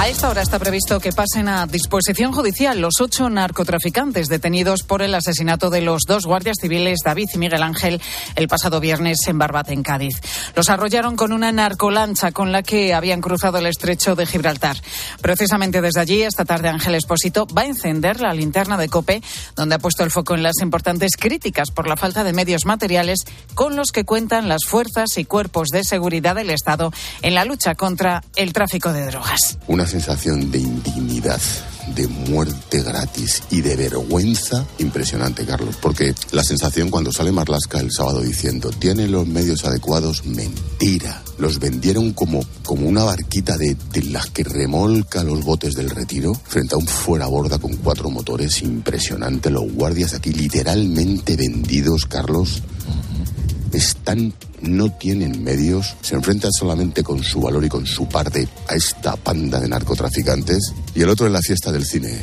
A 0.00 0.08
esta 0.08 0.30
hora 0.30 0.40
está 0.40 0.58
previsto 0.58 0.98
que 0.98 1.12
pasen 1.12 1.46
a 1.46 1.66
disposición 1.66 2.32
judicial 2.32 2.80
los 2.80 3.02
ocho 3.02 3.28
narcotraficantes 3.28 4.28
detenidos 4.28 4.82
por 4.82 5.02
el 5.02 5.14
asesinato 5.14 5.68
de 5.68 5.82
los 5.82 6.04
dos 6.08 6.24
guardias 6.24 6.56
civiles 6.58 7.00
David 7.04 7.28
y 7.34 7.36
Miguel 7.36 7.62
Ángel 7.62 8.00
el 8.34 8.48
pasado 8.48 8.80
viernes 8.80 9.18
en 9.26 9.36
Barbate, 9.36 9.74
en 9.74 9.82
Cádiz. 9.82 10.14
Los 10.56 10.70
arrollaron 10.70 11.16
con 11.16 11.34
una 11.34 11.52
narcolancha 11.52 12.32
con 12.32 12.50
la 12.50 12.62
que 12.62 12.94
habían 12.94 13.20
cruzado 13.20 13.58
el 13.58 13.66
estrecho 13.66 14.16
de 14.16 14.24
Gibraltar. 14.24 14.78
Precisamente 15.20 15.82
desde 15.82 16.00
allí, 16.00 16.22
esta 16.22 16.46
tarde 16.46 16.70
Ángel 16.70 16.94
Espósito 16.94 17.46
va 17.46 17.62
a 17.62 17.66
encender 17.66 18.22
la 18.22 18.32
linterna 18.32 18.78
de 18.78 18.88
COPE, 18.88 19.22
donde 19.54 19.74
ha 19.74 19.78
puesto 19.78 20.02
el 20.02 20.10
foco 20.10 20.34
en 20.34 20.42
las 20.42 20.62
importantes 20.62 21.12
críticas 21.18 21.70
por 21.70 21.86
la 21.86 21.98
falta 21.98 22.24
de 22.24 22.32
medios 22.32 22.64
materiales 22.64 23.18
con 23.54 23.76
los 23.76 23.92
que 23.92 24.06
cuentan 24.06 24.48
las 24.48 24.64
fuerzas 24.64 25.18
y 25.18 25.26
cuerpos 25.26 25.68
de 25.68 25.84
seguridad 25.84 26.36
del 26.36 26.48
Estado 26.48 26.90
en 27.20 27.34
la 27.34 27.44
lucha 27.44 27.74
contra 27.74 28.24
el 28.34 28.54
tráfico 28.54 28.94
de 28.94 29.04
drogas 29.04 29.58
sensación 29.90 30.50
de 30.50 30.58
indignidad, 30.58 31.40
de 31.94 32.06
muerte 32.06 32.82
gratis 32.82 33.42
y 33.50 33.60
de 33.60 33.74
vergüenza 33.74 34.64
impresionante, 34.78 35.44
Carlos. 35.44 35.76
Porque 35.82 36.14
la 36.30 36.44
sensación 36.44 36.90
cuando 36.90 37.12
sale 37.12 37.32
Marlasca 37.32 37.80
el 37.80 37.90
sábado 37.90 38.22
diciendo, 38.22 38.70
tiene 38.70 39.08
los 39.08 39.26
medios 39.26 39.64
adecuados, 39.64 40.24
mentira. 40.24 41.22
Los 41.38 41.58
vendieron 41.58 42.12
como, 42.12 42.40
como 42.64 42.88
una 42.88 43.04
barquita 43.04 43.56
de, 43.56 43.76
de 43.92 44.02
las 44.04 44.30
que 44.30 44.44
remolca 44.44 45.24
los 45.24 45.44
botes 45.44 45.74
del 45.74 45.90
retiro 45.90 46.32
frente 46.34 46.76
a 46.76 46.78
un 46.78 46.86
fuera 46.86 47.26
borda 47.26 47.58
con 47.58 47.76
cuatro 47.76 48.10
motores. 48.10 48.62
Impresionante. 48.62 49.50
Los 49.50 49.72
guardias 49.72 50.14
aquí 50.14 50.32
literalmente 50.32 51.36
vendidos, 51.36 52.06
Carlos 52.06 52.62
están, 53.78 54.32
no 54.60 54.90
tienen 54.92 55.42
medios, 55.42 55.96
se 56.02 56.14
enfrentan 56.14 56.52
solamente 56.52 57.02
con 57.02 57.22
su 57.22 57.40
valor 57.40 57.64
y 57.64 57.68
con 57.68 57.86
su 57.86 58.06
parte 58.08 58.48
a 58.68 58.74
esta 58.74 59.16
panda 59.16 59.60
de 59.60 59.68
narcotraficantes. 59.68 60.72
Y 60.94 61.02
el 61.02 61.08
otro 61.08 61.26
es 61.26 61.32
la 61.32 61.40
fiesta 61.40 61.72
del 61.72 61.84
cine. 61.84 62.18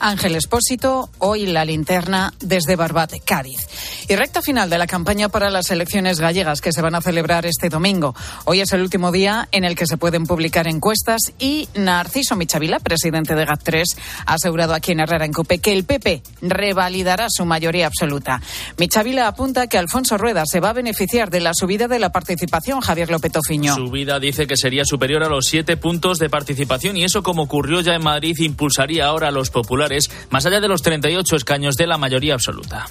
Ángel 0.00 0.36
Espósito, 0.36 1.10
hoy 1.18 1.46
la 1.46 1.64
linterna 1.64 2.32
desde 2.40 2.76
Barbate, 2.76 3.20
Cádiz. 3.20 3.66
Y 4.08 4.16
recta 4.16 4.42
final 4.42 4.70
de 4.70 4.78
la 4.78 4.86
campaña 4.86 5.28
para 5.28 5.50
las 5.50 5.70
elecciones 5.70 6.20
gallegas 6.20 6.60
que 6.60 6.72
se 6.72 6.80
van 6.82 6.94
a 6.94 7.00
celebrar 7.00 7.46
este 7.46 7.68
domingo. 7.68 8.14
Hoy 8.44 8.60
es 8.60 8.72
el 8.72 8.80
último 8.80 9.10
día 9.10 9.48
en 9.50 9.64
el 9.64 9.74
que 9.74 9.86
se 9.86 9.96
pueden 9.96 10.26
publicar 10.26 10.68
encuestas 10.68 11.32
y 11.38 11.68
Narciso 11.74 12.36
Michavila, 12.36 12.78
presidente 12.78 13.34
de 13.34 13.46
GAT3, 13.46 13.82
ha 14.26 14.34
asegurado 14.34 14.74
aquí 14.74 14.92
en 14.92 15.00
Herrera 15.00 15.24
en 15.24 15.32
Cope 15.32 15.58
que 15.58 15.72
el 15.72 15.84
PP 15.84 16.22
revalidará 16.42 17.26
su 17.28 17.44
mayoría 17.44 17.86
absoluta. 17.86 18.40
Michavila 18.76 19.26
apunta 19.26 19.66
que 19.66 19.78
Alfonso 19.78 20.16
Rueda 20.16 20.44
se 20.46 20.60
va 20.60 20.70
a 20.70 20.74
beneficiar 20.74 21.30
de 21.30 21.40
la 21.40 21.52
subida 21.54 21.88
de 21.88 21.98
la 21.98 22.12
participación, 22.12 22.80
Javier 22.80 23.10
López 23.10 23.32
Ofiño. 23.36 23.74
Subida 23.74 24.20
dice 24.20 24.46
que 24.46 24.56
sería 24.56 24.84
superior 24.84 25.24
a 25.24 25.28
los 25.28 25.46
siete 25.46 25.76
puntos 25.76 26.18
de 26.18 26.30
participación 26.30 26.96
y 26.96 27.04
eso, 27.04 27.22
como 27.22 27.42
ocurrió 27.42 27.80
ya 27.80 27.94
en 27.94 28.04
Madrid, 28.04 28.36
impulsaría 28.38 29.06
ahora 29.06 29.28
a 29.28 29.32
los 29.32 29.50
populares 29.50 29.87
más 30.30 30.46
allá 30.46 30.60
de 30.60 30.68
los 30.68 30.82
38 30.82 31.36
escaños 31.36 31.76
de 31.76 31.86
la 31.86 31.98
mayoría 31.98 32.34
absoluta. 32.34 32.86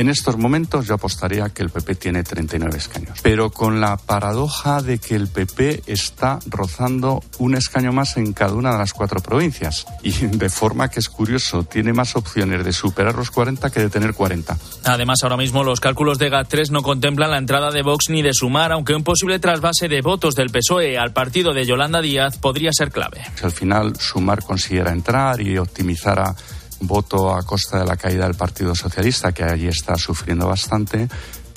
En 0.00 0.08
estos 0.08 0.38
momentos 0.38 0.86
yo 0.86 0.94
apostaría 0.94 1.50
que 1.50 1.62
el 1.62 1.68
PP 1.68 1.94
tiene 1.96 2.22
39 2.22 2.74
escaños, 2.78 3.18
pero 3.22 3.50
con 3.50 3.82
la 3.82 3.98
paradoja 3.98 4.80
de 4.80 4.96
que 4.96 5.14
el 5.14 5.28
PP 5.28 5.82
está 5.84 6.38
rozando 6.46 7.22
un 7.36 7.54
escaño 7.54 7.92
más 7.92 8.16
en 8.16 8.32
cada 8.32 8.54
una 8.54 8.72
de 8.72 8.78
las 8.78 8.94
cuatro 8.94 9.20
provincias 9.20 9.84
y 10.02 10.12
de 10.12 10.48
forma 10.48 10.88
que 10.88 11.00
es 11.00 11.10
curioso, 11.10 11.64
tiene 11.64 11.92
más 11.92 12.16
opciones 12.16 12.64
de 12.64 12.72
superar 12.72 13.14
los 13.14 13.30
40 13.30 13.68
que 13.68 13.80
de 13.80 13.90
tener 13.90 14.14
40. 14.14 14.56
Además, 14.84 15.18
ahora 15.22 15.36
mismo 15.36 15.64
los 15.64 15.80
cálculos 15.80 16.18
de 16.18 16.32
GAT3 16.32 16.70
no 16.70 16.80
contemplan 16.82 17.32
la 17.32 17.36
entrada 17.36 17.70
de 17.70 17.82
Vox 17.82 18.08
ni 18.08 18.22
de 18.22 18.32
Sumar, 18.32 18.72
aunque 18.72 18.94
un 18.94 19.04
posible 19.04 19.38
trasvase 19.38 19.88
de 19.88 20.00
votos 20.00 20.34
del 20.34 20.48
PSOE 20.48 20.96
al 20.96 21.12
partido 21.12 21.52
de 21.52 21.66
Yolanda 21.66 22.00
Díaz 22.00 22.38
podría 22.38 22.72
ser 22.72 22.90
clave. 22.90 23.20
Si 23.34 23.44
al 23.44 23.52
final 23.52 23.94
Sumar 24.00 24.42
consiguiera 24.44 24.92
entrar 24.92 25.42
y 25.42 25.58
optimizara 25.58 26.34
voto 26.80 27.34
a 27.34 27.42
costa 27.42 27.78
de 27.78 27.84
la 27.84 27.96
caída 27.96 28.24
del 28.24 28.34
Partido 28.34 28.74
Socialista, 28.74 29.32
que 29.32 29.44
allí 29.44 29.68
está 29.68 29.96
sufriendo 29.96 30.46
bastante, 30.48 31.08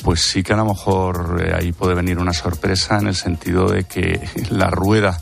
pues 0.03 0.22
sí 0.22 0.44
que 0.44 0.53
a 0.53 0.57
lo 0.57 0.66
mejor 0.66 1.44
eh, 1.45 1.53
ahí 1.56 1.72
puede 1.72 1.95
venir 1.95 2.19
una 2.19 2.34
sorpresa 2.34 2.97
en 2.97 3.07
el 3.07 3.16
sentido 3.16 3.69
de 3.69 3.85
que 3.85 4.19
la 4.50 4.69
rueda 4.69 5.19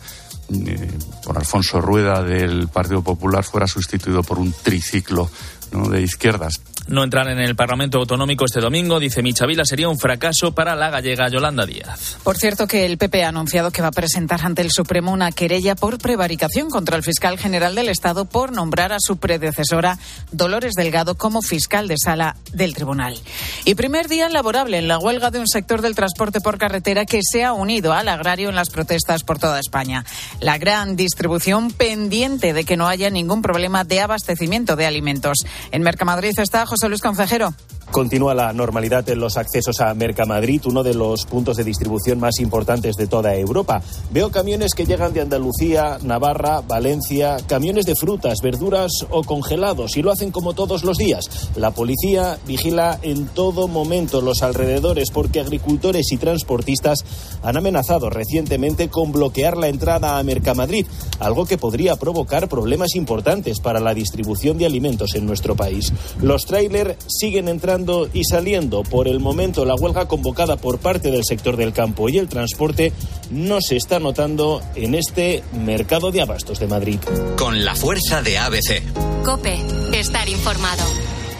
eh, 0.50 0.92
por 1.24 1.38
Alfonso 1.38 1.80
Rueda 1.80 2.24
del 2.24 2.68
Partido 2.68 3.02
Popular 3.02 3.44
fuera 3.44 3.68
sustituido 3.68 4.24
por 4.24 4.40
un 4.40 4.52
triciclo 4.52 5.30
de 5.72 6.02
izquierdas 6.02 6.60
no 6.88 7.04
entrar 7.04 7.28
en 7.30 7.40
el 7.40 7.56
Parlamento 7.56 8.00
Autonómico 8.00 8.46
este 8.46 8.60
domingo, 8.60 9.00
dice 9.00 9.22
Michavila, 9.22 9.66
sería 9.66 9.90
un 9.90 9.98
fracaso 9.98 10.54
para 10.54 10.76
la 10.76 10.90
gallega 10.90 11.30
Yolanda 11.30 11.66
Díaz. 11.66 12.18
Por 12.24 12.38
cierto, 12.38 12.68
que 12.68 12.86
el 12.86 12.98
PP 12.98 13.24
ha 13.24 13.30
anunciado 13.30 13.72
que 13.72 13.82
va 13.82 13.90
a 13.90 13.92
presentar 13.92 14.42
ante 14.44 14.62
el 14.62 14.72
Supremo 14.72 15.12
una 15.12 15.32
querella 15.32 15.76
por 15.76 15.98
prevaricación 16.00 16.70
contra 16.70 16.98
el 16.98 17.04
fiscal 17.04 17.38
general 17.38 17.76
del 17.76 17.90
Estado 17.90 18.26
por 18.26 18.52
nombrar 18.52 18.92
a 18.94 19.00
su 19.00 19.18
predecesora, 19.18 19.98
Dolores 20.32 20.74
Delgado, 20.74 21.16
como 21.16 21.42
fiscal 21.42 21.88
de 21.88 21.96
sala 21.98 22.36
del 22.54 22.74
tribunal. 22.74 23.18
Y 23.66 23.76
primer 23.76 24.08
día 24.08 24.30
laborable 24.30 24.78
en 24.78 24.88
la 24.88 24.98
huelga 24.98 25.32
de 25.32 25.40
un 25.40 25.48
sector 25.48 25.82
del 25.82 25.96
transporte 25.96 26.42
por 26.42 26.58
carretera 26.58 27.06
que 27.06 27.22
se 27.24 27.44
ha 27.44 27.54
unido 27.54 27.94
al 27.94 28.08
agrario 28.08 28.50
en 28.50 28.56
las 28.56 28.70
protestas 28.70 29.24
por 29.24 29.40
toda 29.40 29.60
España. 29.60 30.06
La 30.40 30.58
gran 30.58 30.96
distribución 30.96 31.72
pendiente 31.72 32.54
de 32.54 32.64
que 32.64 32.78
no 32.78 32.88
haya 32.88 33.10
ningún 33.10 33.42
problema 33.42 33.84
de 33.84 34.02
abastecimiento 34.02 34.76
de 34.76 34.86
alimentos. 34.86 35.38
En 35.72 35.84
Mercamadrid 35.84 36.38
está 36.40 36.66
José 36.72 36.88
Luis 36.88 37.02
Concejero. 37.02 37.50
Continúa 37.92 38.34
la 38.34 38.54
normalidad 38.54 39.08
en 39.10 39.20
los 39.20 39.36
accesos 39.36 39.82
a 39.82 39.94
Mercamadrid, 39.94 40.62
uno 40.66 40.82
de 40.82 40.94
los 40.94 41.26
puntos 41.26 41.58
de 41.58 41.66
distribución 41.66 42.22
más 42.22 42.40
importantes 42.40 42.96
de 42.96 43.06
toda 43.06 43.36
Europa. 43.36 43.82
Veo 44.12 44.32
camiones 44.32 44.74
que 44.74 44.86
llegan 44.86 45.12
de 45.12 45.20
Andalucía, 45.20 45.98
Navarra, 46.02 46.62
Valencia, 46.62 47.36
camiones 47.48 47.86
de 47.86 47.96
frutas, 47.96 48.40
verduras 48.42 49.06
o 49.10 49.24
congelados 49.24 49.98
y 49.98 50.04
lo 50.04 50.12
hacen 50.12 50.32
como 50.32 50.54
todos 50.54 50.86
los 50.86 50.98
días. 50.98 51.50
La 51.58 51.72
policía 51.72 52.40
vigila 52.48 52.98
en 53.02 53.28
todo 53.28 53.68
momento 53.68 54.22
los 54.22 54.42
alrededores 54.42 55.12
porque 55.12 55.42
agricultores 55.42 56.14
y 56.14 56.18
transportistas 56.18 57.04
han 57.44 57.58
amenazado 57.58 58.10
recientemente 58.10 58.88
con 58.88 59.12
bloquear 59.12 59.58
la 59.58 59.68
entrada 59.68 60.18
a 60.18 60.24
Mercamadrid, 60.24 60.86
algo 61.20 61.46
que 61.46 61.58
podría 61.58 61.98
provocar 61.98 62.48
problemas 62.48 62.96
importantes 62.96 63.60
para 63.60 63.82
la 63.82 63.94
distribución 63.94 64.58
de 64.58 64.66
alimentos 64.66 65.14
en 65.16 65.26
nuestro 65.26 65.58
país. 65.58 65.92
Los 66.22 66.46
trailers 66.46 66.96
siguen 67.10 67.50
entrando 67.50 67.81
y 68.14 68.24
saliendo. 68.24 68.84
Por 68.84 69.08
el 69.08 69.20
momento, 69.20 69.66
la 69.66 69.76
huelga 69.76 70.08
convocada 70.08 70.58
por 70.58 70.80
parte 70.80 71.12
del 71.12 71.24
sector 71.26 71.58
del 71.58 71.74
campo 71.74 72.10
y 72.10 72.18
el 72.18 72.28
transporte 72.28 72.94
no 73.32 73.60
se 73.62 73.78
está 73.78 74.00
notando 74.00 74.62
en 74.76 74.96
este 74.96 75.44
mercado 75.54 76.12
de 76.12 76.22
abastos 76.22 76.60
de 76.60 76.68
Madrid. 76.68 77.00
Con 77.38 77.66
la 77.66 77.76
fuerza 77.76 78.22
de 78.22 78.38
ABC. 78.38 78.82
Cope, 79.24 79.58
estar 79.94 80.28
informado. 80.30 80.84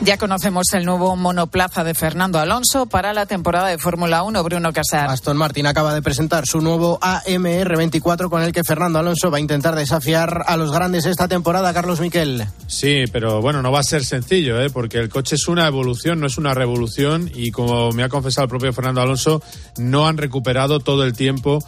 Ya 0.04 0.18
conocemos 0.18 0.74
el 0.74 0.84
nuevo 0.84 1.16
monoplaza 1.16 1.84
de 1.84 1.94
Fernando 1.94 2.40
Alonso 2.40 2.88
para 2.88 3.14
la 3.14 3.28
temporada 3.28 3.68
de 3.68 3.78
Fórmula 3.78 4.24
1, 4.24 4.44
Bruno 4.44 4.74
Casar. 4.74 5.08
Aston 5.08 5.38
Martin 5.38 5.68
acaba 5.68 5.94
de 5.94 6.02
presentar 6.02 6.48
su 6.48 6.60
nuevo 6.60 6.98
AMR 7.04 7.78
24 7.78 8.32
con 8.32 8.42
el 8.42 8.52
que 8.52 8.64
Fernando 8.64 8.98
Alonso 8.98 9.30
va 9.30 9.38
a 9.38 9.42
intentar 9.42 9.76
desafiar 9.76 10.42
a 10.48 10.58
los 10.58 10.72
grandes 10.72 11.06
esta 11.06 11.28
temporada, 11.28 11.72
Carlos 11.72 12.00
Miquel. 12.00 12.48
Sí, 12.66 13.04
pero 13.12 13.42
bueno, 13.42 13.62
no 13.62 13.72
va 13.72 13.82
a 13.82 13.84
ser 13.84 14.04
sencillo, 14.04 14.60
¿eh? 14.60 14.72
porque 14.72 14.98
el 14.98 15.10
coche 15.10 15.36
es 15.36 15.48
una 15.48 15.68
evolución, 15.68 16.20
no 16.20 16.26
es 16.26 16.40
una 16.40 16.56
revolución 16.56 17.30
y 17.36 17.52
como 17.52 17.92
me 17.92 18.02
ha 18.02 18.10
confesado 18.10 18.46
el 18.46 18.50
propio 18.50 18.74
Fernando 18.74 19.02
Alonso, 19.02 19.44
no 19.78 20.08
han 20.08 20.18
recuperado 20.18 20.80
todo 20.80 21.04
el 21.04 21.14
tiempo 21.14 21.60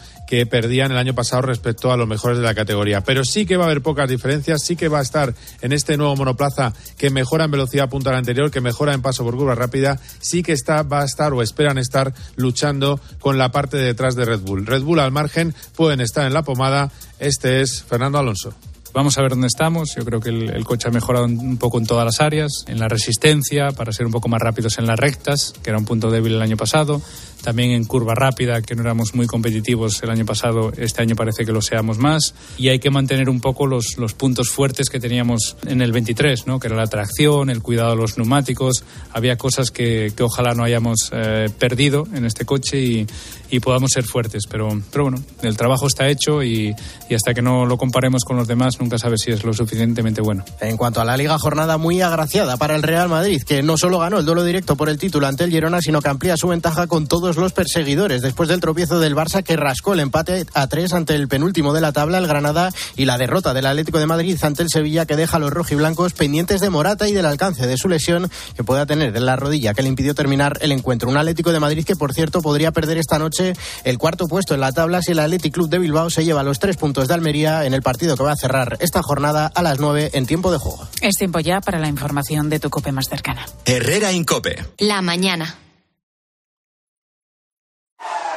perdían 0.46 0.92
el 0.92 0.98
año 0.98 1.14
pasado 1.14 1.42
respecto 1.42 1.92
a 1.92 1.96
los 1.96 2.08
mejores 2.08 2.38
de 2.38 2.44
la 2.44 2.54
categoría. 2.54 3.02
Pero 3.02 3.24
sí 3.24 3.46
que 3.46 3.56
va 3.56 3.64
a 3.64 3.66
haber 3.66 3.82
pocas 3.82 4.08
diferencias, 4.08 4.62
sí 4.64 4.76
que 4.76 4.88
va 4.88 4.98
a 4.98 5.02
estar 5.02 5.34
en 5.62 5.72
este 5.72 5.96
nuevo 5.96 6.16
monoplaza 6.16 6.72
que 6.98 7.10
mejora 7.10 7.44
en 7.44 7.50
velocidad 7.50 7.88
punta 7.88 8.10
a 8.10 8.12
la 8.12 8.18
anterior, 8.18 8.50
que 8.50 8.60
mejora 8.60 8.94
en 8.94 9.02
paso 9.02 9.24
por 9.24 9.36
curva 9.36 9.54
rápida, 9.54 9.98
sí 10.20 10.42
que 10.42 10.52
está, 10.52 10.82
va 10.82 11.02
a 11.02 11.04
estar 11.04 11.32
o 11.32 11.42
esperan 11.42 11.78
estar 11.78 12.12
luchando 12.36 13.00
con 13.20 13.38
la 13.38 13.50
parte 13.50 13.76
de 13.76 13.84
detrás 13.84 14.16
de 14.16 14.24
Red 14.24 14.40
Bull. 14.40 14.66
Red 14.66 14.82
Bull 14.82 15.00
al 15.00 15.12
margen 15.12 15.54
pueden 15.76 16.00
estar 16.00 16.26
en 16.26 16.34
la 16.34 16.42
pomada. 16.42 16.90
Este 17.18 17.60
es 17.60 17.82
Fernando 17.82 18.18
Alonso. 18.18 18.54
Vamos 18.94 19.18
a 19.18 19.22
ver 19.22 19.30
dónde 19.32 19.48
estamos. 19.48 19.92
Yo 19.96 20.04
creo 20.04 20.20
que 20.20 20.28
el, 20.28 20.64
coche 20.64 20.86
ha 20.86 20.92
mejorado 20.92 21.24
un 21.24 21.56
poco 21.56 21.78
en 21.78 21.86
todas 21.86 22.04
las 22.04 22.20
áreas, 22.20 22.64
en 22.68 22.78
la 22.78 22.86
resistencia, 22.86 23.72
para 23.72 23.92
ser 23.92 24.06
un 24.06 24.12
poco 24.12 24.28
más 24.28 24.40
rápidos 24.40 24.78
en 24.78 24.86
las 24.86 24.96
rectas, 24.96 25.52
que 25.64 25.70
era 25.70 25.78
un 25.80 25.84
punto 25.84 26.12
débil 26.12 26.34
el 26.34 26.42
año 26.42 26.56
pasado. 26.56 27.02
También 27.44 27.72
en 27.72 27.84
curva 27.84 28.14
rápida, 28.14 28.62
que 28.62 28.74
no 28.74 28.82
éramos 28.82 29.14
muy 29.14 29.26
competitivos 29.26 30.02
el 30.02 30.08
año 30.08 30.24
pasado, 30.24 30.72
este 30.78 31.02
año 31.02 31.14
parece 31.14 31.44
que 31.44 31.52
lo 31.52 31.60
seamos 31.60 31.98
más. 31.98 32.34
Y 32.56 32.70
hay 32.70 32.78
que 32.78 32.90
mantener 32.90 33.28
un 33.28 33.40
poco 33.40 33.66
los, 33.66 33.98
los 33.98 34.14
puntos 34.14 34.48
fuertes 34.48 34.88
que 34.88 34.98
teníamos 34.98 35.56
en 35.66 35.82
el 35.82 35.92
23, 35.92 36.46
¿no? 36.46 36.58
que 36.58 36.68
era 36.68 36.76
la 36.76 36.86
tracción, 36.86 37.50
el 37.50 37.60
cuidado 37.60 37.90
de 37.90 37.96
los 37.96 38.16
neumáticos. 38.16 38.84
Había 39.12 39.36
cosas 39.36 39.70
que, 39.70 40.12
que 40.16 40.22
ojalá 40.22 40.54
no 40.54 40.64
hayamos 40.64 41.10
eh, 41.12 41.50
perdido 41.58 42.08
en 42.14 42.24
este 42.24 42.46
coche 42.46 42.80
y, 42.80 43.06
y 43.50 43.60
podamos 43.60 43.90
ser 43.92 44.04
fuertes. 44.04 44.44
Pero, 44.50 44.68
pero 44.90 45.04
bueno, 45.04 45.22
el 45.42 45.56
trabajo 45.56 45.86
está 45.86 46.08
hecho 46.08 46.42
y, 46.42 46.74
y, 47.10 47.14
hasta 47.14 47.34
que 47.34 47.42
no 47.42 47.66
lo 47.66 47.76
comparemos 47.76 48.24
con 48.24 48.36
los 48.38 48.48
demás 48.48 48.80
nunca 48.80 48.98
sabes 48.98 49.20
si 49.20 49.32
es 49.32 49.44
lo 49.44 49.52
suficientemente 49.52 50.22
bueno. 50.22 50.44
En 50.60 50.78
cuanto 50.78 51.02
a 51.02 51.04
la 51.04 51.16
Liga, 51.16 51.38
jornada 51.38 51.76
muy 51.76 52.00
agraciada 52.00 52.56
para 52.56 52.74
el 52.74 52.82
Real 52.82 53.10
Madrid, 53.10 53.42
que 53.42 53.62
no 53.62 53.76
solo 53.76 53.98
ganó 53.98 54.18
el 54.18 54.24
duelo 54.24 54.44
directo 54.44 54.76
por 54.76 54.88
el 54.88 54.98
título 54.98 55.26
ante 55.26 55.44
el 55.44 55.50
Girona, 55.50 55.80
sino 55.82 56.00
que 56.00 56.08
amplía 56.08 56.36
su 56.36 56.48
ventaja 56.48 56.86
con 56.86 57.06
todos 57.06 57.33
los 57.36 57.52
perseguidores. 57.52 58.22
Después 58.22 58.48
del 58.48 58.60
tropiezo 58.60 59.00
del 59.00 59.14
Barça 59.14 59.42
que 59.42 59.56
rascó 59.56 59.94
el 59.94 60.00
empate 60.00 60.46
a 60.54 60.66
tres 60.66 60.92
ante 60.92 61.14
el 61.14 61.28
penúltimo 61.28 61.72
de 61.72 61.80
la 61.80 61.92
tabla, 61.92 62.18
el 62.18 62.26
Granada, 62.26 62.70
y 62.96 63.04
la 63.04 63.18
derrota 63.18 63.54
del 63.54 63.66
Atlético 63.66 63.98
de 63.98 64.06
Madrid 64.06 64.38
ante 64.42 64.62
el 64.62 64.68
Sevilla 64.68 65.06
que 65.06 65.16
deja 65.16 65.36
a 65.36 65.40
los 65.40 65.50
rojiblancos 65.50 66.12
pendientes 66.12 66.60
de 66.60 66.70
Morata 66.70 67.08
y 67.08 67.12
del 67.12 67.26
alcance 67.26 67.66
de 67.66 67.76
su 67.76 67.88
lesión 67.88 68.30
que 68.56 68.64
pueda 68.64 68.86
tener 68.86 69.12
de 69.12 69.20
la 69.20 69.36
rodilla 69.36 69.74
que 69.74 69.82
le 69.82 69.88
impidió 69.88 70.14
terminar 70.14 70.58
el 70.60 70.72
encuentro. 70.72 71.08
Un 71.08 71.16
Atlético 71.16 71.52
de 71.52 71.60
Madrid 71.60 71.84
que, 71.84 71.96
por 71.96 72.12
cierto, 72.12 72.42
podría 72.42 72.72
perder 72.72 72.98
esta 72.98 73.18
noche 73.18 73.54
el 73.84 73.98
cuarto 73.98 74.26
puesto 74.26 74.54
en 74.54 74.60
la 74.60 74.72
tabla 74.72 75.02
si 75.02 75.12
el 75.12 75.18
Athletic 75.18 75.54
Club 75.54 75.68
de 75.68 75.78
Bilbao 75.78 76.10
se 76.10 76.24
lleva 76.24 76.42
los 76.42 76.58
tres 76.58 76.76
puntos 76.76 77.08
de 77.08 77.14
Almería 77.14 77.64
en 77.64 77.74
el 77.74 77.82
partido 77.82 78.16
que 78.16 78.22
va 78.22 78.32
a 78.32 78.36
cerrar 78.36 78.76
esta 78.80 79.02
jornada 79.02 79.46
a 79.46 79.62
las 79.62 79.78
nueve 79.78 80.10
en 80.14 80.26
tiempo 80.26 80.50
de 80.50 80.58
juego. 80.58 80.86
Es 81.00 81.16
tiempo 81.16 81.40
ya 81.40 81.60
para 81.60 81.78
la 81.78 81.88
información 81.88 82.48
de 82.50 82.60
tu 82.60 82.70
cope 82.70 82.92
más 82.92 83.06
cercana. 83.08 83.46
Herrera 83.64 84.12
Incope. 84.12 84.64
La 84.78 85.02
mañana. 85.02 85.56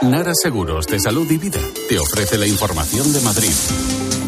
Nara 0.02 0.34
Seguros 0.36 0.86
de 0.86 1.00
Salud 1.00 1.30
y 1.32 1.38
Vida 1.38 1.60
te 1.90 1.98
ofrece 1.98 2.38
la 2.38 2.46
información 2.46 3.12
de 3.14 3.22
Madrid. 3.22 3.52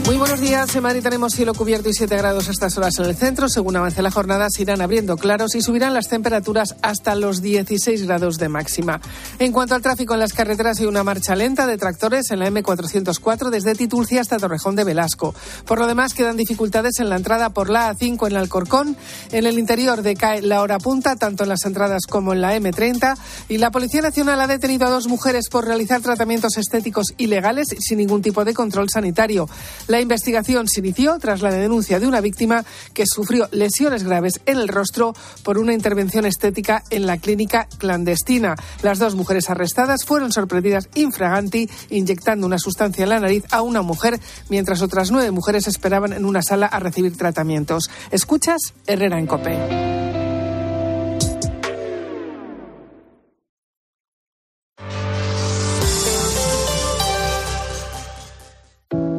Muy 0.09 0.17
buenos 0.17 0.39
días. 0.39 0.75
En 0.75 0.81
Madrid 0.81 1.03
tenemos 1.03 1.33
cielo 1.33 1.53
cubierto 1.53 1.87
y 1.87 1.93
7 1.93 2.17
grados 2.17 2.47
a 2.47 2.51
estas 2.51 2.75
horas 2.79 2.97
en 2.97 3.05
el 3.05 3.15
centro. 3.15 3.47
Según 3.47 3.75
avance 3.75 4.01
la 4.01 4.09
jornada, 4.09 4.47
se 4.49 4.63
irán 4.63 4.81
abriendo 4.81 5.17
claros 5.17 5.53
y 5.53 5.61
subirán 5.61 5.93
las 5.93 6.07
temperaturas 6.07 6.75
hasta 6.81 7.13
los 7.13 7.43
16 7.43 8.07
grados 8.07 8.39
de 8.39 8.49
máxima. 8.49 9.01
En 9.37 9.51
cuanto 9.51 9.75
al 9.75 9.83
tráfico 9.83 10.15
en 10.15 10.21
las 10.21 10.33
carreteras, 10.33 10.79
hay 10.79 10.87
una 10.87 11.03
marcha 11.03 11.35
lenta 11.35 11.67
de 11.67 11.77
tractores 11.77 12.31
en 12.31 12.39
la 12.39 12.49
M404 12.49 13.51
desde 13.51 13.75
Titulcia 13.75 14.21
hasta 14.21 14.39
Torrejón 14.39 14.75
de 14.75 14.83
Velasco. 14.83 15.35
Por 15.67 15.77
lo 15.77 15.85
demás, 15.85 16.15
quedan 16.15 16.37
dificultades 16.37 16.99
en 16.99 17.09
la 17.09 17.15
entrada 17.15 17.51
por 17.51 17.69
la 17.69 17.93
A5 17.93 18.29
en 18.29 18.37
Alcorcón. 18.37 18.97
En 19.31 19.45
el 19.45 19.59
interior 19.59 20.01
decae 20.01 20.41
la 20.41 20.63
hora 20.63 20.79
punta, 20.79 21.17
tanto 21.17 21.43
en 21.43 21.49
las 21.49 21.65
entradas 21.65 22.07
como 22.09 22.33
en 22.33 22.41
la 22.41 22.57
M30. 22.57 23.15
Y 23.47 23.59
la 23.59 23.69
Policía 23.69 24.01
Nacional 24.01 24.41
ha 24.41 24.47
detenido 24.47 24.87
a 24.87 24.89
dos 24.89 25.07
mujeres 25.07 25.49
por 25.51 25.58
realizar 25.61 26.01
tratamientos 26.01 26.57
estéticos 26.57 27.07
ilegales 27.17 27.67
sin 27.79 27.97
ningún 27.97 28.21
tipo 28.21 28.45
de 28.45 28.53
control 28.53 28.89
sanitario. 28.89 29.49
La 29.87 30.01
investigación 30.01 30.67
se 30.67 30.79
inició 30.79 31.17
tras 31.19 31.41
la 31.41 31.51
denuncia 31.51 31.99
de 31.99 32.07
una 32.07 32.21
víctima 32.21 32.63
que 32.93 33.05
sufrió 33.05 33.47
lesiones 33.51 34.03
graves 34.03 34.41
en 34.45 34.57
el 34.57 34.67
rostro 34.67 35.13
por 35.43 35.57
una 35.57 35.73
intervención 35.73 36.25
estética 36.25 36.83
en 36.89 37.05
la 37.05 37.17
clínica 37.17 37.67
clandestina. 37.77 38.55
Las 38.81 38.99
dos 38.99 39.15
mujeres 39.15 39.49
arrestadas 39.49 40.05
fueron 40.05 40.31
sorprendidas 40.31 40.89
infraganti 40.95 41.69
inyectando 41.89 42.47
una 42.47 42.59
sustancia 42.59 43.03
en 43.03 43.09
la 43.09 43.19
nariz 43.19 43.43
a 43.51 43.61
una 43.61 43.81
mujer, 43.81 44.19
mientras 44.49 44.81
otras 44.81 45.11
nueve 45.11 45.31
mujeres 45.31 45.67
esperaban 45.67 46.13
en 46.13 46.25
una 46.25 46.41
sala 46.41 46.67
a 46.67 46.79
recibir 46.79 47.17
tratamientos. 47.17 47.89
Escuchas 48.11 48.73
Herrera 48.87 49.19
en 49.19 49.27
Cope. 49.27 50.28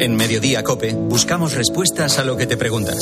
En 0.01 0.17
Mediodía 0.17 0.65
Cope 0.65 0.95
buscamos 0.95 1.53
respuestas 1.53 2.19
a 2.19 2.25
lo 2.25 2.35
que 2.35 2.47
te 2.47 2.57
preguntas. 2.57 2.97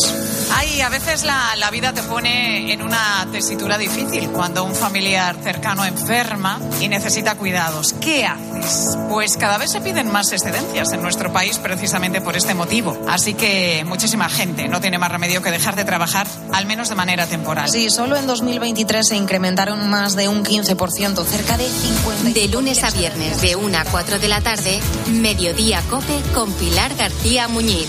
Ay, 0.52 0.80
a 0.80 0.88
veces 0.88 1.22
la, 1.22 1.54
la, 1.56 1.70
vida 1.70 1.92
te 1.92 2.02
pone 2.02 2.72
en 2.72 2.82
una 2.82 3.24
tesitura 3.30 3.78
difícil 3.78 4.30
cuando 4.30 4.64
un 4.64 4.74
familiar 4.74 5.36
cercano 5.40 5.84
enferma 5.84 6.58
y 6.80 6.88
necesita 6.88 7.36
cuidados. 7.36 7.92
¿Qué 8.00 8.26
haces? 8.26 8.98
Pues 9.08 9.36
cada 9.36 9.58
vez 9.58 9.70
se 9.70 9.80
piden 9.80 10.10
más 10.10 10.32
excedencias 10.32 10.92
en 10.92 11.00
nuestro 11.00 11.32
país 11.32 11.58
precisamente 11.58 12.20
por 12.20 12.36
este 12.36 12.54
motivo. 12.54 12.98
Así 13.08 13.34
que 13.34 13.84
muchísima 13.86 14.28
gente 14.28 14.66
no 14.66 14.80
tiene 14.80 14.98
más 14.98 15.12
remedio 15.12 15.40
que 15.40 15.52
dejar 15.52 15.76
de 15.76 15.84
trabajar, 15.84 16.26
al 16.52 16.66
menos 16.66 16.88
de 16.88 16.96
manera 16.96 17.26
temporal. 17.26 17.70
Sí, 17.70 17.90
solo 17.90 18.16
en 18.16 18.26
2023 18.26 19.06
se 19.06 19.14
incrementaron 19.14 19.88
más 19.88 20.16
de 20.16 20.26
un 20.28 20.44
15%, 20.44 21.24
cerca 21.24 21.56
de 21.56 21.68
50. 21.68 22.30
De 22.30 22.48
lunes 22.48 22.82
a 22.82 22.90
viernes, 22.90 23.40
de 23.40 23.54
1 23.54 23.78
a 23.78 23.84
4 23.84 24.18
de 24.18 24.26
la 24.26 24.40
tarde, 24.40 24.80
Mediodía 25.12 25.80
Cope 25.88 26.20
con 26.34 26.52
Pilar 26.54 26.87
García 26.96 27.48
Muñiz. 27.48 27.88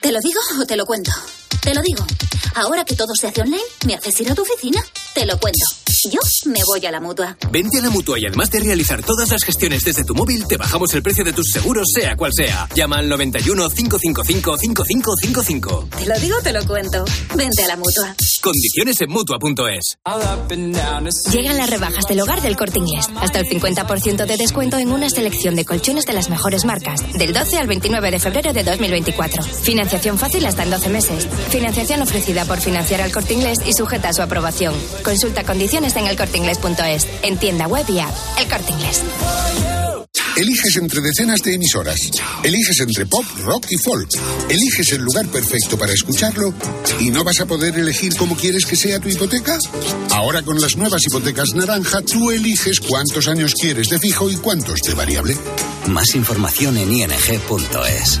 ¿Te 0.00 0.12
lo 0.12 0.20
digo 0.20 0.40
o 0.60 0.66
te 0.66 0.76
lo 0.76 0.84
cuento? 0.84 1.10
Te 1.60 1.74
lo 1.74 1.82
digo. 1.82 2.04
Ahora 2.54 2.84
que 2.84 2.94
todo 2.94 3.14
se 3.18 3.28
hace 3.28 3.40
online, 3.40 3.62
¿me 3.86 3.94
haces 3.94 4.20
ir 4.20 4.30
a 4.30 4.34
tu 4.34 4.42
oficina? 4.42 4.82
Te 5.14 5.24
lo 5.26 5.38
cuento. 5.38 5.81
Yo 6.10 6.20
me 6.46 6.60
voy 6.64 6.84
a 6.86 6.90
la 6.90 7.00
mutua. 7.00 7.36
Vente 7.50 7.78
a 7.78 7.82
la 7.82 7.90
mutua 7.90 8.18
y 8.18 8.26
además 8.26 8.50
de 8.50 8.60
realizar 8.60 9.02
todas 9.02 9.30
las 9.30 9.42
gestiones 9.44 9.84
desde 9.84 10.04
tu 10.04 10.14
móvil, 10.14 10.46
te 10.46 10.56
bajamos 10.56 10.92
el 10.94 11.02
precio 11.02 11.24
de 11.24 11.32
tus 11.32 11.50
seguros, 11.50 11.86
sea 11.94 12.16
cual 12.16 12.32
sea. 12.34 12.68
Llama 12.74 12.96
al 12.96 13.08
91 13.08 13.68
555 13.68 14.56
5555. 14.58 15.88
Te 15.98 16.06
lo 16.06 16.18
digo, 16.18 16.36
te 16.42 16.52
lo 16.52 16.64
cuento. 16.66 17.04
Vente 17.36 17.64
a 17.64 17.68
la 17.68 17.76
mutua. 17.76 18.14
Condiciones 18.40 19.00
en 19.00 19.10
mutua.es. 19.10 19.98
Llegan 21.32 21.56
las 21.56 21.70
rebajas 21.70 22.06
del 22.08 22.20
hogar 22.20 22.42
del 22.42 22.56
corte 22.56 22.78
inglés. 22.78 23.08
Hasta 23.20 23.38
el 23.40 23.46
50% 23.46 24.26
de 24.26 24.36
descuento 24.36 24.78
en 24.78 24.90
una 24.90 25.10
selección 25.10 25.54
de 25.54 25.64
colchones 25.64 26.06
de 26.06 26.12
las 26.12 26.30
mejores 26.30 26.64
marcas. 26.64 27.00
Del 27.12 27.32
12 27.32 27.58
al 27.58 27.68
29 27.68 28.10
de 28.10 28.18
febrero 28.18 28.52
de 28.52 28.64
2024. 28.64 29.42
Financiación 29.42 30.18
fácil 30.18 30.44
hasta 30.46 30.64
en 30.64 30.70
12 30.70 30.88
meses. 30.88 31.28
Financiación 31.50 32.02
ofrecida 32.02 32.44
por 32.44 32.60
financiar 32.60 33.00
al 33.02 33.12
corte 33.12 33.34
inglés 33.34 33.58
y 33.66 33.72
sujeta 33.74 34.08
a 34.08 34.12
su 34.12 34.22
aprobación. 34.22 34.74
Consulta 35.04 35.44
condiciones 35.44 35.81
en 35.82 36.06
elcorteingles.es, 36.06 37.08
en 37.22 37.36
tienda 37.38 37.66
web 37.66 37.84
y 37.88 37.98
app. 37.98 38.14
El 38.38 38.48
Corte 38.48 38.72
Inglés. 38.72 39.02
Eliges 40.36 40.76
entre 40.76 41.00
decenas 41.02 41.42
de 41.42 41.54
emisoras. 41.54 41.98
Eliges 42.42 42.80
entre 42.80 43.04
pop, 43.04 43.24
rock 43.44 43.66
y 43.68 43.76
folk. 43.76 44.08
Eliges 44.48 44.92
el 44.92 45.02
lugar 45.02 45.26
perfecto 45.26 45.76
para 45.76 45.92
escucharlo 45.92 46.54
y 47.00 47.10
no 47.10 47.22
vas 47.22 47.40
a 47.40 47.46
poder 47.46 47.78
elegir 47.78 48.14
cómo 48.16 48.34
quieres 48.34 48.64
que 48.64 48.76
sea 48.76 48.98
tu 48.98 49.08
hipoteca. 49.08 49.58
Ahora 50.10 50.42
con 50.42 50.60
las 50.60 50.76
nuevas 50.76 51.02
hipotecas 51.06 51.54
naranja, 51.54 52.00
tú 52.00 52.30
eliges 52.30 52.80
cuántos 52.80 53.28
años 53.28 53.52
quieres 53.54 53.88
de 53.88 53.98
fijo 53.98 54.30
y 54.30 54.36
cuántos 54.36 54.80
de 54.80 54.94
variable. 54.94 55.36
Más 55.88 56.14
información 56.14 56.78
en 56.78 56.92
ing.es. 56.92 58.20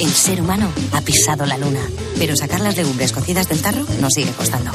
El 0.00 0.12
ser 0.12 0.40
humano 0.40 0.70
ha 0.92 1.00
pisado 1.00 1.46
la 1.46 1.58
luna, 1.58 1.80
pero 2.18 2.36
sacar 2.36 2.60
las 2.60 2.76
legumbres 2.76 3.12
cocidas 3.12 3.48
del 3.48 3.60
tarro 3.60 3.84
nos 4.00 4.12
sigue 4.12 4.32
costando. 4.32 4.70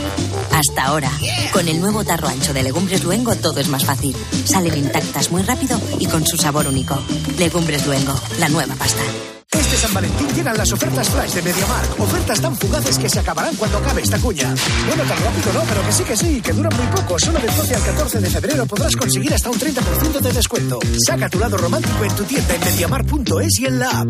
Hasta 0.52 0.86
ahora, 0.86 1.12
con 1.52 1.68
el 1.68 1.80
nuevo 1.80 2.04
tarro 2.04 2.28
ancho 2.28 2.54
de 2.54 2.64
Legumbres 2.64 3.04
Luengo 3.04 3.36
todo 3.36 3.60
es 3.60 3.68
más 3.68 3.86
fácil. 3.86 4.16
Salen 4.46 4.78
intactas 4.78 5.32
muy 5.32 5.42
rápido 5.44 5.80
y 6.00 6.08
con 6.08 6.26
su 6.26 6.38
sabor 6.38 6.68
único. 6.68 6.98
Legumbres 7.38 7.86
Luengo, 7.86 8.14
la 8.40 8.50
nueva 8.50 8.76
pasta. 8.76 9.04
Este 9.52 9.78
San 9.78 9.94
Valentín 9.94 10.28
llegan 10.36 10.58
las 10.58 10.72
ofertas 10.72 11.10
flash 11.10 11.34
de 11.34 11.42
MediaMark. 11.42 12.00
Ofertas 12.00 12.40
tan 12.40 12.56
fugaces 12.56 12.98
que 13.00 13.10
se 13.10 13.20
acabarán 13.20 13.56
cuando 13.56 13.78
acabe 13.80 14.02
esta 14.02 14.20
cuña. 14.20 14.54
Bueno, 14.88 15.04
tan 15.04 15.18
rápido 15.24 15.54
no, 15.54 15.62
pero 15.64 15.86
que 15.86 15.92
sí 15.92 16.04
que 16.04 16.18
sí, 16.18 16.42
que 16.42 16.54
duran 16.54 16.76
muy 16.78 16.88
poco. 16.88 17.20
Solo 17.20 17.40
del 17.40 17.56
12 17.56 17.76
al 17.76 17.84
14 17.84 18.20
de 18.20 18.30
febrero 18.30 18.66
podrás 18.66 18.96
conseguir 18.96 19.34
hasta 19.34 19.50
un 19.50 19.60
30% 19.60 20.20
de 20.20 20.34
descuento. 20.34 20.80
Saca 21.06 21.30
tu 21.30 21.40
lado 21.40 21.58
romántico 21.58 22.04
en 22.04 22.16
tu 22.16 22.24
tienda 22.24 22.56
en 22.56 22.62
MediaMark.es 22.62 23.60
y 23.60 23.66
en 23.66 23.80
la 23.80 23.90
app. 23.90 24.10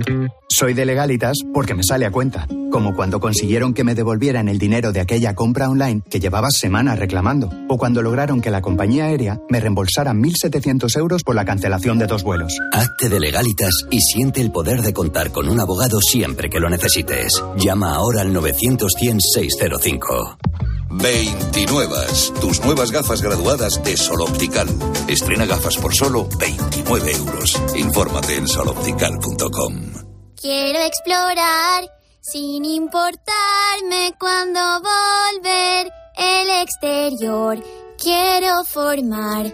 Soy 0.52 0.74
de 0.74 0.86
legalitas 0.86 1.38
porque 1.54 1.76
me 1.76 1.84
sale 1.84 2.06
a 2.06 2.12
cuenta. 2.12 2.48
Como 2.72 2.96
cuando 2.96 3.20
consiguieron 3.20 3.74
que 3.74 3.84
me 3.84 3.96
devolvieran 3.96 4.50
el 4.50 4.58
dinero 4.58 4.92
de 4.92 5.00
aquella 5.00 5.36
compra 5.36 5.70
online 5.70 6.02
que 6.10 6.20
llevaba 6.20 6.50
semanas 6.50 6.98
reclamando. 6.98 7.50
O 7.70 7.78
cuando 7.78 8.02
lograron 8.02 8.42
que 8.42 8.50
la 8.50 8.62
compañía 8.62 9.06
aérea 9.06 9.40
me 9.50 9.60
reembolsara 9.60 10.12
1.700 10.12 10.98
euros 10.98 11.24
por 11.24 11.36
la 11.36 11.46
cancelación 11.46 12.00
de 12.00 12.08
dos 12.08 12.24
vuelos. 12.24 12.58
Hazte 12.74 13.10
de 13.10 13.20
legalitas 13.20 13.86
y 13.92 14.02
siente 14.02 14.42
el 14.42 14.52
poder 14.52 14.82
de 14.82 14.92
contar 14.92 15.32
con 15.32 15.48
un 15.48 15.60
abogado 15.60 16.02
siempre 16.02 16.50
que 16.50 16.60
lo 16.60 16.70
necesites. 16.70 17.42
Llama 17.56 17.94
ahora 17.94 18.22
al 18.22 18.34
900 18.34 18.92
605 19.00 20.38
29. 20.92 21.96
Tus 22.42 22.66
nuevas 22.66 22.92
gafas 22.92 23.22
graduadas 23.22 23.82
de 23.84 23.96
Sol 23.96 24.22
Optical. 24.22 24.68
Estrena 25.08 25.46
gafas 25.46 25.78
por 25.78 25.94
solo 25.94 26.28
29 26.40 27.12
euros. 27.12 27.62
Infórmate 27.76 28.36
en 28.36 28.48
soloptical.com. 28.48 30.09
Quiero 30.42 30.80
explorar 30.80 31.92
sin 32.22 32.64
importarme 32.64 34.14
cuando 34.18 34.62
volver 34.80 35.92
el 36.16 36.50
exterior. 36.62 37.62
Quiero 37.98 38.64
formar 38.64 39.54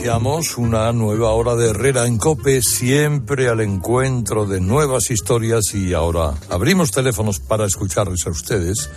Iniciamos 0.00 0.56
una 0.56 0.90
nueva 0.92 1.32
hora 1.32 1.56
de 1.56 1.68
Herrera 1.68 2.06
en 2.06 2.16
Cope, 2.16 2.62
siempre 2.62 3.50
al 3.50 3.60
encuentro 3.60 4.46
de 4.46 4.58
nuevas 4.58 5.10
historias 5.10 5.74
y 5.74 5.92
ahora 5.92 6.32
abrimos 6.48 6.90
teléfonos 6.90 7.38
para 7.38 7.66
escucharles 7.66 8.26
a 8.26 8.30
ustedes 8.30 8.88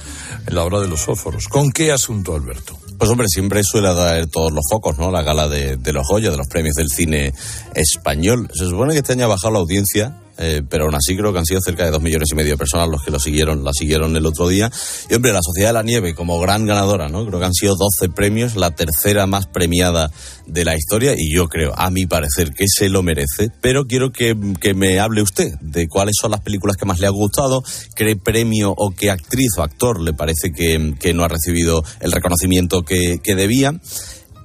en 0.48 0.56
la 0.56 0.64
hora 0.64 0.80
de 0.80 0.88
los 0.88 1.02
fósforos. 1.02 1.50
¿Con 1.50 1.74
qué 1.74 1.92
asunto, 1.92 2.34
Alberto? 2.34 2.80
Pues 2.98 3.12
hombre, 3.12 3.28
siempre 3.28 3.66
suele 3.66 3.94
dar 3.94 4.28
todos 4.28 4.54
los 4.54 4.64
focos, 4.72 4.98
¿no? 4.98 5.12
La 5.12 5.24
gala 5.24 5.50
de, 5.50 5.78
los 5.92 6.08
Goya, 6.08 6.32
de 6.32 6.38
los 6.38 6.48
premios 6.48 6.76
del 6.76 6.88
cine 6.88 7.34
español. 7.76 8.50
Se 8.54 8.64
supone 8.64 8.94
que 8.94 9.00
este 9.00 9.12
año 9.12 9.26
ha 9.26 9.28
bajado 9.28 9.56
la 9.56 9.60
audiencia, 9.60 10.23
eh, 10.38 10.62
pero 10.68 10.86
aún 10.86 10.96
así 10.96 11.16
creo 11.16 11.32
que 11.32 11.40
han 11.40 11.46
sido 11.46 11.62
cerca 11.62 11.86
de 11.86 11.92
dos 11.92 12.02
millones 12.02 12.30
y 12.32 12.36
medio 12.36 12.52
de 12.52 12.58
personas 12.58 12.90
los 12.90 13.04
que 13.04 13.12
lo 13.12 13.20
siguieron, 13.20 13.64
la 13.64 13.72
siguieron 13.74 14.16
el 14.16 14.26
otro 14.26 14.48
día. 14.48 14.72
Y 15.10 15.14
hombre, 15.14 15.32
la 15.32 15.42
Sociedad 15.42 15.70
de 15.70 15.74
la 15.74 15.84
Nieve 15.84 16.16
como 16.16 16.40
gran 16.40 16.66
ganadora, 16.66 17.10
¿no? 17.10 17.26
Creo 17.26 17.40
que 17.40 17.46
han 17.46 17.54
sido 17.54 17.76
12 17.76 18.10
premios, 18.10 18.56
la 18.56 18.72
tercera 18.72 19.28
más 19.28 19.48
premiada 19.48 20.12
de 20.48 20.66
la 20.66 20.76
historia 20.76 21.14
y 21.18 21.34
yo 21.34 21.48
creo, 21.48 21.74
a 21.76 21.90
mi 21.90 22.06
parecer, 22.06 22.52
que 22.54 22.66
se 22.68 22.90
lo 22.90 23.04
merece. 23.04 23.50
Pero 23.62 23.86
quiero 23.86 24.12
que, 24.12 24.36
que 24.60 24.74
me 24.74 25.00
hable 25.00 25.22
usted 25.22 25.54
de 25.62 25.88
cuáles 25.88 26.16
son 26.20 26.32
las 26.32 26.42
películas 26.42 26.78
que 26.78 26.86
más 26.86 27.00
le 27.00 27.08
ha 27.08 27.12
gustado, 27.12 27.64
qué 27.96 28.16
premio 28.16 28.74
o 28.76 28.92
qué 28.92 29.12
actriz 29.12 29.52
o 29.58 29.64
actor 29.64 30.02
le 30.02 30.14
parece 30.14 30.52
que, 30.52 30.94
que 31.00 31.14
no 31.14 31.24
ha 31.24 31.28
recibido 31.28 31.84
el 32.00 32.12
reconocimiento 32.12 32.84
que, 32.84 33.20
que 33.24 33.36
debía 33.36 33.74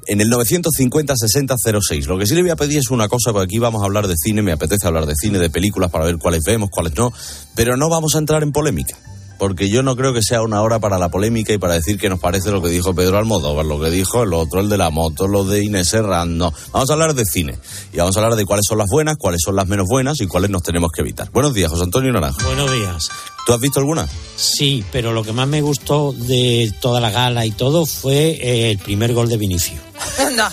en 0.08 0.20
el 0.22 0.28
950-6006. 0.32 2.06
Lo 2.06 2.18
que 2.18 2.26
sí 2.26 2.34
le 2.34 2.42
voy 2.42 2.50
a 2.50 2.56
pedir 2.56 2.78
es 2.78 2.90
una 2.90 3.08
cosa, 3.08 3.30
porque 3.32 3.44
aquí 3.44 3.58
vamos 3.58 3.82
a 3.82 3.84
hablar 3.84 4.08
de 4.08 4.14
cine, 4.16 4.42
me 4.42 4.52
apetece 4.52 4.86
hablar 4.86 5.06
de 5.06 5.14
cine, 5.14 5.38
de 5.38 5.50
películas, 5.50 5.90
para 5.90 6.06
ver 6.06 6.16
cuáles 6.16 6.42
vemos, 6.44 6.70
cuáles 6.70 6.94
no, 6.96 7.12
pero 7.54 7.76
no 7.76 7.88
vamos 7.88 8.14
a 8.14 8.18
entrar 8.18 8.42
en 8.42 8.50
polémica. 8.50 8.96
Porque 9.38 9.68
yo 9.68 9.84
no 9.84 9.94
creo 9.94 10.12
que 10.12 10.20
sea 10.20 10.42
una 10.42 10.62
hora 10.62 10.80
para 10.80 10.98
la 10.98 11.10
polémica 11.10 11.52
y 11.52 11.58
para 11.58 11.74
decir 11.74 11.96
que 11.96 12.08
nos 12.08 12.18
parece 12.18 12.50
lo 12.50 12.60
que 12.60 12.70
dijo 12.70 12.92
Pedro 12.92 13.18
Almodóvar, 13.18 13.64
lo 13.64 13.78
que 13.80 13.88
dijo 13.88 14.24
el 14.24 14.32
otro, 14.32 14.60
el 14.60 14.68
de 14.68 14.76
la 14.76 14.90
moto, 14.90 15.28
lo 15.28 15.44
de 15.44 15.62
Inés 15.62 15.90
Serrano. 15.90 16.32
No, 16.34 16.52
vamos 16.72 16.90
a 16.90 16.94
hablar 16.94 17.14
de 17.14 17.24
cine. 17.24 17.56
Y 17.92 17.98
vamos 17.98 18.16
a 18.16 18.20
hablar 18.20 18.36
de 18.36 18.44
cuáles 18.44 18.64
son 18.68 18.78
las 18.78 18.88
buenas, 18.90 19.16
cuáles 19.16 19.40
son 19.44 19.54
las 19.54 19.68
menos 19.68 19.86
buenas 19.88 20.20
y 20.20 20.26
cuáles 20.26 20.50
nos 20.50 20.64
tenemos 20.64 20.90
que 20.90 21.02
evitar. 21.02 21.30
Buenos 21.30 21.54
días, 21.54 21.70
José 21.70 21.84
Antonio 21.84 22.10
Naranjo. 22.10 22.44
Buenos 22.44 22.72
días. 22.72 23.10
¿Tú 23.46 23.52
has 23.52 23.60
visto 23.60 23.78
alguna? 23.78 24.08
Sí, 24.34 24.84
pero 24.90 25.12
lo 25.12 25.22
que 25.22 25.32
más 25.32 25.46
me 25.46 25.60
gustó 25.60 26.12
de 26.12 26.72
toda 26.80 27.00
la 27.00 27.12
gala 27.12 27.46
y 27.46 27.52
todo 27.52 27.86
fue 27.86 28.30
eh, 28.42 28.72
el 28.72 28.78
primer 28.78 29.14
gol 29.14 29.28
de 29.28 29.36
Vinicio. 29.36 29.88
No. 30.37 30.48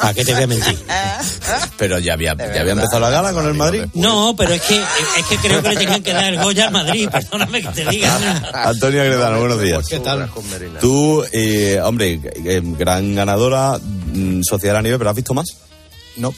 ¿Para 0.00 0.12
qué 0.12 0.24
te 0.26 0.34
voy 0.34 0.42
a 0.42 0.46
mentir? 0.46 0.78
Pero 1.78 1.98
ya 1.98 2.12
había, 2.14 2.34
ya 2.36 2.60
había 2.60 2.72
empezado 2.72 3.00
la 3.00 3.08
gala 3.08 3.32
con 3.32 3.46
el 3.46 3.54
Madrid. 3.54 3.84
No, 3.94 4.34
pero 4.36 4.52
es 4.52 4.60
que, 4.62 4.76
es 4.76 5.26
que 5.26 5.36
creo 5.38 5.62
que 5.62 5.70
le 5.70 5.76
tenían 5.76 6.02
que 6.02 6.12
dar 6.12 6.24
el 6.34 6.42
Goya 6.42 6.66
al 6.66 6.72
Madrid, 6.72 7.08
perdóname 7.12 7.62
que 7.62 7.68
te 7.68 7.84
diga. 7.86 8.42
Antonio 8.52 9.00
Agredano, 9.00 9.38
buenos 9.38 9.60
días. 9.60 9.86
¿Qué 9.88 10.00
tal? 10.00 10.30
Tú, 10.80 11.24
eh, 11.32 11.80
hombre, 11.82 12.20
eh, 12.44 12.60
gran 12.62 13.14
ganadora, 13.14 13.78
mm, 13.78 14.42
Sociedad 14.42 14.74
de 14.74 14.78
la 14.78 14.82
Nieve, 14.82 14.98
pero 14.98 15.10
¿has 15.10 15.16
visto 15.16 15.32
más? 15.32 15.46
No. 16.16 16.34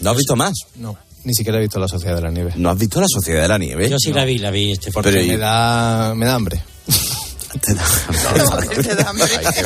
¿No 0.00 0.10
has 0.10 0.16
visto 0.16 0.36
más? 0.36 0.52
No, 0.76 0.96
ni 1.24 1.34
siquiera 1.34 1.58
he 1.58 1.62
visto 1.62 1.80
la 1.80 1.88
Sociedad 1.88 2.16
de 2.16 2.22
la 2.22 2.30
Nieve. 2.30 2.52
¿No 2.56 2.70
has 2.70 2.78
visto 2.78 3.00
la 3.00 3.08
Sociedad 3.08 3.42
de 3.42 3.48
la 3.48 3.58
Nieve? 3.58 3.88
Yo 3.88 3.96
sí 3.98 4.12
la 4.12 4.24
vi, 4.24 4.38
la 4.38 4.50
vi 4.50 4.72
este 4.72 4.92
Porque 4.92 5.10
Pero 5.10 5.22
y- 5.22 5.28
me, 5.28 5.36
da, 5.38 6.14
me 7.54 8.94
da 8.94 9.08
hambre. 9.10 9.26
Es 9.26 9.64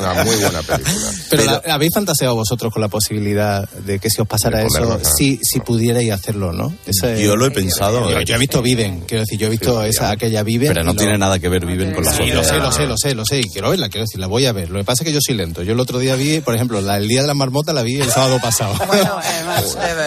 una 0.00 0.24
muy 0.24 0.36
buena 0.36 0.62
película. 0.62 1.12
Pero, 1.30 1.44
la- 1.44 1.62
¿habéis 1.74 1.92
fantaseado 1.94 2.34
vosotros 2.34 2.72
con 2.72 2.82
la 2.82 2.88
posibilidad 2.88 3.68
de 3.70 3.98
que 3.98 4.10
si 4.10 4.20
os 4.20 4.28
pasara 4.28 4.62
eso, 4.62 4.98
si, 5.16 5.38
si 5.42 5.60
pudierais 5.60 6.10
hacerlo, 6.12 6.52
no? 6.52 6.72
Ese- 6.86 7.22
Yo 7.22 7.36
lo 7.36 7.46
he 7.46 7.50
pensado. 7.50 8.08
Yo, 8.10 8.20
yo 8.20 8.34
he 8.34 8.38
visto 8.38 8.62
Viven, 8.62 9.00
quiero 9.06 9.22
decir, 9.22 9.38
yo 9.38 9.46
he 9.46 9.50
visto 9.50 9.82
esa, 9.84 10.10
aquella 10.10 10.42
Viven. 10.42 10.68
Pero 10.68 10.84
no 10.84 10.94
tiene 10.94 11.16
nada 11.18 11.38
que 11.38 11.48
ver 11.48 11.64
Viven 11.66 11.92
con 11.92 12.04
la 12.04 12.12
Sí, 12.12 12.26
lo 12.30 12.42
sé, 12.44 12.56
lo 12.58 12.72
sé, 12.72 12.86
lo 12.86 12.96
sé, 12.98 13.14
lo 13.14 13.24
sé, 13.24 13.40
y 13.40 13.44
quiero 13.44 13.70
verla, 13.70 13.88
quiero 13.88 14.04
decir, 14.04 14.20
la 14.20 14.26
voy 14.26 14.46
a 14.46 14.52
ver. 14.52 14.70
Lo 14.70 14.78
que 14.78 14.84
pasa 14.84 15.02
es 15.02 15.08
que 15.08 15.12
yo 15.12 15.20
soy 15.24 15.34
lento. 15.36 15.62
Yo 15.62 15.72
el 15.72 15.80
otro 15.80 15.98
día 15.98 16.14
vi, 16.16 16.40
por 16.40 16.54
ejemplo, 16.54 16.80
la, 16.80 16.96
el 16.96 17.08
Día 17.08 17.22
de 17.22 17.26
la 17.28 17.34
Marmota 17.34 17.72
la 17.72 17.82
vi 17.82 18.00
el 18.00 18.10
sábado 18.10 18.38
pasado. 18.40 18.74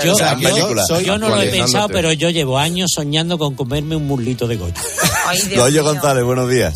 Yo, 0.03 0.13
O 0.13 0.17
sea, 0.17 0.37
yo- 0.37 0.49
yo 0.75 0.75
soy- 0.87 1.05
yo 1.05 1.17
no 1.17 1.29
lo 1.29 1.41
he 1.41 1.47
pensado, 1.49 1.87
pero 1.89 2.11
yo 2.13 2.29
llevo 2.29 2.57
años 2.57 2.91
soñando 2.93 3.37
con 3.37 3.55
comerme 3.55 3.95
un 3.95 4.07
muslito 4.07 4.47
de 4.47 4.55
Goya. 4.57 4.73
Goyo 5.55 5.83
González, 5.83 6.23
buenos 6.23 6.49
días. 6.49 6.73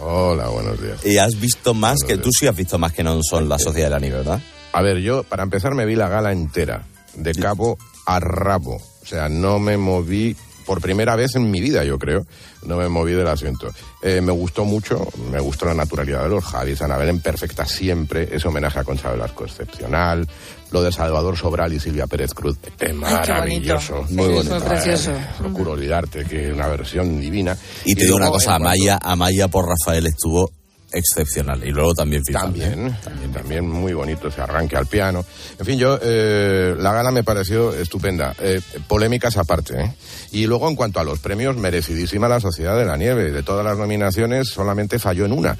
Hola, 0.00 0.48
buenos 0.48 0.80
días. 0.80 1.04
Y 1.04 1.18
has 1.18 1.40
visto 1.40 1.74
más 1.74 1.98
que 2.06 2.16
tú 2.16 2.30
sí 2.32 2.46
has 2.46 2.56
visto 2.56 2.78
más 2.78 2.92
que 2.92 3.02
no 3.02 3.18
son 3.22 3.48
la 3.48 3.58
Sociedad 3.58 3.86
de 3.86 3.90
la 3.90 3.98
Nieve, 4.00 4.18
¿verdad? 4.18 4.40
A 4.72 4.82
ver, 4.82 4.98
yo 4.98 5.22
para 5.22 5.42
empezar 5.42 5.74
me 5.74 5.86
vi 5.86 5.96
la 5.96 6.08
gala 6.08 6.32
entera, 6.32 6.86
de 7.14 7.34
cabo 7.34 7.78
a 8.04 8.20
rabo. 8.20 8.76
O 8.76 9.06
sea, 9.06 9.28
no 9.28 9.58
me 9.58 9.76
moví 9.76 10.36
por 10.66 10.80
primera 10.80 11.16
vez 11.16 11.36
en 11.36 11.50
mi 11.50 11.60
vida, 11.60 11.84
yo 11.84 11.98
creo. 11.98 12.26
No 12.66 12.76
me 12.76 12.88
moví 12.88 13.12
del 13.12 13.28
asiento. 13.28 13.72
Eh, 14.02 14.20
me 14.20 14.32
gustó 14.32 14.64
mucho, 14.64 15.06
me 15.30 15.40
gustó 15.40 15.66
la 15.66 15.74
naturalidad 15.74 16.24
de 16.24 16.28
los 16.30 16.44
Javis, 16.44 16.82
Ana 16.82 16.96
Belén 16.98 17.20
perfecta 17.20 17.64
siempre, 17.64 18.28
ese 18.30 18.48
homenaje 18.48 18.80
a 18.80 18.84
Concha 18.84 19.10
Velasco 19.12 19.44
excepcional, 19.44 20.28
lo 20.72 20.82
de 20.82 20.90
Salvador 20.92 21.36
Sobral 21.36 21.72
y 21.72 21.80
Silvia 21.80 22.06
Pérez 22.06 22.34
Cruz, 22.34 22.58
es 22.78 22.94
maravilloso. 22.94 24.04
bonito. 24.10 24.42
Sí, 24.42 24.48
fue 24.48 24.60
precioso. 24.60 25.12
Eh, 25.12 25.26
procuro 25.38 25.72
olvidarte 25.72 26.24
que 26.24 26.48
es 26.48 26.52
una 26.52 26.66
versión 26.66 27.20
divina. 27.20 27.56
Y 27.84 27.94
te 27.94 28.04
digo 28.04 28.16
una 28.16 28.30
cosa, 28.30 28.56
en 28.56 28.62
Amaya, 28.62 28.98
Amaya 29.00 29.48
por 29.48 29.66
Rafael 29.68 30.06
estuvo 30.06 30.50
excepcional. 30.96 31.62
Y 31.64 31.70
luego 31.70 31.94
también 31.94 32.22
también, 32.24 32.96
también 33.32 33.68
muy 33.68 33.92
bonito 33.92 34.28
ese 34.28 34.40
arranque 34.40 34.76
al 34.76 34.86
piano. 34.86 35.24
En 35.58 35.66
fin, 35.66 35.78
yo, 35.78 35.98
eh, 36.02 36.74
la 36.78 36.92
gala 36.92 37.10
me 37.10 37.22
pareció 37.22 37.72
estupenda. 37.72 38.34
Eh, 38.40 38.60
polémicas 38.88 39.36
aparte, 39.36 39.80
¿eh? 39.80 39.94
Y 40.32 40.46
luego, 40.46 40.68
en 40.68 40.76
cuanto 40.76 41.00
a 41.00 41.04
los 41.04 41.18
premios, 41.18 41.56
merecidísima 41.56 42.28
la 42.28 42.40
Sociedad 42.40 42.76
de 42.76 42.84
la 42.84 42.96
Nieve. 42.96 43.30
De 43.30 43.42
todas 43.42 43.64
las 43.64 43.78
nominaciones, 43.78 44.48
solamente 44.48 44.98
falló 44.98 45.24
en 45.24 45.32
una. 45.32 45.56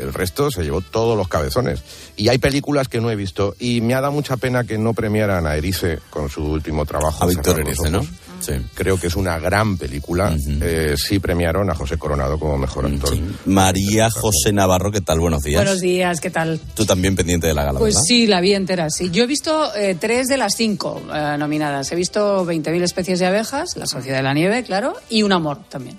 El 0.00 0.14
resto 0.14 0.50
se 0.50 0.62
llevó 0.62 0.80
todos 0.80 1.16
los 1.16 1.28
cabezones. 1.28 1.80
Y 2.16 2.28
hay 2.28 2.38
películas 2.38 2.88
que 2.88 3.00
no 3.00 3.10
he 3.10 3.16
visto. 3.16 3.54
Y 3.58 3.80
me 3.80 3.94
ha 3.94 4.00
dado 4.00 4.12
mucha 4.12 4.36
pena 4.36 4.64
que 4.64 4.78
no 4.78 4.94
premiaran 4.94 5.46
a 5.46 5.56
Erice 5.56 5.98
con 6.10 6.28
su 6.28 6.42
último 6.44 6.86
trabajo. 6.86 7.24
A 7.24 7.26
Víctor 7.26 7.60
Erice, 7.60 7.90
¿no? 7.90 7.98
ojos. 7.98 8.10
Sí. 8.40 8.54
Creo 8.74 8.98
que 8.98 9.08
es 9.08 9.16
una 9.16 9.38
gran 9.38 9.76
película. 9.76 10.34
Eh, 10.62 10.94
sí 10.96 11.18
premiaron 11.18 11.68
a 11.68 11.74
José 11.74 11.98
Coronado 11.98 12.38
como 12.38 12.56
mejor 12.56 12.86
actor. 12.86 13.14
María 13.44 14.08
José 14.10 14.52
Navarro, 14.52 14.90
¿qué 14.90 15.02
tal? 15.02 15.20
Buenos 15.20 15.42
días. 15.42 15.62
Buenos 15.62 15.80
días, 15.80 16.20
¿qué 16.20 16.30
tal? 16.30 16.58
Tú 16.74 16.86
también 16.86 17.14
pendiente 17.16 17.46
de 17.46 17.52
la 17.54 17.64
gala, 17.64 17.78
Pues 17.78 17.94
¿verdad? 17.94 18.04
sí, 18.06 18.26
la 18.26 18.40
vi 18.40 18.54
entera, 18.54 18.88
sí. 18.88 19.10
Yo 19.10 19.24
he 19.24 19.26
visto 19.26 19.74
eh, 19.74 19.94
tres 20.00 20.26
de 20.28 20.38
las 20.38 20.54
cinco 20.56 21.02
eh, 21.14 21.36
nominadas. 21.38 21.92
He 21.92 21.96
visto 21.96 22.46
20.000 22.46 22.82
especies 22.82 23.18
de 23.18 23.26
abejas, 23.26 23.76
La 23.76 23.86
Sociedad 23.86 24.16
de 24.16 24.22
la 24.22 24.32
Nieve, 24.32 24.62
claro, 24.64 24.94
y 25.10 25.22
Un 25.22 25.32
Amor 25.32 25.58
también. 25.68 25.98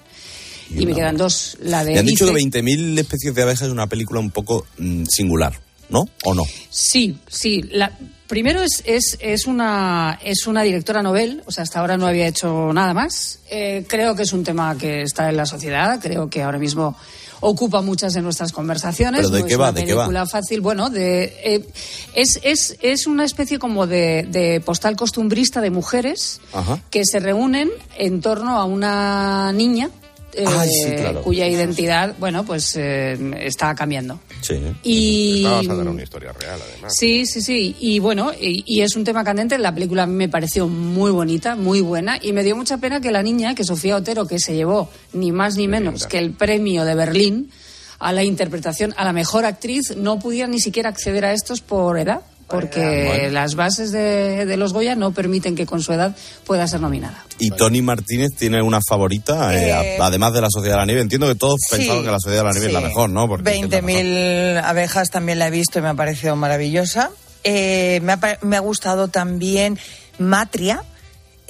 Y, 0.75 0.85
me 0.85 0.93
quedan 0.93 1.17
dos, 1.17 1.57
la 1.61 1.83
de... 1.83 1.93
Me 1.93 1.99
han 1.99 2.05
dicho 2.05 2.25
que 2.25 2.31
Ice- 2.39 2.49
20.000 2.61 2.99
especies 2.99 3.35
de 3.35 3.41
abejas 3.41 3.67
es 3.67 3.71
una 3.71 3.87
película 3.87 4.19
un 4.19 4.31
poco 4.31 4.65
mm, 4.77 5.03
singular, 5.05 5.59
¿no? 5.89 6.07
¿O 6.23 6.33
no? 6.33 6.43
Sí, 6.69 7.17
sí. 7.27 7.61
La, 7.71 7.91
primero 8.27 8.61
es, 8.63 8.81
es, 8.85 9.17
es, 9.19 9.45
una, 9.47 10.17
es 10.23 10.47
una 10.47 10.61
directora 10.63 11.01
novel, 11.03 11.43
o 11.45 11.51
sea, 11.51 11.63
hasta 11.63 11.79
ahora 11.79 11.97
no 11.97 12.07
había 12.07 12.27
hecho 12.27 12.71
nada 12.73 12.93
más. 12.93 13.39
Eh, 13.49 13.83
creo 13.87 14.15
que 14.15 14.23
es 14.23 14.31
un 14.33 14.43
tema 14.43 14.77
que 14.77 15.01
está 15.01 15.29
en 15.29 15.35
la 15.37 15.45
sociedad, 15.45 15.99
creo 16.01 16.29
que 16.29 16.41
ahora 16.41 16.57
mismo 16.59 16.95
ocupa 17.43 17.81
muchas 17.81 18.13
de 18.13 18.21
nuestras 18.21 18.51
conversaciones. 18.51 19.21
¿Pero 19.21 19.29
de 19.31 19.39
no 19.41 19.45
qué 19.47 19.53
es 19.53 19.59
va? 19.59 19.69
una 19.71 19.79
¿De 19.79 19.85
qué 19.85 19.93
va? 19.95 20.03
película 20.03 20.25
fácil, 20.27 20.61
bueno, 20.61 20.89
de, 20.91 21.23
eh, 21.43 21.65
es, 22.13 22.39
es, 22.43 22.77
es 22.81 23.07
una 23.07 23.25
especie 23.25 23.57
como 23.59 23.87
de, 23.87 24.27
de 24.29 24.61
postal 24.61 24.95
costumbrista 24.95 25.59
de 25.59 25.71
mujeres 25.71 26.39
Ajá. 26.53 26.79
que 26.91 27.03
se 27.03 27.19
reúnen 27.19 27.69
en 27.97 28.21
torno 28.21 28.57
a 28.57 28.65
una 28.65 29.51
niña. 29.53 29.89
Eh, 30.33 30.45
Ay, 30.47 30.69
sí, 30.69 30.91
claro. 30.95 31.21
cuya 31.21 31.47
identidad, 31.47 32.15
bueno, 32.19 32.45
pues 32.45 32.75
eh, 32.75 33.17
está 33.39 33.73
cambiando. 33.75 34.19
Sí. 34.41 34.55
Y 34.83 35.43
Está 35.43 35.57
basada 35.57 35.81
en 35.81 35.87
una 35.87 36.03
historia 36.03 36.33
real, 36.33 36.59
además. 36.61 36.93
Sí, 36.95 37.25
sí, 37.25 37.41
sí. 37.41 37.75
Y 37.79 37.99
bueno, 37.99 38.31
y, 38.33 38.63
y 38.65 38.81
es 38.81 38.95
un 38.95 39.03
tema 39.03 39.23
candente. 39.23 39.57
La 39.57 39.73
película 39.73 40.03
a 40.03 40.07
mí 40.07 40.13
me 40.13 40.29
pareció 40.29 40.67
muy 40.67 41.11
bonita, 41.11 41.55
muy 41.55 41.81
buena. 41.81 42.17
Y 42.21 42.33
me 42.33 42.43
dio 42.43 42.55
mucha 42.55 42.77
pena 42.77 43.01
que 43.01 43.11
la 43.11 43.23
niña, 43.23 43.55
que 43.55 43.63
Sofía 43.63 43.95
Otero, 43.95 44.27
que 44.27 44.39
se 44.39 44.55
llevó 44.55 44.89
ni 45.13 45.31
más 45.31 45.55
ni 45.57 45.67
menos 45.67 46.07
que 46.07 46.19
el 46.19 46.31
premio 46.31 46.85
de 46.85 46.95
Berlín 46.95 47.51
a 47.99 48.11
la 48.11 48.23
interpretación, 48.23 48.93
a 48.97 49.05
la 49.05 49.13
mejor 49.13 49.45
actriz, 49.45 49.95
no 49.95 50.19
pudiera 50.19 50.47
ni 50.47 50.59
siquiera 50.59 50.89
acceder 50.89 51.23
a 51.23 51.33
estos 51.33 51.61
por 51.61 51.99
edad. 51.99 52.21
Porque 52.51 53.05
Bueno. 53.07 53.29
las 53.29 53.55
bases 53.55 53.91
de, 53.91 54.45
de 54.45 54.57
los 54.57 54.73
Goya 54.73 54.95
no 54.95 55.11
permiten 55.11 55.55
que 55.55 55.65
con 55.65 55.81
su 55.81 55.93
edad 55.93 56.15
pueda 56.45 56.67
ser 56.67 56.81
nominada. 56.81 57.25
Y 57.39 57.49
Tony 57.51 57.81
Martínez 57.81 58.31
tiene 58.37 58.61
una 58.61 58.79
favorita, 58.87 59.55
eh, 59.55 59.69
Eh, 59.69 59.97
a- 59.99 60.05
además 60.05 60.33
de 60.33 60.41
la 60.41 60.47
Sociedad 60.51 60.75
de 60.75 60.79
la 60.81 60.85
Nieve. 60.85 61.01
Entiendo 61.01 61.27
que 61.27 61.35
todos 61.35 61.59
Sí, 61.69 61.77
pensaban 61.77 62.03
que 62.03 62.11
la 62.11 62.19
Sociedad 62.19 62.41
de 62.43 62.47
la 62.49 62.51
Nieve 62.51 62.67
es 62.67 62.73
la 62.73 62.81
mejor, 62.81 63.09
¿no? 63.09 63.27
Porque 63.27 63.49
es 63.49 63.57
que 63.57 63.65
es 63.65 63.71
la 63.71 63.81
mejor. 63.81 64.03
20.000 64.03 64.61
abejas 64.63 65.09
también 65.09 65.39
la 65.39 65.47
he 65.47 65.51
visto 65.51 65.79
y 65.79 65.81
me 65.81 65.87
ha 65.89 65.93
parecido 65.95 66.35
maravillosa. 66.35 67.09
Eh, 67.43 67.99
me, 68.03 68.13
ha, 68.13 68.19
me 68.41 68.55
ha 68.57 68.59
gustado 68.59 69.07
también 69.07 69.79
Matria, 70.19 70.83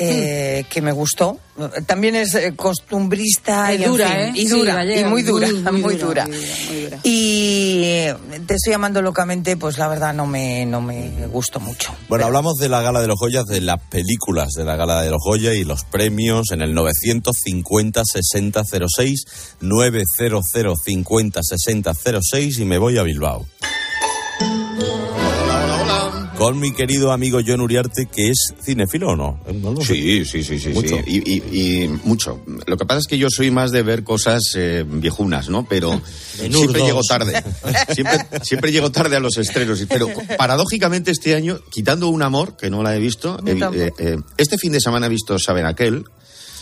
eh, 0.03 0.65
que 0.69 0.81
me 0.81 0.91
gustó. 0.91 1.37
También 1.85 2.15
es 2.15 2.33
eh, 2.33 2.53
costumbrista 2.55 3.71
Y 3.73 3.81
y, 3.81 3.83
en 3.83 3.89
dura, 3.91 4.07
fin, 4.07 4.17
¿eh? 4.17 4.31
y 4.35 4.47
Sí, 4.47 4.47
dura, 4.47 4.83
y 4.83 5.03
muy 5.03 5.21
dura, 5.21 5.47
muy- 5.47 5.61
muy, 5.61 5.71
muy 5.71 5.71
dura. 5.71 5.71
dura, 5.71 5.71
muy 5.71 5.95
dura, 5.95 6.25
muy 6.27 6.81
dura. 6.83 6.97
Y 7.03 7.81
eh, 7.83 8.15
te 8.47 8.55
estoy 8.55 8.71
llamando 8.71 8.99
locamente, 9.01 9.57
pues 9.57 9.77
la 9.77 9.87
verdad 9.87 10.11
no 10.13 10.25
me, 10.25 10.65
no 10.65 10.81
me 10.81 11.27
gustó 11.27 11.59
mucho. 11.59 11.93
Bueno, 12.09 12.25
hablamos 12.25 12.57
de 12.57 12.67
la 12.69 12.81
Gala 12.81 13.01
de 13.01 13.07
los 13.07 13.19
Goyas, 13.19 13.45
de 13.45 13.61
las 13.61 13.79
películas 13.89 14.49
de 14.57 14.63
la 14.63 14.75
Gala 14.75 15.01
de 15.03 15.11
los 15.11 15.21
Goya 15.23 15.53
y 15.53 15.63
los 15.63 15.83
premios 15.83 16.49
en 16.51 16.61
el 16.63 16.73
950-6006, 16.75 19.15
900-50-6006 19.61 22.59
y 22.59 22.65
me 22.65 22.77
voy 22.79 22.97
a 22.97 23.03
Bilbao. 23.03 23.45
Con 26.41 26.59
mi 26.59 26.71
querido 26.73 27.11
amigo 27.11 27.39
John 27.45 27.61
Uriarte, 27.61 28.07
que 28.07 28.29
es 28.31 28.53
cinefilo 28.63 29.09
o 29.09 29.15
no? 29.15 29.39
No 29.53 29.73
lo. 29.73 29.81
Sí, 29.81 30.25
sí, 30.25 30.43
sí, 30.43 30.57
sí, 30.59 30.69
Mucho. 30.69 30.97
sí. 30.97 31.03
Y, 31.05 31.33
y- 31.33 31.83
y 31.83 31.87
mucho. 32.03 32.41
Lo 32.65 32.77
que 32.77 32.85
pasa 32.85 32.97
es 32.99 33.05
que 33.05 33.19
yo 33.19 33.27
soy 33.29 33.51
más 33.51 33.71
de 33.71 33.83
ver 33.83 34.03
cosas 34.03 34.41
eh, 34.55 34.83
viejunas, 34.87 35.49
¿no? 35.49 35.67
Pero 35.69 36.01
siempre 36.33 36.81
llego 36.81 37.01
tarde. 37.07 37.43
Siempre, 37.93 38.17
siempre 38.43 38.71
llego 38.71 38.91
tarde 38.91 39.17
a 39.17 39.19
los 39.19 39.37
estrenos. 39.37 39.83
Pero 39.87 40.07
paradójicamente 40.37 41.11
este 41.11 41.35
año, 41.35 41.59
quitando 41.69 42.07
un 42.09 42.23
amor, 42.23 42.57
que 42.57 42.69
no 42.71 42.81
la 42.81 42.95
he 42.95 42.99
visto, 42.99 43.37
tampoco. 43.37 43.73
eh, 43.75 43.91
eh, 43.99 44.17
este 44.37 44.57
fin 44.57 44.71
de 44.71 44.79
semana 44.79 45.05
he 45.05 45.09
visto 45.09 45.37
Saben 45.37 45.65
Aquel. 45.67 46.05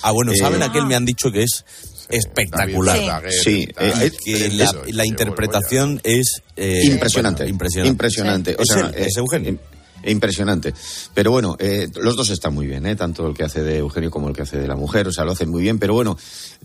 Ah, 0.01 0.11
bueno, 0.11 0.33
¿saben 0.37 0.61
Eh, 0.61 0.65
aquel? 0.65 0.85
Me 0.87 0.95
han 0.95 1.05
dicho 1.05 1.31
que 1.31 1.43
es 1.43 1.63
espectacular. 2.09 3.23
Sí. 3.31 3.67
Eh, 3.79 4.11
que 4.23 4.49
la, 4.91 5.05
interpretación 5.05 5.99
es... 6.03 6.41
eh, 6.55 6.81
impresionante, 6.85 7.43
bueno, 7.43 7.51
impresionante. 7.53 7.89
impresionante. 7.89 8.55
O 8.57 8.61
Es 8.63 8.67
sea, 8.67 8.89
es 8.89 9.15
eh, 9.15 9.19
Eugenio. 9.19 9.51
im- 9.53 9.59
Impresionante. 10.05 10.73
Pero 11.13 11.31
bueno, 11.31 11.57
eh, 11.59 11.89
los 12.01 12.15
dos 12.15 12.29
están 12.29 12.53
muy 12.53 12.65
bien, 12.67 12.85
¿eh? 12.85 12.95
tanto 12.95 13.27
el 13.27 13.33
que 13.35 13.43
hace 13.43 13.61
de 13.63 13.79
Eugenio 13.79 14.09
como 14.09 14.29
el 14.29 14.33
que 14.33 14.43
hace 14.43 14.57
de 14.57 14.65
la 14.65 14.77
mujer, 14.77 15.09
o 15.09 15.11
sea, 15.11 15.25
lo 15.25 15.33
hacen 15.33 15.49
muy 15.49 15.61
bien. 15.61 15.77
Pero 15.77 15.93
bueno, 15.93 16.17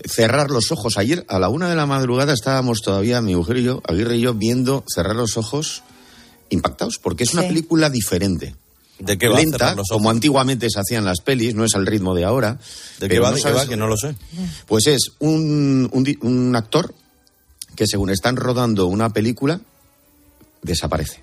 cerrar 0.08 0.50
los 0.52 0.70
ojos. 0.70 0.98
Ayer 0.98 1.24
a 1.28 1.40
la 1.40 1.48
una 1.48 1.68
de 1.68 1.74
la 1.74 1.84
madrugada 1.84 2.32
estábamos 2.32 2.80
todavía, 2.80 3.20
mi 3.20 3.34
mujer 3.34 3.56
y 3.56 3.64
yo, 3.64 3.82
Aguirre 3.88 4.18
y 4.18 4.20
yo, 4.20 4.34
viendo 4.34 4.84
cerrar 4.86 5.16
los 5.16 5.36
ojos 5.36 5.82
impactados, 6.50 6.98
porque 7.02 7.24
es 7.24 7.32
una 7.32 7.42
Sí. 7.42 7.48
película 7.48 7.90
diferente. 7.90 8.54
¿De 8.98 9.18
qué 9.18 9.28
va 9.28 9.36
Lenta, 9.36 9.76
como 9.88 10.08
antiguamente 10.08 10.68
se 10.70 10.78
hacían 10.78 11.04
las 11.04 11.20
pelis, 11.20 11.54
no 11.54 11.64
es 11.64 11.74
al 11.74 11.84
ritmo 11.84 12.14
de 12.14 12.24
ahora. 12.24 12.58
¿De 13.00 13.08
qué 13.08 13.18
va? 13.18 13.30
no 13.30 13.36
¿De 13.36 13.42
qué 13.42 13.50
va? 13.50 13.66
Que 13.66 13.76
no 13.76 13.88
lo 13.88 13.96
sé. 13.96 14.14
Pues 14.66 14.86
es 14.86 15.12
un, 15.18 15.88
un 15.92 16.18
un 16.20 16.56
actor 16.56 16.94
que 17.74 17.86
según 17.86 18.10
están 18.10 18.36
rodando 18.36 18.86
una 18.86 19.12
película, 19.12 19.60
desaparece. 20.62 21.22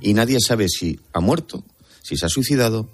Y 0.00 0.14
nadie 0.14 0.38
sabe 0.40 0.68
si 0.68 0.98
ha 1.12 1.20
muerto, 1.20 1.62
si 2.02 2.16
se 2.16 2.26
ha 2.26 2.28
suicidado 2.28 2.88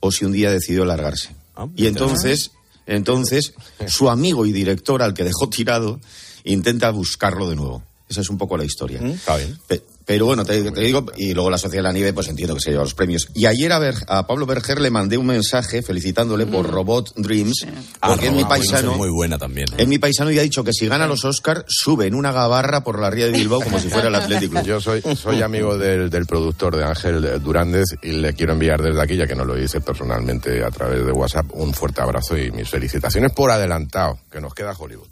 o 0.00 0.12
si 0.12 0.24
un 0.24 0.32
día 0.32 0.50
decidió 0.50 0.84
largarse. 0.84 1.34
Ah, 1.56 1.66
y 1.76 1.86
entonces, 1.86 2.52
entonces, 2.86 3.54
su 3.86 4.10
amigo 4.10 4.46
y 4.46 4.52
director 4.52 5.02
al 5.02 5.14
que 5.14 5.24
dejó 5.24 5.48
tirado 5.48 6.00
intenta 6.44 6.90
buscarlo 6.90 7.48
de 7.48 7.56
nuevo. 7.56 7.82
Esa 8.08 8.20
es 8.20 8.28
un 8.30 8.38
poco 8.38 8.56
la 8.56 8.64
historia. 8.64 9.00
Está 9.02 9.36
bien. 9.36 9.58
Pe- 9.66 9.82
Pero 10.06 10.26
bueno, 10.26 10.44
te, 10.44 10.70
te 10.70 10.80
digo, 10.82 11.06
y 11.16 11.32
luego 11.32 11.48
la 11.48 11.56
Sociedad 11.56 11.78
de 11.82 11.88
la 11.88 11.92
Nieve, 11.94 12.12
pues 12.12 12.28
entiendo 12.28 12.54
que 12.54 12.60
se 12.60 12.70
lleva 12.70 12.82
los 12.82 12.92
premios. 12.94 13.28
Y 13.34 13.46
ayer 13.46 13.72
a, 13.72 13.78
Ber- 13.78 14.04
a 14.08 14.26
Pablo 14.26 14.44
Berger 14.44 14.78
le 14.78 14.90
mandé 14.90 15.16
un 15.16 15.24
mensaje 15.24 15.80
felicitándole 15.80 16.44
por 16.44 16.68
Robot 16.70 17.14
Dreams, 17.16 17.60
porque 17.64 17.86
Ah, 18.02 18.12
es 18.14 18.20
mi 18.20 18.26
Dreams 18.44 18.48
paisano. 18.48 18.90
es 18.92 18.96
muy 18.98 19.08
buena 19.08 19.38
también. 19.38 19.66
Es 19.78 19.88
mi 19.88 19.98
paisano 19.98 20.30
y 20.30 20.38
ha 20.38 20.42
dicho 20.42 20.62
que 20.62 20.74
si 20.74 20.86
gana 20.86 21.06
los 21.06 21.24
Oscars, 21.24 21.64
sube 21.66 22.06
en 22.06 22.14
una 22.14 22.30
gabarra 22.32 22.84
por 22.84 23.00
la 23.00 23.08
ría 23.08 23.24
de 23.24 23.32
Bilbao 23.32 23.62
como 23.62 23.78
si 23.80 23.88
fuera 23.88 24.08
el 24.08 24.14
Atlético. 24.16 24.60
Yo 24.62 24.78
soy, 24.82 25.00
soy 25.16 25.40
amigo 25.40 25.78
del, 25.78 26.10
del 26.10 26.26
productor 26.26 26.76
de 26.76 26.84
Ángel 26.84 27.42
Durández 27.42 27.86
y 28.02 28.08
le 28.12 28.34
quiero 28.34 28.52
enviar 28.52 28.82
desde 28.82 29.00
aquí, 29.00 29.16
ya 29.16 29.26
que 29.26 29.34
no 29.34 29.46
lo 29.46 29.58
hice 29.58 29.80
personalmente 29.80 30.62
a 30.62 30.70
través 30.70 31.06
de 31.06 31.12
WhatsApp, 31.12 31.46
un 31.54 31.72
fuerte 31.72 32.02
abrazo 32.02 32.36
y 32.36 32.50
mis 32.50 32.68
felicitaciones 32.68 33.32
por 33.32 33.50
adelantado, 33.50 34.18
que 34.30 34.42
nos 34.42 34.52
queda 34.52 34.74
Hollywood. 34.78 35.08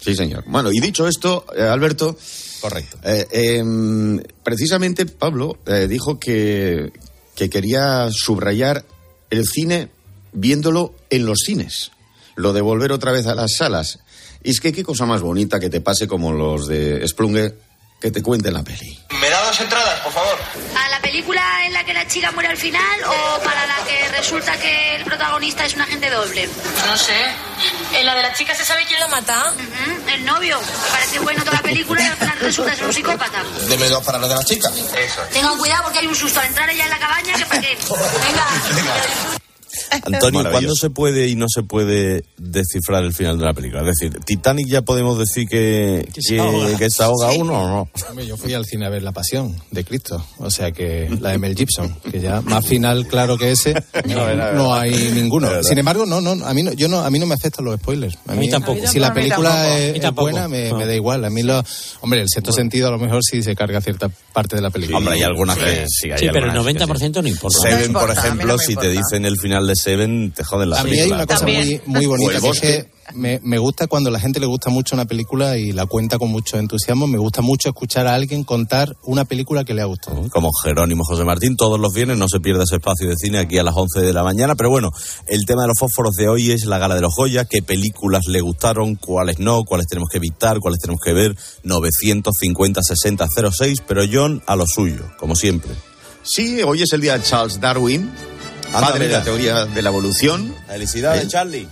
Sí, 0.00 0.14
señor. 0.14 0.44
Bueno, 0.46 0.70
y 0.72 0.80
dicho 0.80 1.06
esto, 1.08 1.44
eh, 1.56 1.62
Alberto. 1.62 2.16
Correcto. 2.60 2.98
eh, 3.04 3.26
em, 3.30 4.20
precisamente 4.42 5.06
Pablo 5.06 5.58
eh, 5.66 5.86
dijo 5.88 6.18
que, 6.18 6.92
que 7.36 7.48
quería 7.48 8.08
subrayar 8.10 8.84
el 9.30 9.46
cine 9.46 9.88
viéndolo 10.32 10.94
en 11.10 11.26
los 11.26 11.38
cines. 11.44 11.92
Lo 12.34 12.52
de 12.52 12.60
volver 12.60 12.92
otra 12.92 13.12
vez 13.12 13.26
a 13.26 13.34
las 13.34 13.52
salas. 13.56 14.00
Y 14.42 14.50
es 14.50 14.60
que 14.60 14.72
qué 14.72 14.84
cosa 14.84 15.06
más 15.06 15.20
bonita 15.20 15.60
que 15.60 15.70
te 15.70 15.80
pase 15.80 16.06
como 16.06 16.32
los 16.32 16.68
de 16.68 17.06
Splunge 17.06 17.54
que 18.00 18.10
te 18.10 18.22
cuenten 18.22 18.54
la 18.54 18.62
peli. 18.62 18.98
¿Me 19.48 19.54
da 19.54 19.60
dos 19.60 19.60
entradas, 19.60 20.00
por 20.00 20.12
favor? 20.12 20.38
¿A 20.76 20.88
la 20.90 21.00
película 21.00 21.64
en 21.64 21.72
la 21.72 21.82
que 21.82 21.94
la 21.94 22.06
chica 22.06 22.30
muere 22.32 22.50
al 22.50 22.58
final 22.58 23.02
o 23.06 23.42
para 23.42 23.66
la 23.66 23.76
que 23.86 24.06
resulta 24.08 24.58
que 24.58 24.96
el 24.96 25.04
protagonista 25.04 25.64
es 25.64 25.74
un 25.74 25.80
agente 25.80 26.10
doble? 26.10 26.46
No 26.86 26.96
sé. 26.98 27.14
¿En 27.94 28.04
la 28.04 28.14
de 28.14 28.22
la 28.24 28.34
chica 28.34 28.54
se 28.54 28.62
sabe 28.62 28.84
quién 28.86 29.00
la 29.00 29.08
mata? 29.08 29.50
El 30.06 30.22
novio. 30.26 30.60
Me 30.60 30.90
parece 30.90 31.18
bueno 31.20 31.42
toda 31.44 31.56
la 31.56 31.62
película 31.62 32.02
y 32.02 32.06
al 32.06 32.16
final 32.18 32.38
resulta 32.40 32.74
ser 32.74 32.84
un 32.84 32.92
psicópata. 32.92 33.42
Deme 33.68 33.88
dos 33.88 34.04
para 34.04 34.18
la 34.18 34.28
de 34.28 34.34
la 34.34 34.44
chica. 34.44 34.68
Eso. 34.68 35.22
Tengan 35.32 35.56
cuidado 35.56 35.84
porque 35.84 36.00
hay 36.00 36.06
un 36.06 36.16
susto 36.16 36.40
al 36.40 36.46
entrar 36.46 36.68
ella 36.68 36.84
en 36.84 36.90
la 36.90 36.98
cabaña 36.98 37.32
que 37.32 37.46
para 37.46 37.60
qué. 37.62 37.78
Venga. 37.88 39.47
Antonio. 39.90 40.44
¿cuándo 40.50 40.74
se 40.74 40.90
puede 40.90 41.28
y 41.28 41.36
no 41.36 41.46
se 41.48 41.62
puede 41.62 42.24
descifrar 42.36 43.04
el 43.04 43.12
final 43.12 43.38
de 43.38 43.44
la 43.44 43.52
película? 43.54 43.80
Es 43.82 43.94
decir, 43.98 44.18
¿Titanic 44.24 44.68
ya 44.68 44.82
podemos 44.82 45.18
decir 45.18 45.46
que, 45.48 46.08
Que 46.12 46.22
se 46.22 46.34
que- 46.34 46.40
ahoga. 46.40 46.76
que 46.76 46.90
se 46.90 47.02
ahoga 47.02 47.30
Sí. 47.32 47.38
uno 47.40 47.62
o 47.62 47.68
no? 47.68 47.90
Hombre, 48.08 48.26
yo 48.26 48.36
fui 48.36 48.54
al 48.54 48.64
cine 48.64 48.86
a 48.86 48.88
ver 48.88 49.02
La 49.02 49.12
Pasión 49.12 49.54
de 49.70 49.84
Cristo, 49.84 50.24
o 50.38 50.50
sea 50.50 50.72
que 50.72 51.08
la 51.20 51.30
de 51.30 51.38
Mel 51.38 51.54
Gibson, 51.56 51.94
que 52.10 52.20
ya 52.20 52.40
más 52.42 52.66
final 52.66 53.06
claro 53.06 53.36
que 53.38 53.50
ese 53.52 53.74
no, 54.06 54.52
no 54.54 54.74
hay 54.74 54.92
ninguno. 55.14 55.62
Sin 55.62 55.78
embargo, 55.78 56.06
no, 56.06 56.20
no, 56.20 56.44
a 56.46 56.54
mí 56.54 56.62
no, 56.62 56.72
yo 56.72 56.88
no, 56.88 57.00
a 57.00 57.10
mí 57.10 57.18
no 57.18 57.26
me 57.26 57.34
afectan 57.34 57.64
los 57.64 57.78
spoilers. 57.80 58.18
A 58.26 58.34
mí 58.34 58.48
tampoco. 58.48 58.86
Si 58.86 58.98
la 58.98 59.12
película 59.12 59.78
es, 59.78 60.14
buena, 60.14 60.48
me, 60.48 60.70
No. 60.70 60.78
me 60.78 60.86
da 60.86 60.94
igual. 60.94 61.24
A 61.24 61.30
mí 61.30 61.42
lo, 61.42 61.62
hombre, 62.00 62.20
el 62.22 62.28
sexto 62.28 62.52
sentido 62.52 62.88
a 62.88 62.90
lo 62.90 62.98
mejor 62.98 63.22
sí 63.22 63.42
se 63.42 63.54
carga 63.54 63.80
cierta 63.80 64.08
parte 64.32 64.56
de 64.56 64.62
la 64.62 64.70
película. 64.70 64.98
Hombre, 64.98 65.14
hay 65.14 65.22
algunas 65.22 65.56
que 65.58 65.84
sí, 65.88 66.10
hay 66.10 66.18
Sí, 66.18 66.26
pero 66.32 66.46
el 66.46 66.50
algunas 66.56 66.74
que 66.74 66.92
90% 66.94 67.22
no 67.22 67.28
importa. 67.28 67.58
Seven, 67.60 67.78
No 67.80 67.86
importa, 67.86 68.14
por 68.14 68.24
ejemplo, 68.24 68.58
si 68.58 68.76
te 68.76 68.90
dicen 68.90 69.24
el 69.24 69.36
final 69.38 69.66
de 69.68 69.76
Seven, 69.76 70.32
te 70.32 70.42
joden 70.42 70.70
la 70.70 70.80
A 70.80 70.84
mí 70.84 70.98
hay 70.98 71.10
una 71.10 71.26
cosa 71.26 71.46
muy, 71.46 71.80
muy 71.86 72.06
bonita, 72.06 72.40
que 72.40 72.48
es 72.48 72.60
que 72.60 72.98
me, 73.14 73.40
me 73.42 73.58
gusta 73.58 73.86
cuando 73.86 74.10
a 74.10 74.12
la 74.12 74.20
gente 74.20 74.40
le 74.40 74.46
gusta 74.46 74.70
mucho 74.70 74.94
una 74.94 75.04
película 75.04 75.56
y 75.56 75.72
la 75.72 75.86
cuenta 75.86 76.18
con 76.18 76.30
mucho 76.30 76.58
entusiasmo. 76.58 77.06
Me 77.06 77.18
gusta 77.18 77.40
mucho 77.42 77.68
escuchar 77.68 78.06
a 78.06 78.14
alguien 78.14 78.44
contar 78.44 78.96
una 79.04 79.24
película 79.24 79.64
que 79.64 79.74
le 79.74 79.82
ha 79.82 79.86
gustado. 79.86 80.28
Como 80.30 80.50
Jerónimo 80.62 81.04
José 81.04 81.24
Martín, 81.24 81.56
todos 81.56 81.78
los 81.80 81.92
viernes 81.92 82.18
no 82.18 82.28
se 82.28 82.40
pierde 82.40 82.64
ese 82.64 82.76
espacio 82.76 83.08
de 83.08 83.16
cine 83.16 83.38
aquí 83.38 83.58
a 83.58 83.62
las 83.62 83.74
11 83.76 84.00
de 84.00 84.12
la 84.12 84.22
mañana. 84.22 84.54
Pero 84.56 84.70
bueno, 84.70 84.90
el 85.26 85.44
tema 85.46 85.62
de 85.62 85.68
los 85.68 85.78
fósforos 85.78 86.14
de 86.16 86.28
hoy 86.28 86.50
es 86.50 86.64
la 86.64 86.78
gala 86.78 86.94
de 86.94 87.00
los 87.00 87.14
Goya, 87.14 87.44
qué 87.44 87.62
películas 87.62 88.26
le 88.26 88.40
gustaron, 88.40 88.96
cuáles 88.96 89.38
no, 89.38 89.64
cuáles 89.64 89.86
tenemos 89.86 90.08
que 90.10 90.18
evitar, 90.18 90.58
cuáles 90.60 90.80
tenemos 90.80 91.00
que 91.02 91.12
ver. 91.12 91.36
950 91.62 92.82
60 92.82 93.26
06, 93.50 93.82
pero 93.86 94.02
John 94.10 94.42
a 94.46 94.56
lo 94.56 94.66
suyo, 94.66 95.04
como 95.18 95.34
siempre. 95.34 95.72
Sí, 96.22 96.62
hoy 96.62 96.82
es 96.82 96.92
el 96.92 97.00
día 97.00 97.16
de 97.16 97.24
Charles 97.24 97.58
Darwin, 97.58 98.10
padre 98.72 99.06
de 99.06 99.12
la 99.12 99.24
teoría 99.24 99.64
de 99.66 99.82
la 99.82 99.88
evolución. 99.90 100.54
Felicidades, 100.66 101.24
Eh, 101.24 101.28
Charlie. 101.28 101.68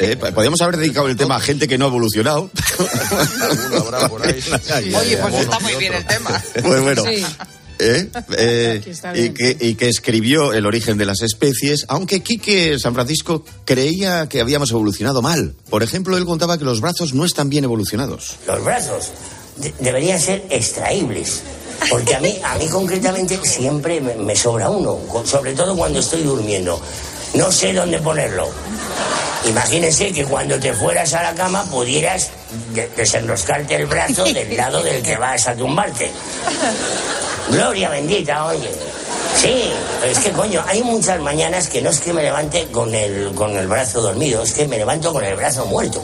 Eh, 0.00 0.16
podríamos 0.16 0.60
haber 0.60 0.76
dedicado 0.76 1.08
el 1.08 1.16
tema 1.16 1.36
a 1.36 1.40
gente 1.40 1.66
que 1.66 1.78
no 1.78 1.86
ha 1.86 1.88
evolucionado. 1.88 2.50
Oye, 5.00 5.16
pues 5.16 5.34
está 5.34 5.58
muy 5.60 5.74
bien 5.76 5.94
el 5.94 6.04
tema. 6.06 6.42
Pues 6.62 6.82
bueno. 6.82 7.04
Sí. 7.04 7.24
¿eh? 7.80 8.08
Eh, 8.36 8.82
y, 9.14 9.30
que, 9.30 9.56
y 9.60 9.74
que 9.76 9.88
escribió 9.88 10.52
El 10.52 10.66
origen 10.66 10.98
de 10.98 11.06
las 11.06 11.22
especies, 11.22 11.84
aunque 11.88 12.22
Quique 12.22 12.78
San 12.78 12.92
Francisco 12.94 13.44
creía 13.64 14.28
que 14.28 14.40
habíamos 14.40 14.70
evolucionado 14.70 15.22
mal. 15.22 15.54
Por 15.70 15.82
ejemplo, 15.82 16.16
él 16.18 16.24
contaba 16.24 16.58
que 16.58 16.64
los 16.64 16.80
brazos 16.80 17.14
no 17.14 17.24
están 17.24 17.48
bien 17.48 17.64
evolucionados. 17.64 18.36
Los 18.46 18.64
brazos 18.64 19.10
de- 19.56 19.72
deberían 19.80 20.20
ser 20.20 20.44
extraíbles. 20.50 21.42
Porque 21.90 22.14
a 22.14 22.20
mí, 22.20 22.38
a 22.44 22.54
mí 22.56 22.68
concretamente 22.68 23.38
siempre 23.44 24.00
me, 24.00 24.36
sobra 24.36 24.68
uno, 24.70 24.98
sobre 25.24 25.54
todo 25.54 25.76
cuando 25.76 26.00
estoy 26.00 26.22
durmiendo. 26.22 26.80
No 27.34 27.50
sé 27.52 27.72
dónde 27.72 27.98
ponerlo. 27.98 28.48
Imagínense 29.46 30.12
que 30.12 30.24
cuando 30.24 30.58
te 30.58 30.72
fueras 30.74 31.14
a 31.14 31.22
la 31.22 31.34
cama 31.34 31.64
pudieras 31.64 32.30
de- 32.74 32.88
desenroscarte 32.96 33.76
el 33.76 33.86
brazo 33.86 34.24
del 34.24 34.56
lado 34.56 34.82
del 34.82 35.02
que 35.02 35.16
vas 35.16 35.46
a 35.46 35.54
tumbarte. 35.54 36.10
Gloria 37.50 37.88
bendita, 37.88 38.44
oye. 38.46 38.70
Sí, 39.40 39.70
es 40.04 40.18
que 40.18 40.32
coño, 40.32 40.62
hay 40.66 40.82
muchas 40.82 41.20
mañanas 41.20 41.68
que 41.68 41.80
no 41.80 41.90
es 41.90 42.00
que 42.00 42.12
me 42.12 42.22
levante 42.22 42.66
con 42.72 42.92
el, 42.94 43.32
con 43.34 43.56
el 43.56 43.68
brazo 43.68 44.00
dormido, 44.02 44.42
es 44.42 44.52
que 44.52 44.66
me 44.66 44.76
levanto 44.78 45.12
con 45.12 45.24
el 45.24 45.36
brazo 45.36 45.64
muerto. 45.66 46.02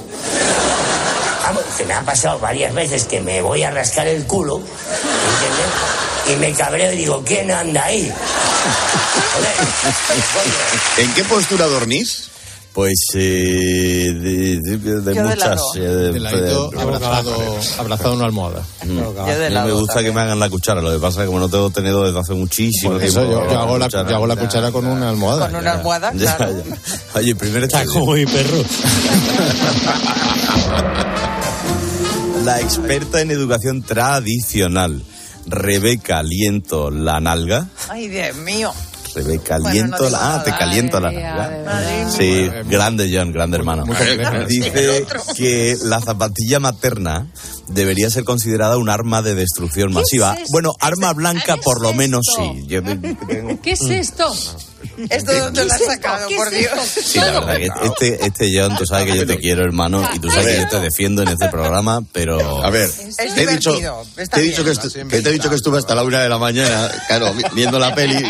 Vamos, 1.47 1.63
que 1.77 1.85
me 1.85 1.95
ha 1.95 2.01
pasado 2.03 2.39
varias 2.39 2.75
veces 2.75 3.05
que 3.05 3.21
me 3.21 3.41
voy 3.43 3.63
a 3.63 3.71
rascar 3.71 4.07
el 4.07 4.25
culo, 4.25 4.57
¿entiendes? 4.59 6.33
y 6.33 6.37
me 6.37 6.53
cabreo 6.57 6.93
y 6.93 6.97
digo, 6.97 7.23
¿quién 7.25 7.51
anda 7.51 7.85
ahí? 7.85 8.11
¿En 10.99 11.13
qué 11.15 11.25
postura 11.25 11.67
dormís? 11.67 12.31
Pues 12.73 12.95
eh, 13.15 14.13
de, 14.17 14.59
de- 14.61 15.01
de 15.01 15.15
muchas. 15.23 15.39
lado. 15.39 15.63
eh, 15.77 15.81
de- 15.81 16.13
De 16.13 16.19
ladito, 16.19 16.71
de- 16.71 16.81
abrazado, 16.83 17.57
abrazado 17.79 18.11
a 18.11 18.15
una 18.15 18.25
almohada. 18.25 18.63
Mm. 18.85 18.99
Yo 18.99 19.13
de 19.13 19.47
A 19.47 19.51
mí 19.63 19.67
me 19.69 19.73
gusta 19.75 19.95
también. 19.95 20.13
que 20.13 20.17
me 20.17 20.23
hagan 20.23 20.41
la 20.41 20.51
cuchara. 20.51 20.83
Lo 20.83 20.91
que 20.93 20.99
pasa 20.99 21.21
es 21.21 21.25
que 21.25 21.27
como 21.27 21.39
no 21.39 21.49
tengo 21.49 21.71
tenedor 21.71 22.07
desde 22.07 22.19
hace 22.19 22.33
muchísimo 22.35 22.99
tiempo. 22.99 23.21
yo, 23.21 23.49
yo 23.49 23.61
hago 23.61 23.79
la, 23.79 23.87
cuchara- 23.87 24.09
yo 24.11 24.17
hago 24.17 24.27
la 24.27 24.35
cuchara 24.37 24.73
con 24.73 24.87
una 24.87 25.09
almohada. 25.09 25.47
Con 25.47 25.55
una 25.61 25.73
almohada, 25.73 26.11
Ya, 26.17 26.37
claro. 26.37 26.53
ya. 26.67 26.77
Oye, 27.21 27.37
primero 27.37 27.65
Está 27.67 27.83
está 27.83 27.93
como 27.95 28.13
mi 28.15 28.27
perro. 28.27 28.59
la 32.45 32.61
experta 32.61 33.21
en 33.21 33.31
educación 33.31 33.83
tradicional, 33.83 35.03
Rebeca 35.47 36.23
Liento 36.23 36.91
La 36.91 37.21
Nalga. 37.21 37.69
Ay, 37.89 38.09
Dios 38.09 38.37
mío. 38.37 38.73
Rebeca 39.15 39.59
Bueno, 39.59 39.73
Liento 39.73 40.03
no 40.05 40.11
la... 40.11 40.35
Ah, 40.35 40.43
te 40.43 40.51
caliento 40.51 40.99
la 40.99 41.13
nalga. 41.13 42.11
Sí, 42.11 42.49
grande 42.69 43.09
John, 43.15 43.33
grande 43.33 43.57
hermano. 43.59 43.85
Dice 44.49 45.07
que 45.37 45.77
la 45.85 46.01
zapatilla 46.01 46.59
materna 46.59 47.29
debería 47.69 48.11
ser 48.11 48.25
considerada 48.25 48.77
un 48.77 48.91
arma 48.91 49.23
de 49.23 49.37
destrucción 49.37 49.93
masiva. 49.93 50.37
Bueno, 50.51 50.75
arma 50.81 51.11
¿Qué 51.11 51.15
blanca 51.15 51.57
por 51.59 51.81
lo 51.81 51.95
menos 51.95 52.23
sí. 52.37 52.65
Yo 52.67 52.83
tengo- 52.83 53.61
¿Qué 53.63 53.71
es 53.73 53.83
esto? 53.83 54.35
¿Esto 55.11 55.33
de 55.33 55.41
dónde 55.41 55.61
¿Qué 55.63 55.67
lo 55.67 55.75
has 55.75 55.85
sacado, 55.85 56.29
¿Qué 56.29 56.37
por 56.37 56.51
Dios? 56.51 56.71
Sí, 57.05 57.19
la 57.19 57.41
verdad 57.41 57.57
que 57.57 57.87
este, 57.87 58.27
este 58.27 58.53
John, 58.61 58.77
tú 58.77 58.85
sabes 58.87 59.11
que 59.11 59.19
yo 59.19 59.27
te 59.27 59.39
quiero, 59.39 59.63
hermano, 59.63 60.09
y 60.15 60.19
tú 60.19 60.31
sabes 60.31 60.55
que 60.57 60.63
yo 60.63 60.69
te 60.69 60.81
defiendo 60.81 61.23
en 61.23 61.29
este 61.29 61.49
programa, 61.49 62.03
pero... 62.13 62.65
A 62.65 62.71
ver, 62.71 62.89
Es 63.07 63.17
te 63.17 63.43
he 63.43 63.47
dicho, 63.47 63.73
te 64.31 64.41
he 64.41 64.43
dicho 64.43 64.65
que, 64.65 64.75
te 64.75 65.29
he 65.29 65.33
dicho 65.33 65.49
que 65.51 65.57
estuve 65.57 65.79
hasta 65.79 65.95
la 65.95 66.03
una 66.03 66.21
de 66.21 66.29
la 66.29 66.39
mañana, 66.39 66.91
claro, 67.09 67.33
vi- 67.35 67.45
viendo 67.55 67.79
la 67.79 67.95
peli, 67.95 68.23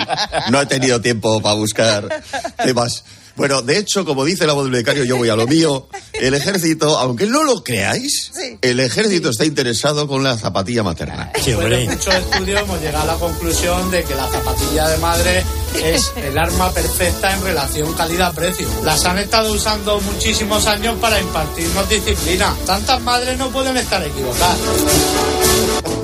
no 0.50 0.60
he 0.60 0.66
tenido 0.66 1.00
tiempo 1.00 1.40
para 1.42 1.54
buscar 1.54 2.22
temas. 2.64 3.04
Bueno, 3.36 3.62
de 3.62 3.78
hecho, 3.78 4.04
como 4.04 4.24
dice 4.24 4.46
la 4.46 4.52
voz 4.52 4.62
del 4.66 4.72
becario, 4.74 5.02
yo 5.02 5.16
voy 5.16 5.28
a 5.28 5.34
lo 5.34 5.44
mío. 5.48 5.88
El 6.12 6.34
ejército, 6.34 6.96
aunque 7.00 7.26
no 7.26 7.42
lo 7.42 7.64
creáis, 7.64 8.30
Sí. 8.32 8.58
el 8.62 8.78
ejército 8.78 9.30
está 9.30 9.44
interesado 9.44 10.06
con 10.06 10.22
la 10.22 10.38
zapatilla 10.38 10.84
materna. 10.84 11.32
Sí, 11.42 11.52
hombre. 11.52 11.84
muchos 11.88 12.14
estudios 12.14 12.60
hemos 12.62 12.80
llegado 12.80 13.10
a 13.10 13.14
la 13.14 13.18
conclusión 13.18 13.90
de 13.90 14.04
que 14.04 14.14
la 14.14 14.28
zapatilla 14.28 14.86
de 14.88 14.98
madre 14.98 15.42
es 15.82 16.12
el 16.16 16.38
arma 16.38 16.70
perfecta 16.72 17.32
en 17.32 17.42
relación 17.42 17.92
calidad-precio. 17.94 18.68
Las 18.84 19.04
han 19.04 19.18
estado 19.18 19.52
usando 19.52 20.00
muchísimos 20.00 20.66
años 20.66 20.96
para 21.00 21.20
impartirnos 21.20 21.88
disciplina. 21.88 22.54
Tantas 22.66 23.00
madres 23.02 23.38
no 23.38 23.48
pueden 23.50 23.76
estar 23.76 24.02
equivocadas. 24.02 24.58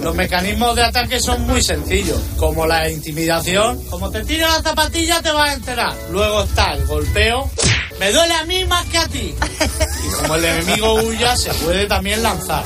Los 0.03 0.15
mecanismos 0.15 0.75
de 0.77 0.83
ataque 0.83 1.21
son 1.21 1.47
muy 1.47 1.63
sencillos, 1.63 2.19
como 2.37 2.67
la 2.67 2.89
intimidación. 2.89 3.83
Como 3.85 4.11
te 4.11 4.25
tire 4.25 4.43
la 4.43 4.63
zapatilla 4.63 5.21
te 5.21 5.31
vas 5.31 5.51
a 5.51 5.55
enterar. 5.55 5.95
Luego 6.11 6.45
está 6.45 6.73
el 6.73 6.87
golpeo. 6.87 7.51
Me 7.99 8.13
duele 8.13 8.35
a 8.35 8.45
mí 8.45 8.65
más 8.65 8.87
que 8.87 8.99
a 8.99 9.07
ti. 9.09 9.35
Y 9.35 10.11
como 10.23 10.37
el 10.37 10.45
enemigo 10.45 10.95
huya, 10.95 11.37
se 11.37 11.53
puede 11.55 11.87
también 11.87 12.23
lanzar. 12.23 12.65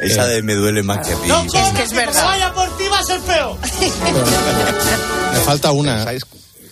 Esa 0.00 0.24
de 0.26 0.42
me 0.42 0.54
duele 0.54 0.82
más 0.82 1.06
que 1.06 1.12
a 1.12 1.16
ti. 1.16 1.28
No 1.28 1.46
que 1.46 1.60
es 1.60 1.68
que 1.70 1.84
como 1.84 1.96
verdad. 1.96 2.24
vaya 2.24 2.52
por 2.54 2.76
a 3.00 3.04
ser 3.04 3.20
peor. 3.20 3.56
Me 5.32 5.40
falta 5.40 5.70
una 5.72 6.04
¿Sabes? 6.04 6.22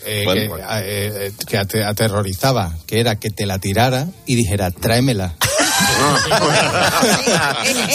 eh, 0.05 0.23
¿Cuál, 0.25 0.39
que, 0.39 0.49
cuál? 0.49 0.61
eh, 0.61 0.67
eh, 0.85 1.33
que 1.47 1.59
ate- 1.59 1.85
aterrorizaba, 1.85 2.75
que 2.87 3.01
era 3.01 3.17
que 3.17 3.31
te 3.31 3.47
la 3.47 3.59
tirara 3.59 4.07
y 4.27 4.35
dijera, 4.35 4.71
tráemela. 4.71 5.35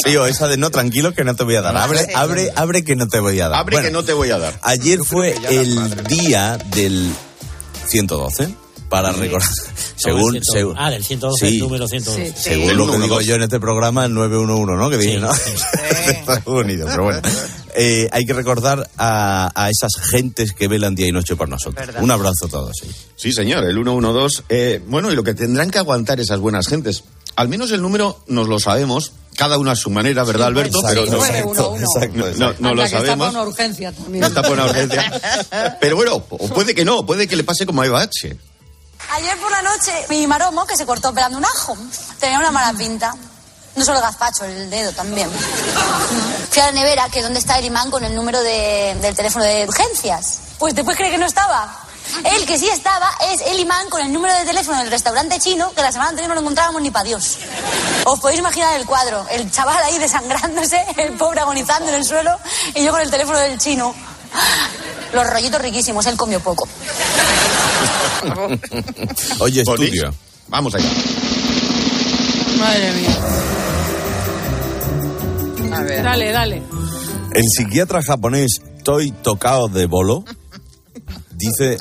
Sí, 0.05 0.15
o 0.17 0.25
esa 0.25 0.47
de 0.47 0.57
no, 0.57 0.69
tranquilo 0.71 1.13
que 1.13 1.23
no 1.23 1.35
te 1.35 1.43
voy 1.43 1.55
a 1.55 1.61
dar. 1.61 1.75
Abre, 1.77 2.07
abre, 2.15 2.51
abre 2.55 2.83
que 2.83 2.95
no 2.95 3.07
te 3.07 3.19
voy 3.19 3.39
a 3.39 3.49
dar. 3.49 3.59
Abre 3.59 3.75
Bueno, 3.77 3.87
que 3.87 3.91
no 3.93 4.03
te 4.03 4.13
voy 4.13 4.31
a 4.31 4.37
dar. 4.39 4.59
Ayer 4.61 4.99
fue 5.03 5.35
el 5.49 6.03
día 6.05 6.57
del 6.73 7.11
112 7.87 8.53
para 8.93 9.11
recordar. 9.11 9.49
según, 9.95 10.35
el 10.35 10.43
112. 10.43 10.59
según- 10.59 10.75
Ah, 10.77 10.89
del 10.91 11.03
112, 11.05 11.47
sí, 11.49 11.53
el 11.55 11.59
número 11.59 11.87
112. 11.87 12.27
Sí. 12.27 12.33
según 12.37 12.69
El 12.69 12.77
lo 12.77 12.85
que 12.85 12.91
112. 12.91 13.03
digo 13.03 13.21
yo 13.21 13.35
en 13.35 13.41
este 13.43 13.59
programa, 13.59 14.05
el 14.05 14.13
911, 14.13 14.73
¿no? 14.77 14.89
Que 14.89 14.97
dije, 14.97 15.13
Sí, 15.15 15.19
¿no? 15.19 15.33
sí. 15.33 15.41
Estados 16.07 16.43
Unidos, 16.47 16.89
pero 16.91 17.03
bueno. 17.03 17.21
Eh, 17.75 18.07
hay 18.11 18.23
que 18.23 18.33
recordar 18.33 18.87
a, 18.99 19.51
a 19.55 19.67
esas 19.71 19.93
gentes 20.11 20.51
que 20.51 20.67
velan 20.67 20.93
día 20.93 21.07
y 21.07 21.11
noche 21.11 21.35
por 21.35 21.49
nosotros. 21.49 21.87
Verdad. 21.87 22.03
Un 22.03 22.11
abrazo 22.11 22.45
a 22.45 22.47
todos. 22.47 22.77
sí. 22.79 22.87
Sí, 23.15 23.31
señor, 23.33 23.63
el 23.63 23.73
112. 23.73 24.43
Eh, 24.49 24.79
bueno, 24.85 25.11
y 25.11 25.15
lo 25.15 25.23
que 25.23 25.33
tendrán 25.33 25.71
que 25.71 25.79
aguantar 25.79 26.19
esas 26.19 26.39
buenas 26.39 26.67
gentes. 26.67 27.03
Al 27.35 27.49
menos 27.49 27.71
el 27.71 27.81
número 27.81 28.19
nos 28.27 28.47
lo 28.47 28.59
sabemos, 28.59 29.13
cada 29.35 29.57
uno 29.57 29.71
a 29.71 29.75
su 29.75 29.89
manera, 29.89 30.23
¿verdad, 30.23 30.49
Alberto? 30.49 30.81
pues, 30.81 30.93
Pero 30.93 31.05
sí, 31.07 31.11
no, 31.13 31.49
uno, 31.49 31.69
uno. 31.71 31.79
exacto, 31.83 32.17
no, 32.19 32.27
exacto. 32.27 32.55
no 32.61 32.69
lo 32.75 32.81
que 32.81 32.85
está 32.85 32.99
sabemos. 32.99 33.29
una 33.31 33.41
urgencia 33.41 33.91
también. 33.91 34.19
No 34.21 34.27
está 34.27 34.43
por 34.43 34.51
una 34.51 34.65
urgencia. 34.65 35.21
Pero 35.81 35.95
bueno, 35.95 36.19
puede 36.23 36.75
que 36.75 36.85
no, 36.85 37.07
puede 37.07 37.27
que 37.27 37.35
le 37.35 37.43
pase 37.43 37.65
como 37.65 37.81
a 37.81 37.87
Eva 37.87 38.01
H. 38.03 38.37
Ayer 39.13 39.37
por 39.37 39.51
la 39.51 39.61
noche, 39.61 40.05
mi 40.09 40.25
maromo, 40.27 40.65
que 40.65 40.75
se 40.75 40.85
cortó 40.85 41.13
pelando 41.13 41.37
un 41.37 41.45
ajo, 41.45 41.77
tenía 42.19 42.39
una 42.39 42.51
mala 42.51 42.75
pinta. 42.77 43.13
No 43.75 43.83
solo 43.85 43.97
el 43.97 44.03
gazpacho, 44.03 44.45
el 44.45 44.69
dedo 44.69 44.91
también. 44.93 45.29
Fui 46.51 46.61
a 46.61 46.67
la 46.67 46.71
nevera, 46.73 47.09
que 47.09 47.19
es 47.19 47.23
donde 47.25 47.39
está 47.39 47.57
el 47.57 47.65
imán 47.65 47.89
con 47.89 48.03
el 48.03 48.13
número 48.15 48.41
de- 48.41 48.95
del 49.01 49.15
teléfono 49.15 49.43
de 49.45 49.65
urgencias. 49.67 50.39
Pues 50.59 50.75
después 50.75 50.95
cree 50.97 51.09
que 51.11 51.17
no 51.17 51.25
estaba. 51.25 51.79
El 52.23 52.45
que 52.45 52.59
sí 52.59 52.69
estaba 52.69 53.09
es 53.31 53.41
el 53.41 53.59
imán 53.59 53.89
con 53.89 54.01
el 54.01 54.11
número 54.13 54.33
de 54.35 54.45
teléfono 54.45 54.77
del 54.77 54.91
restaurante 54.91 55.39
chino, 55.39 55.71
que 55.73 55.81
la 55.81 55.91
semana 55.91 56.09
anterior 56.09 56.29
no 56.29 56.35
lo 56.35 56.41
encontrábamos 56.41 56.81
ni 56.81 56.91
para 56.91 57.05
Dios. 57.05 57.39
Os 58.05 58.19
podéis 58.19 58.39
imaginar 58.39 58.75
el 58.75 58.85
cuadro, 58.85 59.25
el 59.31 59.51
chaval 59.51 59.81
ahí 59.83 59.97
desangrándose, 59.97 60.85
el 60.97 61.13
pobre 61.13 61.39
agonizando 61.41 61.89
en 61.89 61.95
el 61.95 62.05
suelo, 62.05 62.37
y 62.75 62.83
yo 62.83 62.91
con 62.91 63.01
el 63.01 63.09
teléfono 63.09 63.39
del 63.39 63.57
chino. 63.57 63.95
Los 65.13 65.27
rollitos 65.29 65.61
riquísimos, 65.61 66.05
él 66.07 66.17
comió 66.17 66.39
poco. 66.39 66.67
Oye, 69.39 69.63
¿Podéis? 69.63 69.93
estudio. 69.93 70.13
Vamos 70.47 70.73
allá. 70.75 70.89
Madre 72.59 72.91
mía. 72.93 73.17
A 75.77 75.81
ver. 75.83 76.03
Dale, 76.03 76.31
dale. 76.31 76.61
El 77.33 77.43
psiquiatra 77.47 78.01
japonés 78.03 78.59
Toi 78.83 79.11
Tokao 79.11 79.67
de 79.69 79.85
Bolo 79.87 80.23
dice, 81.47 81.77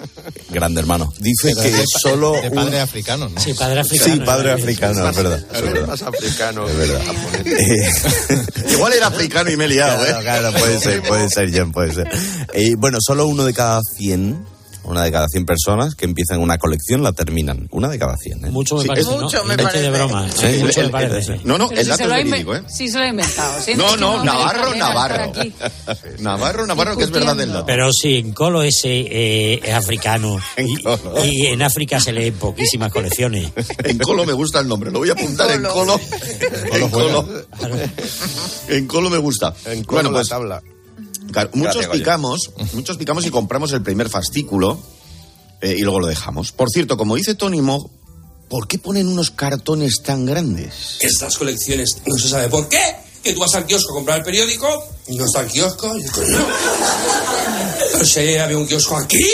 grande 0.51 0.81
hermano, 0.81 1.13
dice 1.19 1.51
Pero 1.55 1.63
que 1.63 1.71
de- 1.71 1.85
solo 2.03 2.33
de 2.33 2.49
un- 2.49 2.55
padre 2.55 2.81
africano, 2.81 3.29
¿no? 3.29 3.41
Sí, 3.41 3.55
padre 3.55 3.81
africano. 3.81 4.15
Sí, 4.15 4.21
padre 4.21 4.51
¿eh? 4.51 4.53
africano, 4.53 5.09
es 5.09 5.17
verdad. 5.17 5.39
es 5.51 5.57
Es 5.57 5.63
verdad. 5.63 5.87
más 5.87 6.03
africano. 6.03 6.69
Es 6.69 6.77
verdad. 6.77 7.01
japonés. 7.07 8.73
Igual 8.73 8.93
era 8.93 9.07
africano 9.09 9.51
y 9.51 9.57
me 9.57 9.65
he 9.65 9.69
liado, 9.69 9.99
Claro, 10.05 10.21
¿eh? 10.21 10.23
claro, 10.23 10.53
puede 10.53 10.79
ser, 10.81 11.03
puede 11.03 11.29
ser, 11.31 11.51
John, 11.57 11.73
puede 11.73 11.93
ser. 11.95 12.09
Eh, 12.55 12.75
bueno, 12.77 12.99
solo 13.01 13.27
uno 13.27 13.45
de 13.45 13.53
cada 13.55 13.81
100, 13.97 14.45
una 14.85 15.05
de 15.05 15.13
cada 15.13 15.29
100 15.29 15.45
personas 15.47 15.95
que 15.95 16.05
empiezan 16.05 16.41
una 16.41 16.59
colección 16.59 17.03
la 17.03 17.13
terminan. 17.13 17.69
Una 17.71 17.89
de 17.89 17.99
cada 17.99 18.17
100, 18.17 18.45
¿eh? 18.47 18.51
Mucho 18.51 18.77
me 18.77 18.83
Sí, 18.83 18.89
parece. 18.89 19.11
Mucho 19.11 19.45
me 19.45 19.57
parece. 19.57 19.83
de 19.83 19.91
broma. 19.91 20.29
Sí, 20.31 20.47
mucho 20.61 20.81
el- 20.81 20.87
me 20.87 20.93
parece, 20.93 21.33
el-. 21.35 21.41
No, 21.45 21.57
no, 21.59 21.69
Pero 21.69 21.81
el 21.81 21.85
si 21.87 21.91
dato 21.91 21.99
se 21.99 22.05
es 22.19 22.25
verídico, 22.25 22.55
¿eh? 22.57 22.63
Sí, 22.69 22.89
se 22.89 22.99
lo 22.99 23.05
ha 23.05 23.09
inventado. 23.09 23.55
No, 23.77 23.97
no, 23.97 24.25
Navarro, 24.25 24.75
Navarro. 24.75 25.33
Navarro, 26.19 26.67
Navarro, 26.67 26.97
que 26.97 27.05
es 27.05 27.11
verdad 27.11 27.37
del 27.37 27.53
dato. 27.53 27.67
Pero 27.67 27.93
sí, 27.93 28.17
en 28.17 28.33
Colo 28.33 28.63
ese 28.63 28.89
eh, 28.91 29.61
es 29.63 29.75
africano. 29.75 30.39
En 30.57 30.69
y, 30.69 30.83
Colo. 30.83 31.25
y 31.25 31.47
en 31.47 31.63
África 31.63 32.01
se 32.01 32.13
leen 32.13 32.35
poquísimas 32.35 32.93
colecciones. 32.93 33.51
En 33.85 33.99
Colo 33.99 34.25
me 34.25 34.33
gusta 34.33 34.61
el 34.61 34.69
nombre, 34.69 34.91
lo 34.91 34.99
voy 35.01 35.11
a 35.11 35.13
apuntar 35.13 35.51
en 35.51 35.63
Colo. 35.63 35.99
Colo. 35.99 36.01
En 36.73 36.89
Colo. 36.91 37.29
En 38.69 38.87
Colo 38.87 39.11
me 39.11 39.19
gusta. 39.19 39.55
En 39.67 39.83
Bueno, 39.83 40.11
bueno, 40.11 40.11
pues 40.13 40.29
la 40.31 40.37
tabla. 40.37 40.63
Claro, 41.33 41.51
muchos 41.55 41.75
Gracias, 41.75 41.97
picamos, 41.97 42.51
muchos 42.73 42.97
picamos 42.97 43.27
y 43.27 43.31
compramos 43.31 43.73
el 43.73 43.83
primer 43.83 44.09
fascículo 44.09 44.79
eh, 45.61 45.75
y 45.77 45.83
luego 45.83 46.01
lo 46.01 46.07
dejamos. 46.07 46.53
Por 46.53 46.69
cierto, 46.71 46.97
como 46.97 47.17
dice 47.17 47.35
Tónimo, 47.35 47.91
¿por 48.49 48.67
qué 48.69 48.79
ponen 48.79 49.09
unos 49.09 49.31
cartones 49.31 50.03
tan 50.03 50.27
grandes? 50.27 50.99
Estas 51.01 51.37
colecciones 51.37 51.99
no 52.07 52.17
se 52.17 52.29
sabe 52.29 52.49
por 52.49 52.69
qué. 52.69 52.81
Que 53.23 53.33
tú 53.35 53.39
vas 53.41 53.55
al 53.55 53.67
kiosco 53.67 53.93
a 53.93 53.95
comprar 53.95 54.19
el 54.19 54.25
periódico 54.25 54.67
y 55.07 55.15
no 55.17 55.25
está 55.25 55.43
el 55.43 55.47
kiosco. 55.49 55.97
Y 55.97 56.05
"Coño, 56.07 56.45
Pero 57.93 58.05
si 58.05 58.37
había 58.37 58.59
un 58.59 58.67
kiosco 58.67 58.97
aquí, 58.97 59.25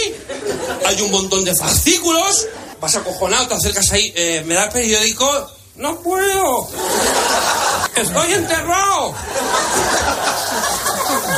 hay 0.84 1.00
un 1.00 1.10
montón 1.10 1.42
de 1.42 1.54
fascículos. 1.56 2.46
Vas 2.82 2.94
acojonado, 2.96 3.48
te 3.48 3.54
acercas 3.54 3.90
ahí, 3.92 4.12
eh, 4.14 4.44
¿me 4.46 4.54
da 4.54 4.64
el 4.66 4.72
periódico? 4.72 5.26
No 5.76 5.98
puedo. 6.00 6.68
Estoy 7.96 8.32
enterrado. 8.34 9.14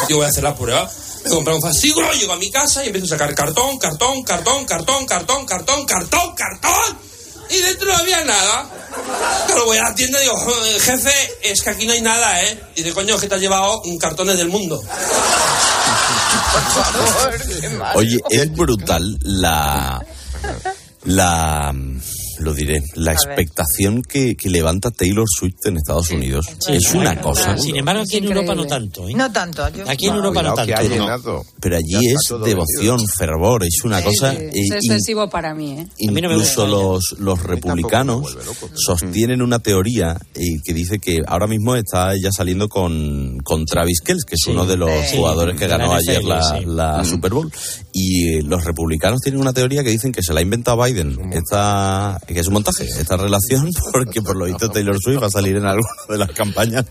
Yo 0.08 0.16
voy 0.16 0.26
a 0.26 0.28
hacer 0.28 0.42
la 0.44 0.54
prueba. 0.54 0.90
Me 1.24 1.30
compré 1.30 1.54
un 1.54 1.60
fascículo, 1.60 2.12
llego 2.14 2.32
a 2.32 2.36
mi 2.36 2.50
casa 2.50 2.82
y 2.82 2.86
empiezo 2.86 3.06
a 3.06 3.18
sacar 3.18 3.34
cartón, 3.34 3.78
cartón, 3.78 4.22
cartón, 4.22 4.64
cartón, 4.64 5.06
cartón, 5.06 5.46
cartón, 5.46 5.84
cartón, 5.86 6.34
cartón. 6.34 6.98
Y 7.50 7.58
dentro 7.58 7.88
no 7.88 7.96
había 7.98 8.24
nada. 8.24 8.66
Pero 9.46 9.66
voy 9.66 9.76
a 9.78 9.82
la 9.84 9.94
tienda 9.94 10.18
y 10.18 10.22
digo, 10.22 10.36
"Eh, 10.64 10.80
jefe, 10.80 11.12
es 11.42 11.60
que 11.62 11.70
aquí 11.70 11.86
no 11.86 11.92
hay 11.92 12.00
nada, 12.00 12.42
¿eh? 12.44 12.60
Y 12.76 12.82
dice, 12.82 12.94
coño, 12.94 13.18
que 13.18 13.26
te 13.28 13.34
has 13.34 13.40
llevado 13.40 13.82
mm, 13.84 13.96
cartones 13.98 14.38
del 14.38 14.48
mundo. 14.48 14.80
Oye, 17.94 18.18
es 18.30 18.52
brutal 18.52 19.18
la. 19.22 20.00
La. 21.04 21.72
Lo 22.40 22.54
diré, 22.54 22.82
la 22.94 23.12
expectación 23.12 24.02
que, 24.02 24.34
que 24.36 24.50
levanta 24.50 24.90
Taylor 24.90 25.26
Swift 25.28 25.66
en 25.66 25.76
Estados 25.76 26.10
Unidos 26.10 26.46
Sí, 26.58 26.72
es 26.74 26.92
una 26.94 27.20
cosa. 27.20 27.56
Sin 27.56 27.76
embargo, 27.76 28.02
aquí 28.02 28.16
en 28.18 28.24
Europa 28.24 28.54
no 28.54 28.64
tanto. 28.66 29.08
¿eh? 29.08 29.14
No 29.14 29.30
tanto. 29.32 29.68
yo- 29.70 29.84
Aquí 29.88 30.06
en 30.08 30.14
Europa 30.16 30.42
no 30.42 30.54
tanto. 30.54 31.42
Pero 31.60 31.76
allí 31.76 32.06
es 32.08 32.20
devoción, 32.44 32.96
vendido. 32.96 33.14
fervor, 33.18 33.64
es 33.64 33.78
una 33.84 34.02
cosa. 34.02 34.32
eh, 34.34 34.50
Es 34.52 34.66
in- 34.66 34.72
excesivo 34.74 35.28
para 35.30 35.54
mí, 35.54 35.72
¿eh? 35.72 35.86
A 36.08 36.12
mí 36.12 36.20
no 36.20 36.28
me 36.28 36.34
Incluso 36.34 36.66
los, 36.66 37.16
los 37.18 37.42
republicanos 37.42 38.36
sostienen 38.74 39.42
una 39.42 39.58
teoría 39.58 40.16
eh, 40.34 40.40
que 40.64 40.72
dice 40.74 40.98
que 40.98 41.18
ahora 41.26 41.46
mismo 41.46 41.76
está 41.76 42.12
ya 42.16 42.30
saliendo 42.32 42.68
con, 42.68 43.38
con 43.44 43.64
Travis 43.64 44.00
Kelce, 44.00 44.24
que 44.26 44.34
es 44.34 44.40
Sí. 44.44 44.50
uno 44.50 44.64
de 44.66 44.76
los 44.76 44.90
Sí. 45.06 45.16
jugadores 45.16 45.56
que 45.58 45.66
ganó 45.66 45.92
ayer 45.92 46.22
la, 46.24 46.42
sí. 46.58 46.64
la 46.66 47.04
Super 47.04 47.32
Bowl. 47.32 47.50
Y 48.02 48.38
eh, 48.38 48.42
los 48.42 48.64
republicanos 48.64 49.20
tienen 49.20 49.40
una 49.40 49.52
teoría 49.52 49.84
que 49.84 49.90
dicen 49.90 50.10
que 50.10 50.22
se 50.22 50.32
la 50.32 50.40
ha 50.40 50.42
inventado 50.42 50.82
Biden, 50.82 51.32
esta, 51.32 52.18
que 52.26 52.40
es 52.40 52.46
un 52.46 52.54
montaje, 52.54 52.84
esta 52.84 53.16
relación, 53.16 53.70
porque 53.92 54.22
por 54.22 54.36
lo 54.36 54.46
visto 54.46 54.70
Taylor 54.70 54.96
Swift 54.98 55.22
va 55.22 55.26
a 55.26 55.30
salir 55.30 55.56
en 55.56 55.66
alguna 55.66 55.90
de 56.08 56.18
las 56.18 56.30
campañas 56.30 56.86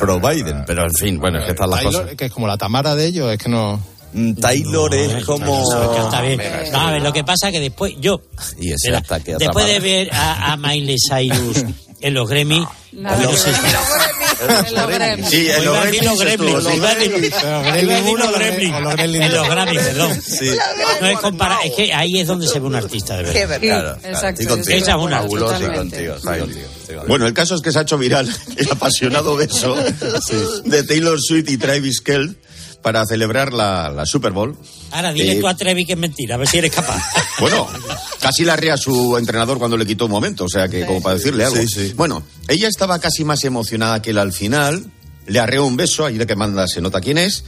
pro 0.00 0.20
Biden. 0.20 0.64
Pero 0.66 0.84
en 0.84 0.94
fin, 0.94 1.18
bueno, 1.18 1.38
es 1.38 1.44
que 1.44 1.50
están 1.50 1.68
las 1.68 1.80
Taylor, 1.80 2.02
cosas. 2.02 2.16
que 2.16 2.24
es 2.24 2.32
como 2.32 2.46
la 2.46 2.56
Tamara 2.56 2.94
de 2.94 3.06
ellos, 3.06 3.30
es 3.30 3.38
que 3.38 3.50
no... 3.50 3.78
Mm, 4.14 4.34
Taylor 4.34 4.94
es 4.94 5.24
como. 5.24 5.44
No, 5.44 5.92
que 5.92 6.00
está 6.00 6.22
bien. 6.22 6.40
No, 6.70 6.78
a 6.78 6.92
ver, 6.92 7.02
lo 7.02 7.12
que 7.12 7.24
pasa 7.24 7.48
es 7.48 7.52
que 7.52 7.60
después, 7.60 7.94
yo, 8.00 8.22
Y 8.60 8.70
ese 8.70 8.92
después 9.38 9.66
de 9.66 9.80
ver 9.80 10.08
a, 10.12 10.52
a 10.52 10.56
Miley 10.56 10.96
Cyrus 11.10 11.64
en 12.04 12.12
los 12.12 12.28
Grammy, 12.28 12.62
Nada 12.92 13.16
bueno, 13.16 13.30
que 13.30 13.36
sí, 13.38 13.50
ver. 13.50 14.66
En 14.66 14.74
los 14.74 14.88
Grammys. 14.88 15.28
Sí, 15.30 15.50
en 15.50 15.64
los 15.64 15.78
a 15.78 15.84
decir 15.84 16.04
los 16.04 16.18
Gremlins 16.18 16.44
en 19.24 19.32
los. 19.32 19.48
Grammy, 19.48 19.74
perdón. 19.74 20.20
Sí. 20.20 20.50
No 21.00 21.06
es 21.06 21.18
comparar, 21.18 21.58
es 21.64 21.72
que 21.74 21.94
ahí 21.94 22.20
es 22.20 22.26
donde 22.26 22.46
se 22.46 22.60
ve 22.60 22.66
un 22.66 22.74
artista, 22.74 23.16
de 23.16 23.32
Qué 23.32 23.46
verdad. 23.46 23.60
Claro, 23.60 23.98
claro, 24.00 24.14
Exacto. 24.14 24.70
Esa 24.70 24.90
es 24.92 24.96
una 24.98 25.26
contigo. 25.26 26.14
Bueno, 27.08 27.26
el 27.26 27.32
caso 27.32 27.54
es 27.54 27.62
que 27.62 27.72
se 27.72 27.78
ha 27.78 27.82
hecho 27.82 27.96
viral 27.96 28.30
el 28.56 28.70
apasionado 28.70 29.34
beso 29.34 29.74
de 30.64 30.82
Taylor 30.82 31.18
Swift 31.18 31.48
y 31.48 31.56
Travis 31.56 32.02
Kelce 32.02 32.36
para 32.84 33.06
celebrar 33.06 33.54
la, 33.54 33.88
la 33.90 34.04
Super 34.04 34.32
Bowl. 34.32 34.54
Ahora 34.90 35.10
dile 35.14 35.32
Eh, 35.32 35.40
tú 35.40 35.48
a 35.48 35.56
Trevi 35.56 35.86
que 35.86 35.94
es 35.94 35.98
mentira, 35.98 36.34
a 36.34 36.38
ver 36.38 36.46
si 36.46 36.58
eres 36.58 36.70
capaz. 36.70 37.02
Bueno, 37.40 37.66
casi 38.20 38.44
la 38.44 38.54
ría 38.56 38.74
a 38.74 38.76
su 38.76 39.16
entrenador 39.18 39.58
cuando 39.58 39.76
le 39.78 39.86
quitó 39.86 40.04
un 40.04 40.10
momento, 40.12 40.44
o 40.44 40.48
sea 40.48 40.68
que 40.68 40.84
como 40.86 41.02
para 41.02 41.16
decirle 41.16 41.44
algo. 41.46 41.56
Sí, 41.56 41.66
sí. 41.66 41.92
Bueno, 41.96 42.22
ella 42.46 42.68
estaba 42.68 42.98
casi 43.00 43.24
más 43.24 43.42
emocionada 43.42 44.00
que 44.02 44.10
él 44.10 44.18
al 44.18 44.32
final, 44.32 44.84
le 45.26 45.40
arreó 45.40 45.64
un 45.64 45.76
beso, 45.76 46.04
ahí 46.04 46.18
de 46.18 46.26
que 46.26 46.36
manda 46.36 46.68
se 46.68 46.80
nota 46.82 47.00
quién 47.00 47.16
es. 47.18 47.44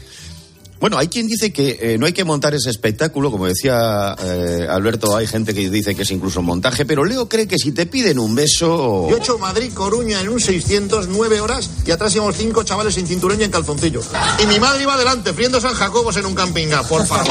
Bueno, 0.78 0.98
hay 0.98 1.08
quien 1.08 1.26
dice 1.26 1.52
que 1.52 1.78
eh, 1.80 1.98
no 1.98 2.06
hay 2.06 2.12
que 2.12 2.24
montar 2.24 2.54
ese 2.54 2.68
espectáculo, 2.70 3.30
como 3.30 3.46
decía 3.46 4.14
eh, 4.22 4.66
Alberto, 4.68 5.16
hay 5.16 5.26
gente 5.26 5.54
que 5.54 5.70
dice 5.70 5.94
que 5.94 6.02
es 6.02 6.10
incluso 6.10 6.40
un 6.40 6.46
montaje, 6.46 6.84
pero 6.84 7.04
Leo 7.04 7.28
cree 7.28 7.48
que 7.48 7.58
si 7.58 7.72
te 7.72 7.86
piden 7.86 8.18
un 8.18 8.34
beso... 8.34 9.08
Yo 9.08 9.16
he 9.16 9.18
hecho 9.18 9.38
Madrid-Coruña 9.38 10.20
en 10.20 10.28
un 10.28 10.40
609 10.40 11.40
horas 11.40 11.70
y 11.86 11.90
atrás 11.90 12.14
íbamos 12.14 12.36
cinco 12.36 12.62
chavales 12.62 12.94
sin 12.94 13.06
cinturón 13.06 13.40
y 13.40 13.44
en 13.44 13.50
calzoncillos. 13.50 14.06
Y 14.42 14.46
mi 14.46 14.60
madre 14.60 14.82
iba 14.82 14.94
adelante, 14.94 15.32
friendo 15.32 15.60
San 15.60 15.74
Jacobos 15.74 16.16
en 16.16 16.26
un 16.26 16.34
camping 16.34 16.68
por 16.88 17.06
favor. 17.06 17.26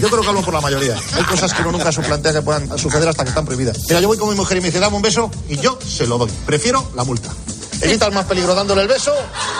Yo 0.00 0.08
creo 0.08 0.22
que 0.22 0.28
hablo 0.28 0.42
por 0.42 0.54
la 0.54 0.60
mayoría. 0.60 0.96
Hay 1.14 1.24
cosas 1.24 1.52
que 1.52 1.62
uno 1.62 1.72
nunca 1.72 1.92
se 1.92 2.02
plantea 2.02 2.32
que 2.32 2.42
puedan 2.42 2.78
suceder 2.78 3.08
hasta 3.08 3.24
que 3.24 3.30
están 3.30 3.44
prohibidas. 3.44 3.78
Mira, 3.88 4.00
yo 4.00 4.08
voy 4.08 4.18
con 4.18 4.28
mi 4.30 4.34
mujer 4.34 4.58
y 4.58 4.60
me 4.60 4.66
dice, 4.66 4.80
dame 4.80 4.96
un 4.96 5.02
beso 5.02 5.30
y 5.48 5.56
yo 5.56 5.78
se 5.84 6.06
lo 6.06 6.18
doy. 6.18 6.30
Prefiero 6.46 6.90
la 6.94 7.04
multa. 7.04 7.30
Evitas 7.80 8.12
más 8.12 8.26
peligro 8.26 8.54
dándole 8.54 8.82
el 8.82 8.88
beso 8.88 9.12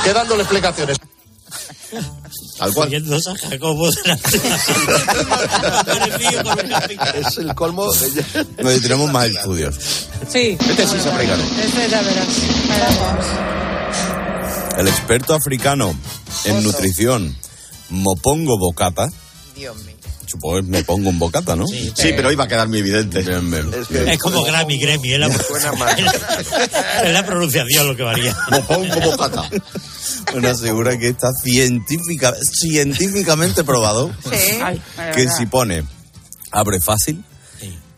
que 0.04 0.12
dándole 0.12 0.42
explicaciones. 0.42 0.99
Tal 2.58 2.74
cual. 2.74 3.22
San 3.22 3.36
Jacobo. 3.36 3.88
Es 7.14 7.38
el 7.38 7.54
colmo 7.54 7.92
de... 7.92 8.24
No, 8.62 8.70
tenemos 8.80 9.10
más 9.10 9.26
estudios. 9.26 9.76
Sí. 10.28 10.56
Este 10.60 10.82
ha 10.82 10.86
fregado. 10.86 11.42
Este 11.42 11.88
ya 11.88 12.02
verás. 12.02 12.28
El 14.78 14.88
experto 14.88 15.34
africano 15.34 15.94
en 16.44 16.62
nutrición, 16.62 17.36
Mopongo 17.90 18.58
Bocata. 18.58 19.08
Dios 19.54 19.76
mío. 19.84 19.99
Supongo 20.30 20.56
que 20.56 20.62
me 20.62 20.84
pongo 20.84 21.10
un 21.10 21.18
bocata, 21.18 21.56
¿no? 21.56 21.66
Sí, 21.66 21.92
Sí, 21.94 22.12
pero 22.14 22.28
hoy 22.28 22.36
va 22.36 22.44
a 22.44 22.48
quedar 22.48 22.68
muy 22.68 22.78
evidente. 22.78 23.22
Bien, 23.22 23.50
bien. 23.50 24.08
Es 24.08 24.18
como 24.18 24.44
Grammy, 24.44 24.78
Grammy, 24.78 25.14
es 25.14 25.18
la, 25.18 25.26
es 27.04 27.12
la 27.12 27.26
pronunciación 27.26 27.88
lo 27.88 27.96
que 27.96 28.04
varía. 28.04 28.36
Mopongo 28.50 29.00
bocata. 29.00 29.50
Bueno, 30.32 30.48
asegura 30.48 30.96
que 30.98 31.08
está 31.08 31.32
científica, 31.32 32.34
científicamente 32.52 33.64
probado 33.64 34.12
Sí. 34.24 34.58
Que 35.14 35.28
si 35.28 35.46
pone 35.46 35.82
abre 36.52 36.78
fácil, 36.80 37.24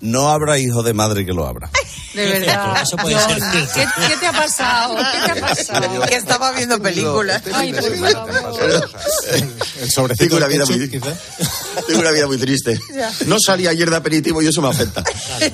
no 0.00 0.30
habrá 0.30 0.58
hijo 0.58 0.82
de 0.82 0.94
madre 0.94 1.26
que 1.26 1.32
lo 1.32 1.46
abra. 1.46 1.70
De 2.14 2.26
verdad. 2.26 2.82
Eso 2.82 2.96
puede 2.98 3.18
ser. 3.18 3.38
¿qué, 3.74 3.86
qué 4.08 4.16
te 4.18 4.26
ha 4.26 4.32
pasado? 4.32 4.96
¿Qué 4.96 5.32
te 5.32 5.40
ha 5.40 5.46
pasado? 5.48 6.02
Que 6.06 6.16
estaba 6.16 6.52
viendo 6.52 6.78
películas. 6.78 7.42
Ay, 7.54 7.72
por 7.72 7.96
favor. 8.10 8.90
El 9.80 9.90
sobrecito 9.90 10.24
Tengo 10.24 10.36
una 10.36 10.46
vida 10.46 10.66
muy, 10.66 10.88
tengo 11.86 12.00
una 12.00 12.10
vida 12.10 12.26
muy 12.26 12.36
triste. 12.36 12.78
No 13.26 13.36
salí 13.44 13.66
ayer 13.66 13.88
de 13.88 13.96
aperitivo 13.96 14.42
y 14.42 14.46
eso 14.46 14.60
me 14.60 14.68
afecta. 14.68 15.02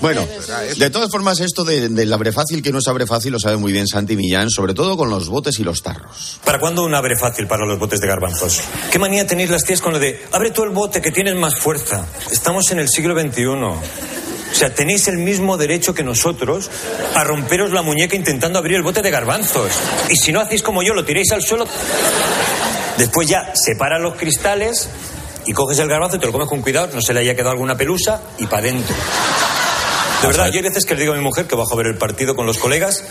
Bueno, 0.00 0.26
de 0.76 0.90
todas 0.90 1.10
formas, 1.10 1.38
esto 1.40 1.62
de- 1.64 1.88
del 1.90 2.12
abre 2.12 2.32
fácil 2.32 2.60
que 2.60 2.72
no 2.72 2.80
es 2.80 2.88
abre 2.88 3.06
fácil 3.06 3.32
lo 3.32 3.38
sabe 3.38 3.56
muy 3.56 3.70
bien 3.72 3.86
Santi 3.86 4.16
Millán, 4.16 4.50
sobre 4.50 4.74
todo 4.74 4.96
con 4.96 5.10
los 5.10 5.28
botes 5.28 5.58
y 5.60 5.64
los 5.64 5.82
tarros. 5.82 6.40
¿Para 6.44 6.58
cuándo 6.58 6.82
un 6.84 6.94
abre 6.94 7.16
fácil 7.16 7.46
para 7.46 7.66
los 7.66 7.78
botes 7.78 8.00
de 8.00 8.08
garbanzos? 8.08 8.60
¿Qué 8.90 8.98
manía 8.98 9.26
tenéis 9.26 9.50
las 9.50 9.62
tías 9.64 9.80
con 9.80 9.92
lo 9.92 9.98
de 10.00 10.26
abre 10.32 10.50
tú 10.50 10.64
el 10.64 10.70
bote 10.70 11.00
que 11.00 11.12
tienes 11.12 11.36
más 11.36 11.54
fuerza? 11.56 12.04
Estamos 12.32 12.68
en 12.72 12.80
el 12.80 12.88
siglo 12.88 13.14
XXI. 13.14 13.44
O 14.50 14.54
sea, 14.54 14.74
tenéis 14.74 15.08
el 15.08 15.18
mismo 15.18 15.56
derecho 15.56 15.94
que 15.94 16.02
nosotros 16.02 16.70
a 17.14 17.24
romperos 17.24 17.70
la 17.72 17.82
muñeca 17.82 18.16
intentando 18.16 18.58
abrir 18.58 18.76
el 18.76 18.82
bote 18.82 19.02
de 19.02 19.10
garbanzos. 19.10 19.70
Y 20.10 20.16
si 20.16 20.32
no 20.32 20.40
hacéis 20.40 20.62
como 20.62 20.82
yo, 20.82 20.94
lo 20.94 21.04
tiráis 21.04 21.30
al 21.32 21.42
suelo. 21.42 21.66
Después 22.96 23.28
ya 23.28 23.52
separas 23.54 24.00
los 24.00 24.14
cristales 24.16 24.88
y 25.46 25.52
coges 25.52 25.78
el 25.78 25.88
garbanzo 25.88 26.16
y 26.16 26.18
te 26.18 26.26
lo 26.26 26.32
comes 26.32 26.48
con 26.48 26.62
cuidado, 26.62 26.90
no 26.94 27.00
se 27.00 27.14
le 27.14 27.20
haya 27.20 27.34
quedado 27.34 27.52
alguna 27.52 27.76
pelusa 27.76 28.20
y 28.38 28.46
para 28.46 28.62
adentro. 28.62 28.94
De 30.20 30.26
verdad, 30.26 30.48
yo 30.48 30.56
hay 30.56 30.62
veces 30.62 30.84
que 30.84 30.94
le 30.94 31.02
digo 31.02 31.12
a 31.12 31.16
mi 31.16 31.22
mujer 31.22 31.46
que 31.46 31.54
bajo 31.54 31.74
a 31.74 31.76
ver 31.76 31.86
el 31.86 31.96
partido 31.96 32.34
con 32.34 32.44
los 32.44 32.58
colegas 32.58 33.04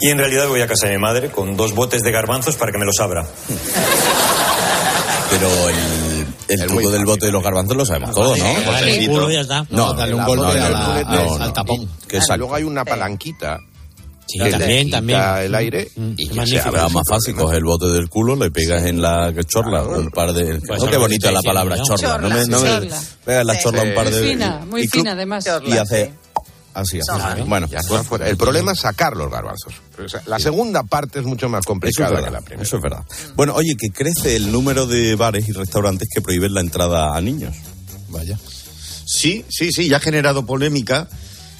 y 0.00 0.08
en 0.08 0.18
realidad 0.18 0.48
voy 0.48 0.62
a 0.62 0.66
casa 0.66 0.86
de 0.86 0.94
mi 0.94 0.98
madre 0.98 1.30
con 1.30 1.56
dos 1.56 1.74
botes 1.74 2.02
de 2.02 2.10
garbanzos 2.10 2.56
para 2.56 2.72
que 2.72 2.78
me 2.78 2.86
los 2.86 2.98
abra. 2.98 3.26
Pero 5.30 5.68
el, 5.68 5.99
el 6.50 6.66
truco 6.66 6.90
del 6.90 7.04
bote 7.04 7.26
de 7.26 7.32
los 7.32 7.42
garbanzos 7.42 7.76
lo 7.76 7.84
sabemos 7.86 8.14
todos, 8.14 8.38
¿no? 8.38 8.78
El 8.78 9.08
culo 9.08 9.30
ya 9.30 9.40
está. 9.40 9.66
No, 9.70 9.92
Dale 9.94 10.14
un 10.14 10.24
golpe 10.24 10.58
al- 10.60 11.52
tapón. 11.52 11.88
Luego 12.38 12.54
hay 12.54 12.62
una 12.64 12.84
palanquita 12.84 13.58
Sí, 14.26 14.38
que 14.38 14.44
le 14.44 14.50
también, 14.52 14.84
quita 14.86 14.96
también. 14.98 15.20
el 15.44 15.54
aire 15.56 15.88
Mm, 15.96 16.12
y 16.16 16.22
es 16.38 16.50
ya 16.50 16.62
se 16.62 16.68
abre 16.68 16.82
más 16.94 17.02
fácil, 17.08 17.34
coges 17.34 17.58
el 17.58 17.64
bote 17.64 17.86
del 17.86 18.08
culo, 18.08 18.36
le 18.36 18.50
pegas 18.52 18.84
en 18.84 19.02
la 19.02 19.32
chorla 19.44 19.82
un 19.82 20.08
par 20.10 20.32
de... 20.32 20.60
Pues 20.64 20.80
Oh, 20.80 20.86
qué 20.88 20.96
bonita 20.96 21.32
la 21.32 21.42
palabra 21.42 21.82
chorla. 21.82 22.16
No 22.18 22.28
me, 22.28 22.46
no 22.46 22.60
me- 22.60 22.70
pegas 22.80 23.16
en 23.26 23.46
la 23.48 23.54
Sí. 23.54 23.60
chorla 23.60 23.82
un 23.82 23.92
par 23.94 24.08
de... 24.08 24.22
Fina, 24.30 24.60
muy 24.70 24.82
y 24.82 24.88
tú- 24.88 24.98
fina 24.98 25.12
además. 25.12 25.44
Y 25.66 25.72
hace... 25.72 26.12
Así. 26.74 27.00
Bueno, 27.46 27.68
fuera. 28.04 28.28
El 28.28 28.36
problema 28.36 28.72
es 28.72 28.80
sacar 28.80 29.16
los 29.16 29.30
garbanzos. 29.30 29.74
O 30.02 30.08
sea, 30.08 30.22
la 30.26 30.38
segunda 30.38 30.82
parte 30.84 31.18
es 31.18 31.24
mucho 31.24 31.48
más 31.48 31.60
es, 31.60 31.66
complicada 31.66 32.24
que 32.24 32.30
la 32.30 32.40
primera. 32.40 32.62
eso 32.62 32.76
es 32.76 32.82
verdad. 32.82 33.04
Bueno, 33.34 33.54
oye, 33.54 33.74
que 33.78 33.90
crece 33.90 34.36
el 34.36 34.52
número 34.52 34.86
de 34.86 35.16
bares 35.16 35.48
y 35.48 35.52
restaurantes 35.52 36.08
que 36.12 36.20
prohíben 36.20 36.54
la 36.54 36.60
entrada 36.60 37.16
a 37.16 37.20
niños. 37.20 37.56
Vaya. 38.08 38.38
Sí, 39.06 39.44
sí, 39.48 39.72
sí, 39.72 39.88
ya 39.88 39.96
ha 39.96 40.00
generado 40.00 40.46
polémica. 40.46 41.08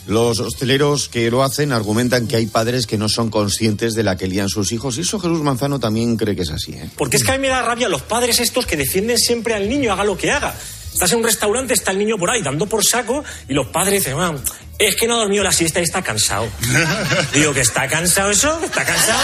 Los 0.06 0.40
hosteleros 0.40 1.08
que 1.08 1.30
lo 1.30 1.42
hacen 1.42 1.72
argumentan 1.72 2.26
que 2.26 2.36
hay 2.36 2.46
padres 2.46 2.86
que 2.86 2.96
no 2.96 3.08
son 3.08 3.30
conscientes 3.30 3.94
de 3.94 4.02
la 4.02 4.16
que 4.16 4.28
lían 4.28 4.48
sus 4.48 4.72
hijos. 4.72 4.96
Y 4.96 5.02
eso 5.02 5.20
Jesús 5.20 5.42
Manzano 5.42 5.78
también 5.78 6.16
cree 6.16 6.34
que 6.34 6.42
es 6.42 6.50
así. 6.50 6.72
¿eh? 6.72 6.88
Porque 6.96 7.16
es 7.16 7.24
que 7.24 7.32
a 7.32 7.34
mí 7.34 7.40
me 7.40 7.48
da 7.48 7.62
rabia 7.62 7.88
los 7.88 8.02
padres 8.02 8.40
estos 8.40 8.66
que 8.66 8.76
defienden 8.76 9.18
siempre 9.18 9.54
al 9.54 9.68
niño, 9.68 9.92
haga 9.92 10.04
lo 10.04 10.16
que 10.16 10.30
haga. 10.30 10.54
Estás 10.92 11.12
en 11.12 11.18
un 11.18 11.24
restaurante, 11.24 11.74
está 11.74 11.92
el 11.92 11.98
niño 11.98 12.16
por 12.18 12.30
ahí 12.30 12.42
dando 12.42 12.66
por 12.66 12.84
saco 12.84 13.24
y 13.48 13.54
los 13.54 13.68
padres 13.68 14.04
dicen, 14.04 14.18
"Ah, 14.18 14.34
es 14.78 14.96
que 14.96 15.06
no 15.06 15.14
ha 15.14 15.18
dormido 15.18 15.44
la 15.44 15.52
siesta 15.52 15.80
y 15.80 15.84
está 15.84 16.02
cansado. 16.02 16.48
Digo, 17.34 17.52
¿que 17.52 17.60
está 17.60 17.86
cansado 17.86 18.30
eso? 18.30 18.58
¿Que 18.60 18.66
¿Está 18.66 18.84
cansado? 18.84 19.20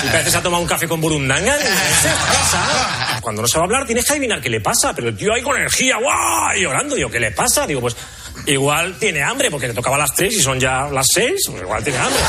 Si 0.00 0.08
a 0.08 0.12
veces 0.12 0.34
ha 0.34 0.42
tomado 0.42 0.62
un 0.62 0.68
café 0.68 0.88
con 0.88 1.00
burundanga, 1.00 1.56
digo, 1.56 1.70
"Ese 1.70 2.08
está 2.08 2.26
cansado". 2.32 3.20
Cuando 3.22 3.42
no 3.42 3.48
se 3.48 3.58
va 3.58 3.64
a 3.64 3.66
hablar 3.66 3.86
tienes 3.86 4.04
que 4.04 4.12
adivinar 4.12 4.40
qué 4.40 4.48
le 4.48 4.60
pasa, 4.60 4.92
pero 4.94 5.08
el 5.08 5.16
tío 5.16 5.32
ahí 5.34 5.42
con 5.42 5.56
energía, 5.56 5.96
¡guau! 5.98 6.56
Y 6.56 6.62
llorando, 6.62 6.94
digo, 6.96 7.10
¿qué 7.10 7.20
le 7.20 7.30
pasa? 7.32 7.66
Digo, 7.66 7.80
pues 7.82 7.94
igual 8.46 8.96
tiene 8.98 9.22
hambre 9.22 9.50
porque 9.50 9.68
te 9.68 9.74
tocaba 9.74 9.96
a 9.96 10.00
las 10.00 10.14
tres 10.14 10.34
y 10.34 10.42
son 10.42 10.58
ya 10.58 10.88
las 10.90 11.06
seis, 11.12 11.42
pues 11.46 11.62
igual 11.62 11.84
tiene 11.84 11.98
hambre. 11.98 12.20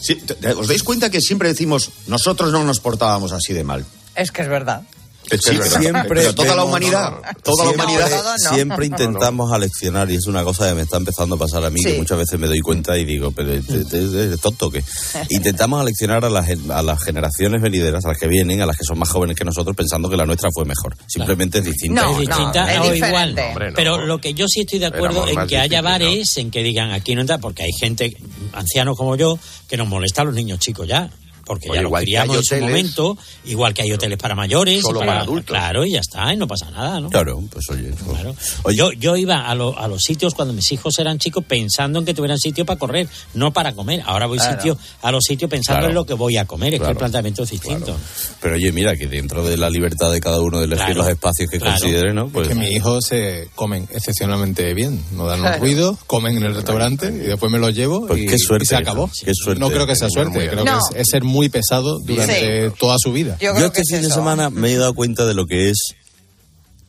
Sí, 0.00 0.22
¿Os 0.56 0.68
dais 0.68 0.82
cuenta 0.82 1.10
que 1.10 1.20
siempre 1.20 1.48
decimos 1.48 1.90
nosotros 2.06 2.52
no 2.52 2.62
nos 2.62 2.80
portábamos 2.80 3.32
así 3.32 3.52
de 3.52 3.64
mal? 3.64 3.84
Es 4.14 4.30
que 4.30 4.42
es 4.42 4.48
verdad. 4.48 4.82
Es 5.30 5.40
que 5.40 5.50
es 5.52 5.58
verdad. 5.58 5.80
siempre 5.80 6.08
Pero 6.20 6.34
toda 6.34 6.54
la 6.56 6.64
humanidad, 6.64 7.12
toda 7.42 7.64
la 7.66 7.70
siempre- 7.72 7.94
humanidad. 7.96 8.36
Siempre 8.54 8.86
intentamos 8.86 9.52
aleccionar 9.52 10.10
y 10.10 10.16
es 10.16 10.26
una 10.26 10.42
cosa 10.44 10.68
que 10.68 10.74
me 10.74 10.82
está 10.82 10.96
empezando 10.96 11.36
a 11.36 11.38
pasar 11.38 11.64
a 11.64 11.70
mí, 11.70 11.80
Sí. 11.82 11.92
que 11.92 11.98
muchas 11.98 12.18
veces 12.18 12.38
me 12.38 12.46
doy 12.46 12.60
cuenta 12.60 12.96
y 12.98 13.04
digo, 13.04 13.30
pero 13.32 13.52
¿eres 13.52 13.68
eres 13.92 14.40
tonto 14.40 14.66
o 14.66 14.70
qué? 14.70 14.82
Intentamos 15.30 15.80
aleccionar 15.80 16.24
a 16.24 16.30
las, 16.30 16.46
a 16.70 16.82
las 16.82 17.02
generaciones 17.02 17.60
venideras, 17.62 18.04
a 18.04 18.08
las 18.08 18.18
que 18.18 18.28
vienen, 18.28 18.60
a 18.62 18.66
las 18.66 18.76
que 18.76 18.84
son 18.84 18.98
más 18.98 19.08
jóvenes 19.10 19.36
que 19.36 19.44
nosotros, 19.44 19.76
pensando 19.76 20.08
que 20.08 20.16
la 20.16 20.26
nuestra 20.26 20.48
fue 20.52 20.64
mejor. 20.64 20.96
Simplemente 21.06 21.58
es 21.58 21.64
distinta. 21.64 22.10
es 22.10 22.18
distinta 22.18 22.82
o 22.82 22.94
igual. 22.94 23.36
Hombre, 23.38 23.70
no. 23.70 23.76
Pero 23.76 24.06
lo 24.06 24.18
que 24.20 24.34
yo 24.34 24.46
sí 24.48 24.60
estoy 24.60 24.78
de 24.78 24.86
acuerdo 24.86 25.26
en 25.28 25.46
que 25.46 25.58
haya 25.58 25.82
bares 25.82 26.36
en 26.36 26.50
que 26.50 26.62
digan 26.62 26.90
aquí 26.92 27.14
no 27.14 27.20
entra, 27.22 27.38
porque 27.38 27.62
hay 27.64 27.72
gente, 27.78 28.16
ancianos 28.52 28.96
como 28.96 29.16
yo, 29.16 29.38
que 29.68 29.76
nos 29.76 29.88
molesta 29.88 30.22
a 30.22 30.24
los 30.26 30.34
niños 30.34 30.58
chicos 30.58 30.86
ya. 30.88 31.10
Porque 31.48 31.68
Oye, 31.70 31.78
ya 31.78 31.82
los 31.82 31.88
igual 31.88 32.00
que 32.02 32.04
criamos 32.06 32.36
en 32.36 32.44
su 32.44 32.64
momento, 32.66 33.18
igual 33.46 33.74
que 33.74 33.82
hay 33.82 33.92
hoteles 33.92 34.18
para 34.18 34.34
mayores, 34.34 34.82
Solo 34.82 35.00
para 35.00 35.20
adultos. 35.22 35.46
claro, 35.56 35.84
y 35.84 35.92
ya 35.92 36.00
está, 36.00 36.32
y 36.32 36.36
no 36.36 36.46
pasa 36.46 36.70
nada, 36.70 37.00
¿no? 37.00 37.08
Claro, 37.08 37.42
pues 37.50 37.64
oye. 37.70 37.90
Claro. 38.08 38.34
Yo, 38.74 38.92
yo 38.92 39.16
iba 39.16 39.48
a, 39.48 39.54
lo- 39.54 39.76
a 39.78 39.88
los 39.88 40.02
sitios 40.02 40.34
cuando 40.34 40.52
mis 40.54 40.70
hijos 40.72 40.98
eran 40.98 41.18
chicos 41.18 41.42
pensando 41.48 41.98
en 41.98 42.04
que 42.04 42.12
tuvieran 42.14 42.38
sitio 42.38 42.64
para 42.66 42.78
correr, 42.78 43.08
no 43.34 43.52
para 43.52 43.72
comer. 43.74 44.02
Ahora 44.04 44.26
voy 44.26 44.38
Claro. 44.38 44.56
sitio, 44.60 44.78
a 45.02 45.10
los 45.10 45.24
sitios 45.24 45.50
pensando 45.50 45.78
Claro. 45.80 45.88
en 45.88 45.94
lo 45.94 46.04
que 46.06 46.14
voy 46.14 46.36
a 46.36 46.44
comer. 46.44 46.68
Es 46.68 46.72
que 46.74 46.78
Claro. 46.80 46.92
el 46.92 46.98
planteamiento 46.98 47.42
es 47.44 47.50
distinto. 47.50 47.96
Pero 48.42 48.54
oye, 48.56 48.70
mira, 48.72 48.94
que 48.94 49.06
dentro 49.06 49.42
de 49.46 49.56
la 49.56 49.70
libertad 49.70 50.12
de 50.12 50.20
cada 50.20 50.40
uno 50.40 50.58
de 50.58 50.66
elegir 50.66 50.84
Claro, 50.84 51.00
los 51.02 51.08
espacios 51.08 51.48
que 51.50 51.58
claro. 51.58 51.78
considere, 51.80 52.12
¿no? 52.12 52.28
Pues 52.28 52.46
que 52.48 52.54
mis 52.54 52.70
hijos 52.72 53.04
se 53.08 53.48
comen 53.54 53.88
excepcionalmente 53.90 54.74
bien, 54.74 55.02
no 55.12 55.26
dan 55.26 55.40
un 55.40 55.52
ruido, 55.60 55.96
comen 56.06 56.36
en 56.36 56.42
el 56.44 56.54
restaurante 56.54 57.06
y 57.08 57.26
después 57.28 57.50
me 57.50 57.58
los 57.58 57.74
llevo 57.74 58.06
Pues 58.06 58.20
y, 58.20 58.26
qué 58.26 58.36
suerte, 58.38 58.64
y 58.64 58.66
se 58.66 58.76
acabó. 58.76 59.08
qué 59.24 59.32
suerte. 59.34 59.60
No 59.60 59.68
creo 59.70 59.86
que 59.86 59.96
sea 59.96 60.08
suerte, 60.10 60.48
creo 60.48 60.64
que 60.64 60.70
que 60.70 60.76
es, 60.76 60.84
es, 60.90 60.96
es 61.00 61.06
ser 61.10 61.24
muy 61.24 61.37
pesado 61.48 62.00
durante 62.00 62.70
toda 62.72 62.96
su 62.98 63.12
vida. 63.12 63.36
Yo, 63.40 63.52
este 63.56 63.82
fin 63.88 64.02
de 64.02 64.10
semana 64.10 64.50
me 64.50 64.72
he 64.72 64.76
dado 64.76 64.94
cuenta 64.94 65.24
de 65.26 65.34
lo 65.34 65.46
que 65.46 65.70
es 65.70 65.78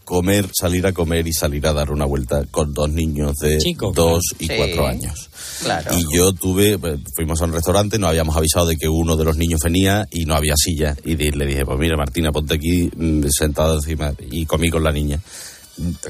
comer, 0.03 0.49
salir 0.59 0.87
a 0.87 0.91
comer 0.91 1.27
y 1.27 1.33
salir 1.33 1.67
a 1.67 1.73
dar 1.73 1.91
una 1.91 2.05
vuelta 2.05 2.43
con 2.49 2.73
dos 2.73 2.89
niños 2.89 3.35
de 3.35 3.59
Chico, 3.59 3.91
dos 3.93 4.23
y 4.39 4.47
claro. 4.47 4.63
cuatro 4.63 4.83
Sí. 4.83 4.89
años. 4.89 5.29
Claro. 5.61 5.91
Y 5.99 6.17
yo 6.17 6.33
tuve, 6.33 6.73
eh, 6.73 6.97
fuimos 7.15 7.39
a 7.41 7.45
un 7.45 7.53
restaurante, 7.53 7.99
nos 7.99 8.09
habíamos 8.09 8.35
avisado 8.35 8.65
de 8.65 8.75
que 8.75 8.87
uno 8.89 9.15
de 9.17 9.25
los 9.25 9.37
niños 9.37 9.59
venía 9.63 10.07
y 10.11 10.25
no 10.25 10.33
había 10.33 10.55
silla. 10.57 10.95
Y 11.05 11.15
le 11.15 11.45
dije, 11.45 11.63
pues 11.63 11.77
mira, 11.77 11.95
Martina, 11.95 12.31
ponte 12.31 12.55
aquí 12.55 12.89
mm, 12.95 13.25
sentada 13.29 13.75
encima. 13.75 14.11
Y 14.31 14.47
comí 14.47 14.69
con 14.71 14.83
la 14.83 14.91
niña. 14.91 15.19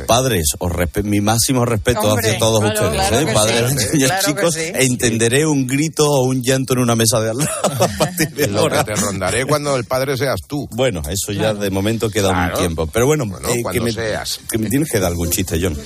Padres, 0.08 0.54
os 0.60 0.72
mi 1.04 1.22
máximo 1.22 1.66
respeto 1.66 2.02
Hombre, 2.02 2.28
hacia 2.28 2.40
todos 2.40 2.60
claro, 2.62 2.74
ustedes, 2.88 3.08
claro 3.08 3.20
¿eh? 3.20 3.26
que 3.26 3.34
padres 3.34 3.70
sí. 3.70 3.88
niños 3.94 4.10
Claro 4.10 4.26
que 4.26 4.32
chicos, 4.32 4.54
sí. 4.56 4.62
entenderé 4.74 5.46
un 5.46 5.68
grito 5.68 6.10
o 6.10 6.24
un 6.24 6.42
llanto 6.42 6.74
en 6.74 6.80
una 6.80 6.96
mesa 6.96 7.20
de 7.22 7.30
al 7.32 7.38
lado. 7.38 7.52
a 7.64 7.88
partir 7.98 8.30
de 8.32 8.48
Lo 8.48 8.60
ahora. 8.62 8.84
que 8.84 8.94
te 8.94 9.00
rondaré 9.00 9.46
cuando 9.46 9.76
el 9.76 9.86
padre 9.86 10.18
seas 10.18 10.42
tú. 10.48 10.68
Bueno, 10.72 11.02
eso 11.10 11.32
ya 11.32 11.54
de 11.54 11.70
momento 11.70 12.10
queda 12.10 12.30
Claro. 12.30 12.54
un 12.56 12.60
tiempo. 12.60 12.88
Pero 12.88 13.06
bueno, 13.06 13.26
Bueno, 13.26 13.48
eh, 13.50 13.56
que, 13.58 13.62
cuando 13.64 13.84
me, 13.84 13.92
seas. 13.92 14.40
que 14.50 14.58
me 14.58 14.70
tienes 14.70 14.90
que 14.92 15.00
dar 15.00 15.12
algún 15.12 15.30
chiste, 15.30 15.60
John. 15.62 15.78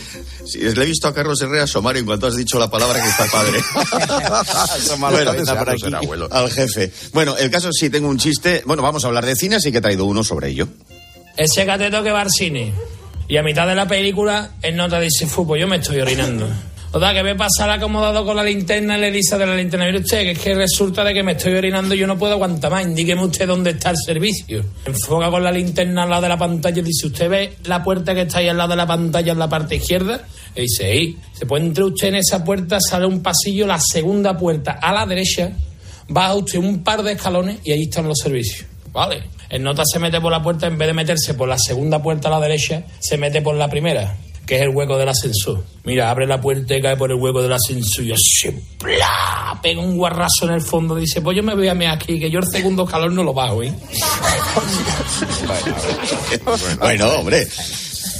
Sí, 0.46 0.60
le 0.60 0.84
he 0.84 0.86
visto 0.86 1.08
a 1.08 1.14
Carlos 1.14 1.42
Herrera 1.42 1.64
asomar 1.64 1.98
en 1.98 2.06
cuanto 2.06 2.28
has 2.28 2.36
dicho 2.36 2.58
la 2.60 2.70
palabra 2.70 3.02
que 3.02 3.10
está 3.10 3.26
padre. 3.26 3.60
Bueno, 5.00 5.32
por 5.58 5.70
aquí. 5.70 5.80
ser 5.82 5.96
abuelo. 5.96 6.28
Al 6.32 6.50
jefe. 6.50 6.92
Bueno, 7.14 7.36
el 7.38 7.50
caso 7.50 7.70
sí, 7.72 7.90
tengo 7.90 8.08
un 8.10 8.18
chiste. 8.18 8.64
Bueno, 8.66 8.82
vamos 8.84 9.04
a 9.04 9.08
hablar 9.08 9.26
de 9.26 9.36
cine, 9.36 9.56
así 9.58 9.72
que 9.72 9.78
he 9.80 9.82
traído 9.82 10.06
uno 10.06 10.24
sobre 10.24 10.50
ello. 10.50 10.68
Ese 11.38 11.66
cateto 11.66 12.04
que 12.04 12.12
va 12.12 12.22
al 12.22 12.32
cine 12.32 12.74
y 13.28 13.38
a 13.38 13.44
mitad 13.44 13.68
de 13.68 13.76
la 13.76 13.88
película 13.88 14.52
él 14.62 14.76
nota 14.76 15.00
dice, 15.00 15.26
fu, 15.26 15.46
pues 15.46 15.62
yo 15.62 15.68
me 15.68 15.78
estoy 15.78 16.00
orinando. 16.00 16.48
O 16.96 17.00
sea, 17.00 17.12
que 17.12 17.24
ve 17.24 17.34
pasar 17.34 17.72
acomodado 17.72 18.24
con 18.24 18.36
la 18.36 18.44
linterna 18.44 19.00
y 19.00 19.02
le 19.02 19.12
dice 19.12 19.36
de 19.36 19.48
la 19.48 19.56
linterna, 19.56 19.88
mire 19.88 19.98
usted, 19.98 20.22
que 20.22 20.32
es 20.32 20.38
que 20.38 20.54
resulta 20.54 21.04
de 21.04 21.12
que 21.12 21.24
me 21.24 21.32
estoy 21.32 21.56
orinando 21.56 21.96
y 21.96 21.98
yo 21.98 22.06
no 22.06 22.20
puedo 22.20 22.34
aguantar 22.34 22.70
más, 22.70 22.84
indíqueme 22.84 23.26
usted 23.26 23.48
dónde 23.48 23.72
está 23.72 23.90
el 23.90 23.98
servicio. 23.98 24.64
Enfoca 24.86 25.32
con 25.32 25.44
la 25.44 25.52
linterna 25.52 26.04
al 26.04 26.12
lado 26.12 26.22
de 26.22 26.30
la 26.30 26.38
pantalla 26.38 26.82
y 26.82 26.84
dice, 26.84 27.08
¿usted 27.08 27.30
ve 27.30 27.54
la 27.64 27.84
puerta 27.84 28.14
que 28.14 28.22
está 28.22 28.38
ahí 28.38 28.48
al 28.48 28.58
lado 28.58 28.70
de 28.70 28.76
la 28.76 28.86
pantalla 28.86 29.32
en 29.32 29.40
la 29.40 29.50
parte 29.50 29.78
izquierda? 29.78 30.22
Y 30.56 30.62
dice, 30.62 30.94
sí. 30.94 31.18
Se 31.34 31.48
puede 31.48 31.66
entrar 31.66 31.88
usted 31.88 32.10
en 32.10 32.16
esa 32.16 32.44
puerta, 32.44 32.78
sale 32.80 33.08
un 33.08 33.24
pasillo, 33.24 33.66
la 33.66 33.80
segunda 33.80 34.38
puerta 34.38 34.74
a 34.74 34.94
la 34.94 35.08
derecha, 35.08 35.52
baja 36.10 36.36
usted 36.36 36.60
un 36.60 36.84
par 36.84 37.02
de 37.02 37.14
escalones 37.14 37.58
y 37.64 37.72
ahí 37.72 37.84
están 37.86 38.08
los 38.08 38.20
servicios. 38.20 38.68
Vale. 38.94 39.24
El 39.50 39.64
nota 39.64 39.84
se 39.86 40.00
mete 40.00 40.22
por 40.22 40.32
la 40.32 40.42
puerta, 40.42 40.68
en 40.68 40.78
vez 40.78 40.88
de 40.88 40.94
meterse 40.94 41.34
por 41.34 41.50
la 41.50 41.58
segunda 41.58 42.02
puerta 42.02 42.28
a 42.30 42.32
la 42.32 42.40
derecha, 42.40 42.84
se 43.00 43.18
mete 43.18 43.42
por 43.42 43.56
la 43.56 43.68
primera, 43.68 44.16
que 44.46 44.56
es 44.56 44.62
el 44.62 44.70
hueco 44.70 44.98
del 44.98 45.10
ascensor. 45.10 45.64
Mira, 45.84 46.10
abre 46.10 46.26
la 46.28 46.40
puerta 46.40 46.76
y 46.76 46.82
cae 46.82 46.96
por 46.96 47.12
el 47.12 47.18
hueco 47.18 47.42
del 47.42 47.54
ascensor 47.54 48.06
y 48.06 48.14
así, 48.14 48.50
¡plá! 48.78 49.60
Pega 49.62 49.82
un 49.82 49.98
guarrazo 49.98 50.46
en 50.46 50.54
el 50.54 50.62
fondo. 50.62 50.96
Dice, 50.96 51.22
pues 51.22 51.36
yo 51.36 51.44
me 51.44 51.56
voy 51.56 51.68
a 51.68 51.74
mí 51.74 51.86
aquí, 51.86 52.20
que 52.20 52.30
yo 52.30 52.40
el 52.40 52.48
segundo 52.48 52.84
escalón 52.84 53.16
no 53.16 53.24
lo 53.24 53.34
bajo, 53.34 53.64
¿eh? 53.64 53.74
Bueno, 56.80 57.08
hombre. 57.08 57.48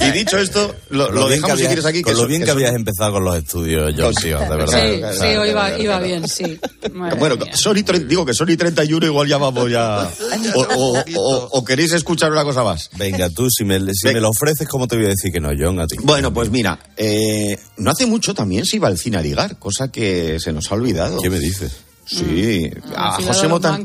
Y 0.00 0.10
dicho 0.10 0.38
esto, 0.38 0.74
lo, 0.90 1.06
dejamos 1.28 1.46
si 1.46 1.52
habías- 1.52 1.66
quieres 1.68 1.84
aquí. 1.86 2.02
Con 2.02 2.10
que 2.12 2.14
lo 2.16 2.20
eso- 2.22 2.28
bien 2.28 2.40
que 2.40 2.44
eso- 2.46 2.52
habías 2.54 2.74
empezado 2.74 3.12
con 3.12 3.24
los 3.24 3.36
estudios, 3.36 3.94
John, 3.96 4.14
tío, 4.14 4.38
de 4.38 4.48
verdad. 4.48 4.66
Sí, 4.66 4.98
Claro, 4.98 5.12
sí, 5.14 5.18
claro, 5.20 5.40
hoy 5.42 5.82
iba, 5.84 5.98
bien, 6.00 6.28
sí. 6.28 6.58
Madre 6.92 7.18
Bueno, 7.18 7.36
mía. 7.36 7.56
son 7.56 7.76
y 7.78 7.82
tre- 7.82 8.06
digo 8.06 8.24
que 8.26 8.34
son 8.34 8.50
y 8.50 8.56
31, 8.56 9.06
igual 9.06 9.28
ya 9.28 9.38
vamos 9.38 9.70
ya. 9.70 10.10
O, 10.54 10.60
o- 10.60 10.98
o- 11.16 11.48
o 11.58 11.64
queréis 11.64 11.92
escuchar 11.92 12.32
una 12.32 12.44
cosa 12.44 12.62
más. 12.64 12.90
Venga, 12.96 13.28
tú, 13.30 13.48
si 13.50 13.64
me, 13.64 13.78
si 13.94 14.06
Venga. 14.08 14.14
me 14.18 14.20
lo 14.22 14.30
ofreces, 14.30 14.66
¿cómo 14.68 14.86
te 14.88 14.96
voy 14.96 15.06
a 15.06 15.08
decir 15.10 15.32
que 15.32 15.40
no, 15.40 15.50
John, 15.58 15.78
a 15.80 15.86
ti? 15.86 15.96
Bueno, 16.02 16.32
pues 16.34 16.50
mira, 16.50 16.78
eh, 16.96 17.58
no 17.78 17.90
hace 17.90 18.06
mucho 18.06 18.34
también 18.34 18.64
se 18.66 18.76
iba 18.76 18.88
al 18.88 18.98
cine 18.98 19.18
a 19.18 19.22
ligar, 19.22 19.58
cosa 19.58 19.88
que 19.90 20.38
se 20.40 20.52
nos 20.52 20.70
ha 20.70 20.74
olvidado. 20.74 21.20
¿Qué 21.20 21.30
me 21.30 21.38
dices? 21.38 21.72
Sí, 22.18 22.70
a 22.96 23.16
final 23.16 23.34
José 23.34 23.48
Mota. 23.48 23.78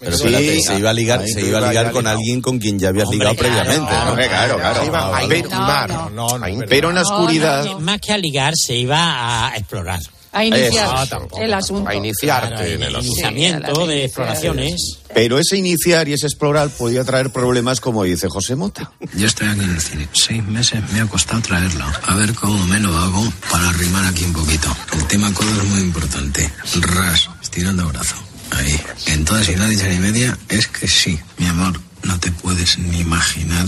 Pero 0.00 0.16
Sí, 0.16 0.24
espérate, 0.24 0.60
se 0.60 0.78
iba 0.78 0.90
a 0.90 0.92
ligar, 0.92 1.20
ahí 1.20 1.32
se 1.32 1.40
iba 1.46 1.58
a 1.58 1.68
ligar 1.68 1.90
con 1.92 2.02
ligado. 2.04 2.18
alguien 2.18 2.40
con 2.40 2.58
quien 2.58 2.78
ya 2.78 2.88
habías 2.88 3.04
Hombre, 3.08 3.18
ligado 3.18 3.36
claro, 3.36 3.54
previamente. 3.54 3.90
claro, 3.90 4.14
claro, 4.16 4.56
claro. 4.58 4.80
Se 4.80 4.86
iba 4.86 4.98
a 5.00 5.16
Ah, 5.16 5.24
intimar. 5.24 5.90
No, 5.90 6.10
No, 6.10 6.38
no, 6.38 6.66
Pero 6.68 6.88
en 6.90 6.94
la 6.94 7.02
oscuridad. 7.02 7.78
Más 7.80 8.00
que 8.00 8.12
a 8.12 8.18
ligar, 8.18 8.54
se 8.56 8.74
iba 8.76 9.46
a 9.48 9.56
explorar. 9.56 10.00
A 10.36 10.44
iniciar 10.44 11.06
el 11.40 11.54
asunto. 11.54 11.88
A 11.88 11.94
iniciarte 11.94 12.48
Claro, 12.48 12.64
en 12.64 12.82
el 12.82 12.96
asunto. 12.96 13.28
Sí, 13.28 13.86
de 13.86 14.04
exploraciones. 14.04 14.98
Pero 15.14 15.38
ese 15.38 15.56
iniciar 15.56 16.08
y 16.08 16.14
ese 16.14 16.26
explorar 16.26 16.70
podía 16.70 17.04
traer 17.04 17.30
problemas, 17.30 17.80
como 17.80 18.02
dice 18.02 18.26
José 18.28 18.56
Mota. 18.56 18.90
Yo 19.14 19.28
estoy 19.28 19.46
aquí 19.46 19.60
en 19.60 19.70
el 19.70 19.80
cine. 19.80 20.08
Seis 20.12 20.42
meses 20.44 20.80
me 20.92 21.00
ha 21.02 21.06
costado 21.06 21.40
traerlo. 21.40 21.84
A 22.04 22.16
ver 22.16 22.34
cómo 22.34 22.66
me 22.66 22.80
lo 22.80 22.96
hago 22.96 23.32
para 23.48 23.68
arrimar 23.68 24.06
aquí 24.06 24.24
un 24.24 24.32
poquito. 24.32 24.74
El 24.94 25.06
tema 25.06 25.32
codo 25.32 25.50
es 25.50 25.64
muy 25.68 25.80
importante. 25.82 26.50
Ras, 26.80 27.30
estirando 27.54 27.86
brazo. 27.86 28.16
Ahí. 28.50 28.80
En 29.06 29.24
todas 29.24 29.48
y 29.48 29.54
nadie 29.54 29.88
ni 29.88 29.98
media 30.00 30.36
es 30.48 30.66
que 30.66 30.88
sí. 30.88 31.20
Mi 31.38 31.46
amor, 31.46 31.80
no 32.02 32.18
te 32.18 32.32
puedes 32.32 32.78
ni 32.78 32.98
imaginar 32.98 33.64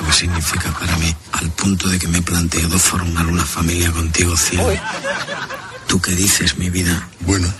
lo 0.00 0.06
que 0.06 0.12
significa 0.12 0.70
para 0.78 0.96
mí. 0.98 1.12
Al 1.32 1.50
punto 1.50 1.88
de 1.88 1.98
que 1.98 2.06
me 2.06 2.18
he 2.18 2.22
planteado 2.22 2.78
formar 2.78 3.26
una 3.26 3.44
familia 3.44 3.90
contigo, 3.90 4.36
cielo. 4.36 4.72
¿Tú 5.86 6.00
qué 6.00 6.12
dices, 6.12 6.58
mi 6.58 6.70
vida? 6.70 7.08
Bueno. 7.20 7.48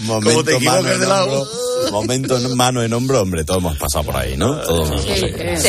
Momento 0.00 0.60
mano 0.60 0.90
en 0.90 1.02
hombro, 1.02 1.46
momento 1.90 2.36
en 2.36 2.56
mano 2.56 2.82
en 2.82 2.92
hombro, 2.92 3.22
hombre, 3.22 3.44
todos 3.44 3.60
hemos 3.60 3.76
pasado 3.78 4.04
por 4.04 4.16
ahí, 4.16 4.36
¿no? 4.36 4.56
Todos 4.60 4.88
hemos 4.90 5.04
pasado 5.06 5.30
por 5.32 5.40
ahí. 5.40 5.56
Sí. 5.56 5.68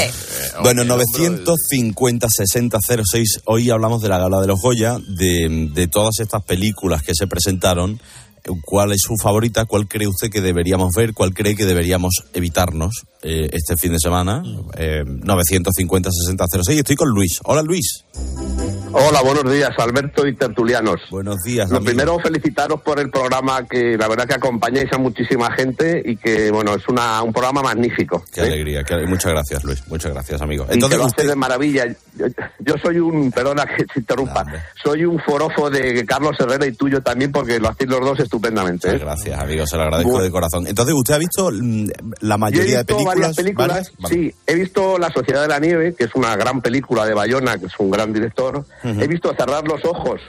Bueno, 0.62 0.84
950 0.84 2.28
60 2.30 2.78
06. 3.12 3.42
Hoy 3.46 3.70
hablamos 3.70 4.02
de 4.02 4.10
la 4.10 4.18
gala 4.18 4.42
de 4.42 4.48
los 4.48 4.60
Goya, 4.62 4.98
de, 5.08 5.70
de 5.74 5.88
todas 5.88 6.20
estas 6.20 6.44
películas 6.44 7.02
que 7.04 7.14
se 7.16 7.28
presentaron. 7.28 8.00
¿Cuál 8.66 8.92
es 8.92 9.02
su 9.02 9.16
favorita? 9.22 9.66
¿Cuál 9.66 9.88
cree 9.88 10.08
usted 10.08 10.30
que 10.30 10.42
deberíamos 10.42 10.90
ver? 10.96 11.14
¿Cuál 11.14 11.34
cree 11.34 11.56
que 11.56 11.66
deberíamos 11.66 12.24
evitarnos 12.34 13.04
eh, 13.22 13.50
este 13.54 13.78
fin 13.78 13.94
de 13.94 14.00
semana? 14.00 14.44
Eh, 14.78 15.04
950 15.06 16.10
60 16.12 16.46
06. 16.64 16.80
Estoy 16.80 16.96
con 16.98 17.10
Luis. 17.10 17.40
Hola, 17.46 17.62
Luis. 17.62 18.04
Hola, 18.96 19.22
buenos 19.24 19.52
días, 19.52 19.72
Alberto 19.80 20.28
y 20.28 20.36
tertulianos. 20.36 21.00
Buenos 21.10 21.42
días. 21.44 21.70
Lo 21.72 21.78
amigo. 21.78 21.90
primero, 21.90 22.20
felicitaros 22.20 22.80
por 22.82 23.00
el 23.00 23.10
programa 23.10 23.66
que 23.66 23.98
la 23.98 24.08
verdad 24.08 24.28
que 24.28 24.36
acompañáis 24.36 24.92
a 24.94 24.98
muchísima 25.00 25.52
gente 25.56 26.04
y 26.06 26.16
que, 26.18 26.52
bueno, 26.52 26.76
es 26.76 26.88
una, 26.88 27.24
un 27.24 27.34
programa 27.34 27.64
magnífico. 27.64 28.24
Qué 28.32 28.42
alegría. 28.42 28.84
qué 28.84 28.98
Muchas 29.08 29.32
gracias, 29.32 29.64
Luis. 29.64 29.82
Muchas 29.88 30.14
gracias, 30.14 30.42
amigo. 30.42 30.66
y 30.66 30.68
que 30.68 30.74
Entonces, 30.76 31.00
lo 31.00 31.06
usted- 31.06 31.28
de 31.28 31.36
maravilla. 31.36 31.86
Yo, 32.16 32.28
yo 32.60 32.76
soy 32.84 33.00
un, 33.00 33.32
perdona 33.32 33.66
que 33.66 33.86
te 33.86 34.00
interrumpa, 34.02 34.46
soy 34.84 35.06
un 35.06 35.20
forofo 35.20 35.72
de 35.72 36.06
Carlos 36.06 36.36
Herrera 36.40 36.68
y 36.68 36.74
tuyo 36.74 37.02
también 37.02 37.32
porque 37.32 37.60
lo 37.60 37.70
hacéis 37.70 37.90
los 37.90 38.02
dos 38.02 38.20
estupendamente. 38.38 38.90
¿eh? 38.90 38.98
Gracias, 38.98 39.40
amigo, 39.40 39.66
se 39.68 39.78
lo 39.78 39.84
agradezco 39.84 40.12
Bueno. 40.12 40.24
de 40.26 40.32
corazón. 40.32 40.68
Entonces, 40.68 40.96
¿usted 40.96 41.14
ha 41.14 41.18
visto 41.20 41.50
mm, 41.52 41.86
la 42.22 42.38
mayoría 42.38 42.80
de 42.80 42.86
películas? 42.86 43.16
varias 43.16 43.36
películas, 43.36 43.68
¿Varias? 43.70 43.92
Vale. 44.00 44.16
sí. 44.16 44.36
He 44.48 44.56
visto 44.56 44.98
La 44.98 45.12
Sociedad 45.12 45.42
de 45.44 45.48
la 45.48 45.60
Nieve, 45.60 45.94
que 45.96 46.06
es 46.06 46.16
una 46.16 46.36
gran 46.36 46.62
película 46.62 47.06
de 47.06 47.14
Bayona, 47.14 47.58
que 47.58 47.68
es 47.68 47.74
un 47.78 47.92
gran 47.92 48.12
director. 48.12 48.66
He 48.84 49.08
visto 49.08 49.34
Cerrar 49.38 49.68
los 49.68 49.86
Ojos, 49.86 50.20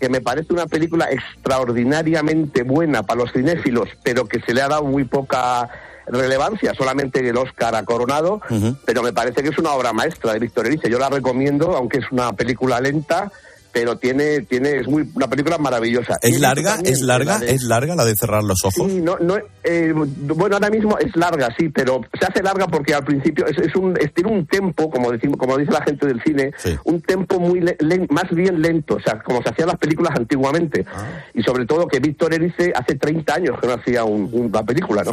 que 0.00 0.08
me 0.08 0.20
parece 0.20 0.52
una 0.52 0.66
película 0.66 1.06
extraordinariamente 1.10 2.62
buena 2.62 3.02
para 3.04 3.20
los 3.22 3.32
cinéfilos, 3.32 3.88
pero 4.02 4.26
que 4.26 4.40
se 4.40 4.52
le 4.52 4.62
ha 4.62 4.68
dado 4.68 4.84
muy 4.84 5.04
poca 5.04 5.68
relevancia, 6.06 6.74
solamente 6.74 7.26
el 7.26 7.36
Oscar 7.36 7.74
ha 7.74 7.84
coronado, 7.84 8.40
pero 8.84 9.02
me 9.02 9.12
parece 9.12 9.42
que 9.42 9.48
es 9.48 9.58
una 9.58 9.72
obra 9.72 9.92
maestra 9.92 10.32
de 10.34 10.38
Víctor 10.40 10.66
Erice. 10.66 10.90
Yo 10.90 10.98
la 10.98 11.08
recomiendo, 11.08 11.74
aunque 11.76 11.98
es 11.98 12.04
una 12.10 12.32
película 12.34 12.80
lenta, 12.80 13.30
pero 13.74 13.98
tiene, 13.98 14.40
tiene, 14.42 14.76
es 14.78 14.86
muy, 14.88 15.10
una 15.14 15.28
película 15.28 15.58
maravillosa. 15.58 16.16
¿Es 16.22 16.40
larga? 16.40 16.76
también 16.76 16.94
¿Es 16.94 17.00
larga? 17.02 17.32
la 17.34 17.38
de- 17.44 17.52
¿Es 17.52 17.62
larga 17.64 17.94
la 17.96 18.04
de 18.06 18.14
cerrar 18.14 18.42
los 18.44 18.64
ojos? 18.64 18.90
Sí, 18.90 19.00
no, 19.02 19.18
no, 19.20 19.36
eh, 19.64 19.92
bueno, 19.92 20.54
ahora 20.56 20.70
mismo 20.70 20.96
es 20.98 21.14
larga, 21.16 21.48
sí, 21.58 21.68
pero 21.68 22.00
se 22.18 22.24
hace 22.24 22.42
larga 22.42 22.68
porque 22.68 22.94
al 22.94 23.04
principio 23.04 23.44
es, 23.46 23.58
es 23.58 23.74
un, 23.74 23.96
es- 24.00 24.14
tiene 24.14 24.30
un 24.30 24.46
tempo, 24.46 24.88
como 24.88 25.10
decimos, 25.10 25.36
como 25.38 25.58
dice 25.58 25.72
la 25.72 25.82
gente 25.82 26.06
del 26.06 26.22
cine, 26.22 26.52
un 26.84 27.02
tempo 27.02 27.40
muy 27.40 27.60
le- 27.60 27.76
len- 27.80 28.06
más 28.10 28.30
bien 28.30 28.62
lento, 28.62 28.94
o 28.94 29.00
sea, 29.00 29.20
como 29.22 29.42
se 29.42 29.48
hacían 29.50 29.68
las 29.68 29.78
películas 29.78 30.12
antiguamente. 30.16 30.86
Y 31.34 31.42
sobre 31.42 31.66
todo 31.66 31.88
que 31.88 31.98
Víctor 31.98 32.32
Erice 32.32 32.72
hace 32.76 32.94
30 32.94 33.34
años 33.34 33.58
que 33.60 33.66
no 33.66 33.72
hacía 33.74 34.04
un- 34.04 34.30
una 34.32 34.62
película, 34.62 35.02
¿no? 35.02 35.12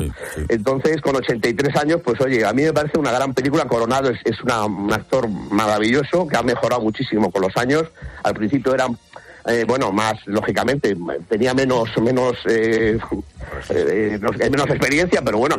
Entonces, 0.50 1.02
con 1.02 1.16
83 1.16 1.76
años, 1.78 2.02
pues 2.06 2.22
oye, 2.22 2.46
a 2.46 2.54
mí 2.54 2.62
me 2.62 2.74
parece 2.74 3.00
una 3.00 3.12
gran 3.12 3.34
película. 3.34 3.66
Coronado 3.66 4.10
es, 4.12 4.20
es 4.26 4.40
una- 4.44 4.66
un 4.66 4.94
actor 4.94 5.28
maravilloso 5.30 6.28
que 6.28 6.38
ha 6.38 6.44
mejorado 6.44 6.82
muchísimo 6.82 7.32
con 7.32 7.42
los 7.42 7.56
años. 7.58 7.84
Al 8.24 8.34
principio 8.34 8.51
era 8.74 8.88
eh, 9.46 9.66
bueno, 9.68 9.92
más 9.92 10.14
lógicamente, 10.26 10.96
tenía 11.28 11.54
menos 11.54 11.90
menos 12.00 12.38
eh, 12.48 13.00
eh, 13.70 14.20
menos 14.40 14.70
experiencia, 14.70 15.22
pero 15.24 15.40
bueno, 15.40 15.56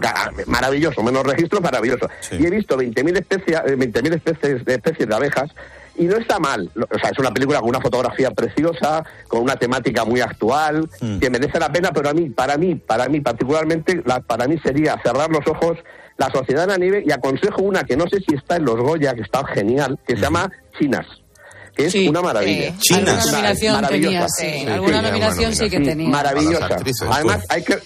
maravilloso, 0.47 1.03
menos 1.03 1.25
registros, 1.25 1.61
maravilloso. 1.61 2.09
Y 2.33 2.47
he 2.47 2.51
visto 2.51 2.77
20.000 2.77 3.19
especies, 3.19 3.59
eh, 3.67 3.77
20.000 3.77 4.15
especies, 4.15 4.65
de 4.65 4.75
especies 4.75 5.09
de 5.09 5.15
abejas 5.15 5.51
y 5.97 6.05
no 6.05 6.17
está 6.17 6.39
mal. 6.39 6.71
O 6.77 6.99
sea, 6.99 7.11
es 7.11 7.19
una 7.19 7.33
película 7.33 7.61
con 7.61 7.71
una 7.71 7.81
fotografía 7.81 8.31
preciosa, 8.31 9.05
con 9.27 9.43
una 9.43 9.57
temática 9.57 10.05
muy 10.05 10.21
actual, 10.21 10.89
que 11.21 11.29
merece 11.29 11.59
la 11.59 11.71
pena, 11.71 11.91
pero 11.93 12.09
a 12.09 12.15
mí, 12.15 12.31
para 12.31 12.57
mí, 12.57 12.77
para 12.77 13.09
mí 13.09 13.21
particularmente, 13.21 14.01
la, 14.07 14.21
para 14.21 14.47
mí 14.47 14.59
sería 14.63 14.99
cerrar 15.03 15.31
los 15.31 15.47
ojos 15.47 15.79
la 16.19 16.31
sociedad 16.31 16.63
de 16.63 16.67
la 16.69 16.79
nieve 16.79 17.03
y 17.05 17.11
aconsejo 17.11 17.63
una 17.63 17.85
que 17.85 17.97
no 17.97 18.07
sé 18.07 18.21
si 18.21 18.35
está 18.35 18.57
en 18.57 18.65
los 18.65 18.77
Goya, 18.77 19.15
que 19.15 19.23
está 19.23 19.45
genial, 19.47 19.99
que 20.07 20.15
se 20.15 20.21
llama 20.21 20.53
Chinas 20.79 21.22
que 21.75 21.87
es 21.87 21.95
una 21.95 22.23
maravilla. 22.23 22.75
sí. 22.81 22.95
Alguna 22.95 23.13
Una- 23.13 23.25
nominación 23.33 23.75
maravillosa. 23.75 24.27
tenía, 24.27 24.27
sí. 24.29 24.67
Alguna 24.69 25.03
nominación 25.03 25.55
sí 25.55 25.71
que 25.71 25.81
tenía. 25.81 26.09
Maravillosa. 26.09 26.69
Además, 27.11 27.37
pues. 27.39 27.51
hay 27.51 27.63
que... 27.65 27.79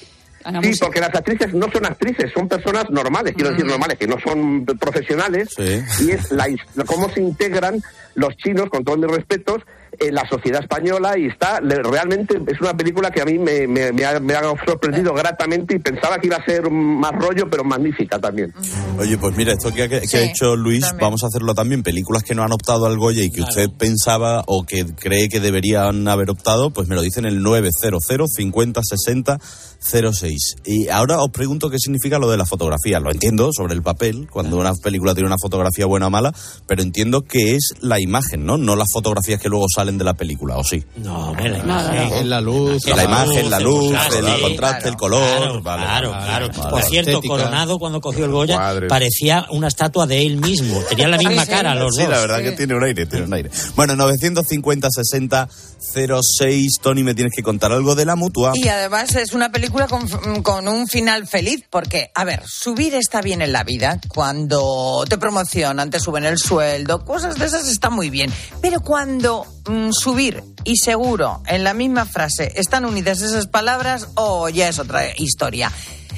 Sí, 0.62 0.78
porque 0.80 1.01
las 1.01 1.12
actrices 1.12 1.53
no 1.55 1.66
son 1.72 1.87
actrices, 1.87 2.30
son 2.32 2.47
personas 2.47 2.89
normales, 2.91 3.34
quiero 3.34 3.51
decir 3.51 3.66
normales, 3.66 3.99
que 3.99 4.07
no 4.07 4.14
son 4.24 4.64
profesionales, 4.64 5.49
y 5.59 6.11
es 6.12 6.30
la, 6.30 6.47
cómo 6.87 7.11
se 7.12 7.20
integran 7.20 7.82
los 8.14 8.37
chinos, 8.37 8.68
con 8.70 8.84
todos 8.84 8.97
mis 8.97 9.11
respetos, 9.11 9.62
en 10.01 10.15
la 10.15 10.29
sociedad 10.29 10.63
española 10.63 11.19
y 11.19 11.27
está, 11.27 11.61
le- 11.61 11.83
realmente 11.83 12.39
es 12.47 12.61
una 12.61 12.75
película 12.77 13.11
que 13.11 13.21
a 13.23 13.25
mí 13.25 13.39
me, 13.39 13.67
me- 13.67 13.93
me 13.93 14.05
ha, 14.05 14.19
me 14.21 14.35
ha 14.35 14.43
sorprendido 14.65 15.13
gratamente 15.15 15.77
y 15.77 15.79
pensaba 15.79 16.19
que 16.19 16.27
iba 16.29 16.37
a 16.37 16.45
ser 16.45 16.71
más 16.71 17.13
rollo, 17.13 17.49
pero 17.51 17.65
magnífica 17.65 18.19
también. 18.19 18.53
Oye, 18.99 19.17
pues 19.19 19.37
mira, 19.37 19.53
esto 19.53 19.73
que 19.73 19.83
ha, 19.85 19.89
que 19.89 19.97
ha 20.17 20.23
hecho 20.23 20.57
Luis, 20.57 20.85
vamos 21.01 21.23
a 21.25 21.27
hacerlo 21.29 21.55
también. 21.55 21.83
Películas 21.83 22.23
que 22.23 22.35
no 22.35 22.43
han 22.43 22.53
optado 22.53 22.87
al 22.87 22.97
Goya 22.99 23.23
y 23.23 23.31
que 23.31 23.43
usted 23.43 23.69
pensaba 23.71 24.43
o 24.47 24.65
que 24.65 24.85
cree 24.87 25.29
que 25.29 25.41
deberían 25.41 26.09
haber 26.09 26.31
optado, 26.31 26.71
pues 26.71 26.89
me 26.89 26.95
lo 26.95 27.03
dicen 27.03 27.25
el 27.25 27.43
900 27.43 28.03
50 28.35 28.81
60 28.83 29.39
06. 29.79 30.57
Y 30.65 30.89
ahora 30.89 31.19
os 31.23 31.31
pregunto 31.31 31.71
qué 31.71 31.79
significa 31.79 32.19
lo 32.19 32.31
de 32.31 32.37
la 32.37 32.47
fotografía. 32.47 32.99
Lo 32.99 33.11
entiendo 33.13 33.51
sobre 33.53 33.75
el 33.75 33.83
papel, 33.83 34.27
cuando 34.31 34.57
una 34.59 34.73
película 34.75 35.15
tiene 35.15 35.29
una 35.29 35.37
fotografía 35.41 35.87
buena 35.87 36.09
o 36.09 36.11
mala, 36.11 36.33
pero 36.67 36.83
entiendo 36.83 37.23
que 37.23 37.55
es 37.55 37.71
la 37.81 38.01
imagen, 38.01 38.45
¿no? 38.45 38.59
No 38.59 38.75
las 38.75 38.89
fotografías 38.93 39.41
que 39.41 39.49
luego 39.49 39.67
salen 39.73 39.86
de 39.99 40.05
la 40.05 40.14
película, 40.14 40.57
¿o 40.57 40.64
sí? 40.64 40.84
No, 40.97 41.30
hombre, 41.30 41.51
la 41.51 41.59
imagen. 41.59 42.28
la 42.30 42.41
luz. 42.41 42.84
La, 42.87 43.05
imagen, 43.05 43.51
la 43.51 43.61
luz, 43.61 43.95
el 44.16 44.41
contraste, 44.41 44.89
el 44.89 44.97
color. 44.97 45.62
vale, 45.62 45.82
Claro, 45.84 46.11
vale, 46.11 46.24
claro. 46.26 46.49
vale. 46.57 46.70
Por 46.70 46.82
cierto, 46.82 47.11
Estética. 47.12 47.34
Coronado 47.34 47.78
cuando 47.78 48.01
cogió 48.01 48.24
el 48.24 48.30
Goya 48.32 48.59
parecía 48.89 49.47
una 49.51 49.68
estatua 49.68 50.07
de 50.07 50.22
él 50.26 50.39
mismo. 50.39 50.80
Tenía 50.89 51.09
la 51.09 51.18
misma 51.18 51.45
Sí, 51.45 51.51
cara 51.51 51.74
los 51.74 51.95
sí, 51.95 52.03
dos. 52.03 52.11
la 52.11 52.18
verdad 52.20 52.43
que 52.43 52.53
tiene 52.53 52.74
un 52.74 52.84
aire, 52.84 53.07
tiene 53.07 53.24
un 53.26 53.34
aire. 53.34 53.51
Bueno, 53.76 53.95
950 53.97 54.89
60 54.91 55.49
06. 55.80 56.78
Tony, 56.82 57.03
me 57.03 57.14
tienes 57.14 57.32
que 57.37 57.43
contar 57.43 57.72
algo 57.72 57.95
de 57.95 58.05
la 58.05 58.16
mutua. 58.16 58.53
Y 58.55 58.68
además 58.68 59.14
es 59.14 59.32
una 59.32 59.51
película 59.53 59.87
con, 59.87 60.09
con 60.43 60.68
un 60.68 60.87
final 60.89 61.26
feliz, 61.26 61.62
porque, 61.70 62.11
a 62.14 62.24
ver, 62.24 62.43
subir 62.47 62.95
está 62.95 63.22
bien 63.22 63.43
en 63.43 63.53
la 63.53 63.64
vida. 63.64 64.01
Cuando 64.09 65.05
te 65.09 65.18
promocionan, 65.18 65.91
te 65.91 66.01
suben 66.01 66.24
el 66.24 66.39
sueldo, 66.39 67.05
cosas 67.05 67.39
de 67.39 67.47
esas 67.47 67.68
está 67.68 67.91
muy 67.91 68.11
bien. 68.11 68.32
Pero 68.61 68.80
cuando 68.80 69.47
subir 69.93 70.43
y 70.64 70.77
seguro 70.77 71.43
en 71.47 71.64
la 71.64 71.74
misma 71.74 72.07
frase 72.07 72.53
están 72.57 72.85
unidas 72.85 73.20
esas 73.22 73.47
palabras, 73.47 74.09
oh, 74.14 74.49
ya 74.49 74.68
es 74.68 74.79
otra 74.79 75.16
historia. 75.16 75.72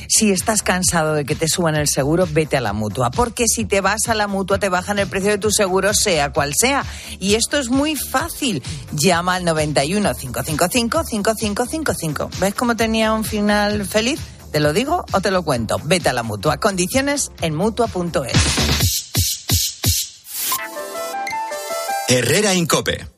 Si 0.09 0.31
estás 0.31 0.63
cansado 0.63 1.13
de 1.13 1.27
que 1.27 1.35
te 1.35 1.49
suban 1.49 1.77
el 1.77 1.87
seguro, 1.87 2.27
vete 2.31 2.57
a 2.57 2.63
la 2.63 2.73
mutua. 2.73 3.11
Porque 3.11 3.45
si 3.47 3.67
te 3.67 3.83
vas 3.83 4.09
a 4.09 4.15
la 4.15 4.27
mutua, 4.27 4.59
te 4.59 4.71
bajan 4.71 4.99
el 4.99 5.07
precio 5.07 5.31
de 5.31 5.39
tu 5.39 5.51
seguro, 5.51 5.93
sea 5.93 6.33
cual 6.33 6.55
sea. 6.59 6.85
Y 7.21 7.35
esto 7.35 7.59
es 7.59 7.69
muy 7.69 7.95
fácil. 7.95 8.63
Llama 8.93 9.35
al 9.35 9.45
91 9.45 10.15
555 10.15 11.05
5555. 11.05 12.31
¿Ves 12.41 12.55
cómo 12.55 12.75
tenía 12.75 13.13
un 13.13 13.25
final 13.25 13.85
feliz? 13.85 14.19
¿Te 14.51 14.61
lo 14.61 14.73
digo 14.73 15.05
o 15.13 15.21
te 15.21 15.31
lo 15.31 15.43
cuento? 15.43 15.79
Vete 15.85 16.09
a 16.09 16.15
la 16.15 16.23
mutua. 16.23 16.57
Condiciones 16.57 17.31
en 17.43 17.55
mutua.es. 17.55 18.33
Herrera 22.09 22.55
Incope. 22.55 23.18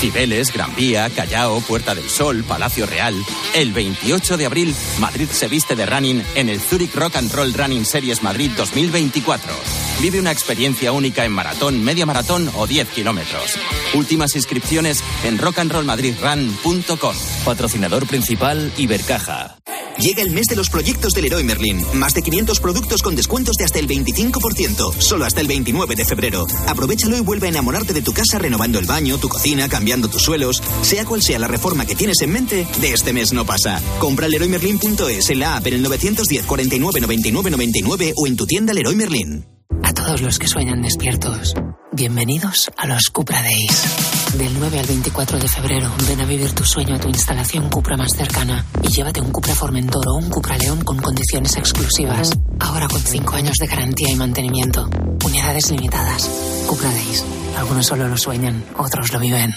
Cibeles, 0.00 0.52
Gran 0.52 0.74
Vía, 0.74 1.08
Callao, 1.10 1.60
Puerta 1.60 1.94
del 1.94 2.08
Sol, 2.08 2.44
Palacio 2.44 2.86
Real. 2.86 3.14
El 3.54 3.72
28 3.72 4.36
de 4.36 4.46
abril, 4.46 4.74
Madrid 4.98 5.28
se 5.30 5.48
viste 5.48 5.74
de 5.74 5.86
running 5.86 6.22
en 6.34 6.48
el 6.48 6.60
Zurich 6.60 6.94
Rock 6.94 7.16
and 7.16 7.32
Roll 7.32 7.52
Running 7.52 7.84
Series 7.84 8.22
Madrid 8.22 8.50
2024. 8.56 9.52
Vive 10.00 10.20
una 10.20 10.30
experiencia 10.30 10.92
única 10.92 11.24
en 11.24 11.32
maratón, 11.32 11.82
media 11.82 12.06
maratón 12.06 12.50
o 12.54 12.66
10 12.66 12.88
kilómetros. 12.88 13.58
Últimas 13.94 14.36
inscripciones 14.36 15.02
en 15.24 15.38
rockandrollmadridrun.com. 15.38 17.16
Patrocinador 17.44 18.06
principal 18.06 18.72
Ibercaja. 18.76 19.56
Llega 19.98 20.22
el 20.22 20.30
mes 20.30 20.46
de 20.46 20.56
los 20.56 20.68
proyectos 20.68 21.12
del 21.14 21.24
Leroy 21.24 21.42
Merlin. 21.42 21.84
Más 21.94 22.12
de 22.14 22.22
500 22.22 22.60
productos 22.60 23.02
con 23.02 23.16
descuentos 23.16 23.56
de 23.56 23.64
hasta 23.64 23.78
el 23.78 23.88
25%. 23.88 24.92
Solo 25.00 25.24
hasta 25.24 25.40
el 25.40 25.46
29 25.46 25.96
de 25.96 26.04
febrero. 26.04 26.46
Aprovechalo 26.66 27.16
y 27.16 27.20
vuelve 27.20 27.46
a 27.46 27.50
enamorarte 27.50 27.92
de 27.92 28.02
tu 28.02 28.12
casa 28.12 28.38
renovando 28.38 28.78
el 28.78 28.86
baño, 28.86 29.18
tu 29.18 29.28
cocina, 29.28 29.68
cambiando 29.68 30.08
tus 30.08 30.22
suelos. 30.22 30.62
Sea 30.82 31.04
cual 31.04 31.22
sea 31.22 31.38
la 31.38 31.48
reforma 31.48 31.86
que 31.86 31.96
tienes 31.96 32.20
en 32.20 32.32
mente, 32.32 32.66
de 32.80 32.92
este 32.92 33.12
mes 33.12 33.32
no 33.32 33.46
pasa. 33.46 33.80
Compra 33.98 34.28
leroymerlin.es 34.28 35.30
en 35.30 35.38
la 35.38 35.56
app 35.56 35.66
en 35.66 35.74
el 35.74 35.82
910 35.82 36.44
49 36.44 37.00
99 37.00 37.50
99 37.50 38.12
o 38.16 38.26
en 38.26 38.36
tu 38.36 38.46
tienda 38.46 38.74
Leroy 38.74 38.94
Merlin. 38.94 39.55
A 39.82 39.92
todos 39.92 40.20
los 40.22 40.38
que 40.38 40.48
sueñan 40.48 40.82
despiertos, 40.82 41.54
bienvenidos 41.92 42.70
a 42.76 42.86
los 42.86 43.10
Cupra 43.10 43.42
Days. 43.42 44.34
Del 44.38 44.58
9 44.58 44.78
al 44.78 44.86
24 44.86 45.38
de 45.38 45.48
febrero, 45.48 45.90
ven 46.08 46.20
a 46.20 46.24
vivir 46.24 46.52
tu 46.52 46.64
sueño 46.64 46.94
a 46.94 46.98
tu 46.98 47.08
instalación 47.08 47.68
Cupra 47.68 47.96
más 47.96 48.12
cercana 48.12 48.64
y 48.82 48.88
llévate 48.88 49.20
un 49.20 49.32
Cupra 49.32 49.54
Formentor 49.54 50.08
o 50.08 50.14
un 50.14 50.30
Cupra 50.30 50.56
León 50.58 50.82
con 50.84 50.98
condiciones 50.98 51.56
exclusivas. 51.56 52.30
Ahora 52.60 52.88
con 52.88 53.00
5 53.00 53.34
años 53.34 53.56
de 53.58 53.66
garantía 53.66 54.08
y 54.10 54.16
mantenimiento. 54.16 54.88
Unidades 55.24 55.70
limitadas. 55.70 56.30
Cupra 56.66 56.90
Days. 56.90 57.24
Algunos 57.56 57.86
solo 57.86 58.08
lo 58.08 58.16
sueñan, 58.16 58.64
otros 58.76 59.12
lo 59.12 59.18
viven. 59.18 59.54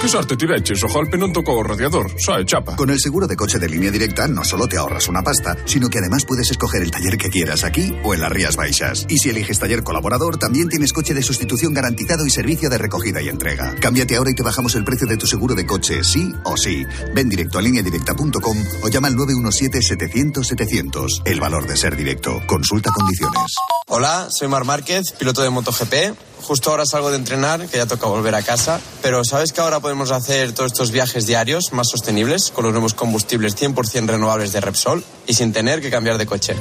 Che 0.00 0.06
sorte 0.06 0.36
ti 0.36 0.46
vecchis, 0.46 0.80
ojalpe 0.84 1.16
non 1.16 1.32
tocó 1.32 1.60
radiador, 1.60 2.12
sai, 2.20 2.44
chapa. 2.44 2.76
Con 2.76 2.90
el 2.90 3.00
seguro 3.00 3.26
de 3.26 3.34
coche 3.34 3.58
de 3.58 3.68
línea 3.68 3.90
directa 3.90 4.28
no 4.28 4.44
solo 4.44 4.68
te 4.68 4.76
ahorras 4.76 5.08
una 5.08 5.22
pasta, 5.22 5.56
sino 5.64 5.88
que 5.88 5.98
además 5.98 6.24
puedes 6.24 6.48
escoger 6.52 6.82
el 6.82 6.92
taller 6.92 7.18
que 7.18 7.30
quieras 7.30 7.64
aquí 7.64 7.98
o 8.04 8.14
en 8.14 8.20
las 8.20 8.30
Rías 8.30 8.54
Baixas. 8.54 9.06
Y 9.08 9.18
si 9.18 9.30
eliges 9.30 9.58
taller 9.58 9.82
colaborador, 9.82 10.38
también 10.38 10.68
tienes 10.68 10.92
coche 10.92 11.14
de 11.14 11.22
sustitución 11.22 11.74
garantizado 11.74 12.24
y 12.26 12.30
servicio 12.30 12.70
de 12.70 12.78
recogida 12.78 13.20
y 13.20 13.28
entrega. 13.28 13.74
Cámbiate 13.80 14.14
ahora 14.14 14.30
y 14.30 14.34
te 14.34 14.44
bajamos 14.44 14.76
el 14.76 14.84
precio 14.84 15.08
de 15.08 15.16
tu 15.16 15.26
seguro 15.26 15.56
de 15.56 15.66
coche, 15.66 16.04
sí 16.04 16.32
o 16.44 16.56
sí. 16.56 16.86
Ven 17.12 17.28
directo 17.28 17.58
a 17.58 17.62
lineadirecta.com 17.62 18.56
o 18.84 18.88
llama 18.88 19.08
al 19.08 19.16
917-700-700. 19.16 21.22
El 21.24 21.40
valor 21.40 21.66
de 21.66 21.76
ser 21.76 21.96
directo. 21.96 22.40
Consulta 22.46 22.92
condiciones. 22.92 23.56
Hola, 23.88 24.28
soy 24.30 24.46
Mar 24.48 24.64
Márquez, 24.64 25.12
piloto 25.12 25.42
de 25.42 25.50
MotoGP. 25.50 25.94
Justo 26.42 26.70
ahora 26.70 26.86
salgo 26.86 27.10
de 27.10 27.16
entrenar, 27.16 27.66
que 27.68 27.78
ya 27.78 27.86
toca 27.86 28.06
volver 28.06 28.34
a 28.34 28.42
casa. 28.42 28.80
Pero 29.02 29.24
¿sabes 29.24 29.52
que 29.52 29.60
ahora 29.60 29.77
podemos 29.80 30.10
hacer 30.10 30.52
todos 30.52 30.72
estos 30.72 30.90
viajes 30.90 31.26
diarios 31.26 31.72
más 31.72 31.88
sostenibles 31.88 32.50
con 32.50 32.64
los 32.64 32.72
nuevos 32.72 32.94
combustibles 32.94 33.56
100% 33.56 34.06
renovables 34.06 34.52
de 34.52 34.60
Repsol 34.60 35.04
y 35.26 35.34
sin 35.34 35.52
tener 35.52 35.80
que 35.80 35.90
cambiar 35.90 36.18
de 36.18 36.26
coche? 36.26 36.54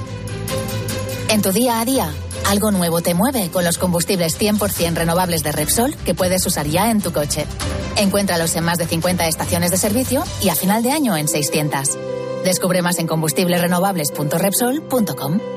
En 1.30 1.42
tu 1.42 1.52
día 1.52 1.80
a 1.80 1.86
día, 1.86 2.12
algo 2.46 2.72
nuevo 2.72 3.02
te 3.02 3.14
mueve 3.14 3.50
con 3.52 3.64
los 3.64 3.78
combustibles 3.78 4.40
100% 4.40 4.96
renovables 4.96 5.44
de 5.44 5.52
Repsol 5.52 5.96
que 5.98 6.16
puedes 6.16 6.46
usar 6.46 6.68
ya 6.68 6.92
en 6.92 7.02
tu 7.02 7.12
coche. 7.12 7.46
Encuéntralos 7.98 8.56
en 8.56 8.64
más 8.64 8.78
de 8.78 8.88
50 8.88 9.28
estaciones 9.28 9.72
de 9.72 9.78
servicio 9.78 10.24
y 10.42 10.50
a 10.50 10.56
final 10.56 10.84
de 10.84 10.92
año 10.92 11.18
en 11.18 11.28
600. 11.28 11.98
Descubre 12.44 12.82
más 12.82 13.00
en 13.00 13.08
combustiblesrenovables.repsol.com. 13.08 15.57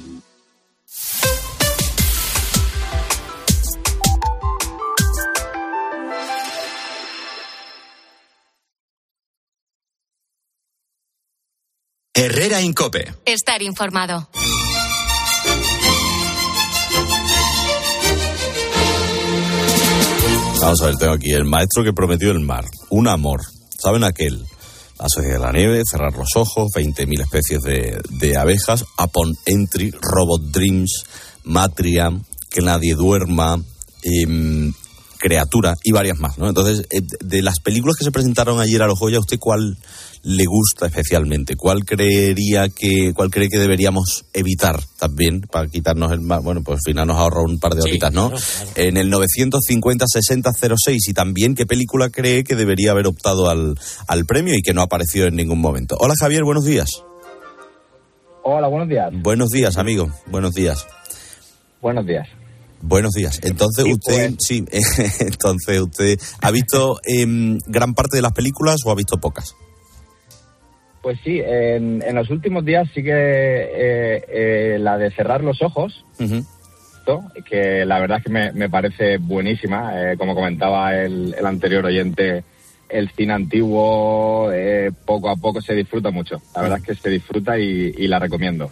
Herrera 12.13 12.61
Incope. 12.61 13.13
Estar 13.25 13.61
informado. 13.61 14.27
Vamos 20.59 20.81
a 20.81 20.85
ver, 20.87 20.97
tengo 20.97 21.13
aquí 21.13 21.31
el 21.31 21.45
maestro 21.45 21.85
que 21.85 21.93
prometió 21.93 22.31
el 22.31 22.41
mar, 22.41 22.65
un 22.89 23.07
amor. 23.07 23.39
¿Saben 23.81 24.03
aquel? 24.03 24.43
La 24.99 25.05
sociedad 25.07 25.37
de 25.37 25.45
la 25.45 25.51
nieve, 25.53 25.83
cerrar 25.89 26.13
los 26.13 26.35
ojos, 26.35 26.67
20.000 26.75 27.21
especies 27.21 27.61
de, 27.61 28.01
de 28.09 28.37
abejas, 28.37 28.83
Upon 29.01 29.33
Entry, 29.45 29.91
Robot 29.91 30.41
Dreams, 30.51 31.03
Matria, 31.45 32.11
Que 32.49 32.61
Nadie 32.61 32.93
Duerma, 32.93 33.57
em, 34.03 34.73
Criatura 35.21 35.75
y 35.83 35.91
varias 35.91 36.17
más, 36.19 36.37
¿no? 36.39 36.49
Entonces, 36.49 36.87
eh, 36.89 37.01
de 37.23 37.41
las 37.43 37.59
películas 37.59 37.95
que 37.95 38.03
se 38.03 38.11
presentaron 38.11 38.59
ayer 38.59 38.81
a 38.81 38.87
los 38.87 38.99
Goya, 38.99 39.19
¿usted 39.19 39.37
cuál 39.39 39.77
le 40.23 40.45
gusta 40.45 40.87
especialmente? 40.87 41.55
¿Cuál 41.55 41.85
creería 41.85 42.69
que, 42.69 43.13
cuál 43.13 43.29
cree 43.29 43.47
que 43.49 43.59
deberíamos 43.59 44.25
evitar 44.33 44.79
también 44.99 45.41
para 45.41 45.67
quitarnos 45.67 46.11
el 46.11 46.21
mal? 46.21 46.41
Bueno, 46.41 46.61
pues 46.63 46.77
al 46.79 46.91
final 46.91 47.07
nos 47.07 47.17
ahorra 47.17 47.41
un 47.41 47.59
par 47.59 47.75
de 47.75 47.83
Sí, 47.83 47.89
horitas, 47.89 48.11
¿no? 48.11 48.29
claro, 48.29 48.43
claro. 48.43 48.71
En 48.87 48.97
el 48.97 49.11
950-6006 49.11 50.97
y 51.07 51.13
también 51.13 51.53
qué 51.55 51.65
película 51.67 52.09
cree 52.09 52.43
que 52.43 52.55
debería 52.55 52.91
haber 52.91 53.05
optado 53.07 53.49
al, 53.49 53.75
al 54.07 54.25
premio 54.25 54.55
y 54.55 54.61
que 54.61 54.73
no 54.73 54.81
apareció 54.81 55.27
en 55.27 55.35
ningún 55.35 55.59
momento. 55.61 55.95
Hola 55.99 56.15
Javier, 56.19 56.43
buenos 56.43 56.65
días. 56.65 57.03
Hola, 58.43 58.67
buenos 58.67 58.89
días. 58.89 59.09
Buenos 59.13 59.49
días, 59.51 59.77
amigo. 59.77 60.09
Buenos 60.25 60.53
días. 60.53 60.87
Buenos 61.79 62.05
días. 62.07 62.27
Buenos 62.81 63.13
días. 63.13 63.39
Entonces 63.43 63.85
Sí, 63.85 63.93
usted, 63.93 64.29
pues. 64.29 64.35
sí, 64.39 64.65
entonces 65.19 65.79
usted 65.81 66.19
ha 66.41 66.51
visto 66.51 66.99
em, 67.05 67.57
gran 67.67 67.93
parte 67.93 68.17
de 68.17 68.21
las 68.23 68.33
películas 68.33 68.77
o 68.85 68.91
ha 68.91 68.95
visto 68.95 69.17
pocas. 69.17 69.55
Pues 71.01 71.17
sí, 71.23 71.39
en, 71.43 72.03
en 72.03 72.15
los 72.15 72.29
últimos 72.29 72.63
días 72.63 72.87
sí 72.93 73.01
que 73.01 73.11
eh, 73.11 74.23
eh, 74.29 74.77
la 74.79 74.97
de 74.99 75.09
cerrar 75.11 75.43
los 75.43 75.61
ojos, 75.63 76.05
¿no? 76.19 77.31
que 77.49 77.85
la 77.85 77.99
verdad 77.99 78.19
es 78.19 78.23
que 78.25 78.29
me, 78.29 78.51
me 78.51 78.69
parece 78.69 79.17
buenísima, 79.17 79.93
eh, 80.11 80.17
como 80.17 80.35
comentaba 80.35 80.95
el, 80.95 81.33
el 81.37 81.45
anterior 81.45 81.83
oyente, 81.85 82.43
el 82.87 83.09
cine 83.13 83.33
antiguo 83.33 84.51
eh, 84.53 84.91
poco 85.05 85.29
a 85.29 85.35
poco 85.37 85.59
se 85.61 85.73
disfruta 85.73 86.11
mucho, 86.11 86.39
la 86.55 86.61
verdad 86.61 86.77
es 86.77 86.83
que 86.85 86.95
se 86.95 87.09
disfruta 87.09 87.57
y, 87.57 87.93
y 87.97 88.07
la 88.07 88.19
recomiendo. 88.19 88.69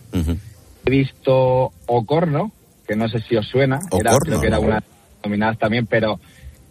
He 0.85 0.89
visto 0.91 1.71
Ocorno, 1.87 2.51
que 2.89 2.95
no 2.95 3.07
sé 3.07 3.19
si 3.19 3.35
os 3.35 3.45
suena, 3.45 3.79
era, 3.91 4.15
Ocorno, 4.15 4.39
creo 4.39 4.41
que 4.41 4.47
era 4.47 4.59
una 4.59 4.83
nominada 5.23 5.53
también, 5.53 5.85
pero 5.85 6.19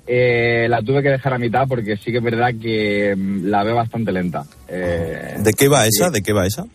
eh, 0.05 0.67
la 0.69 0.83
tuve 0.83 1.01
que 1.01 1.11
dejar 1.11 1.35
a 1.35 1.39
mitad 1.39 1.69
porque 1.69 1.97
sí 1.97 2.11
que 2.11 2.19
es 2.19 2.25
verdad 2.25 2.51
que 2.61 3.15
mm, 3.17 3.45
la 3.45 3.63
veo 3.63 3.77
bastante 3.77 4.11
lenta. 4.11 4.45
Eh, 4.67 5.37
¿De 5.39 5.53
qué 5.53 5.69
va 5.69 5.87
esa? 5.87 6.11
¿De 6.11 6.21
qué 6.21 6.33
va 6.33 6.45
esa? 6.45 6.67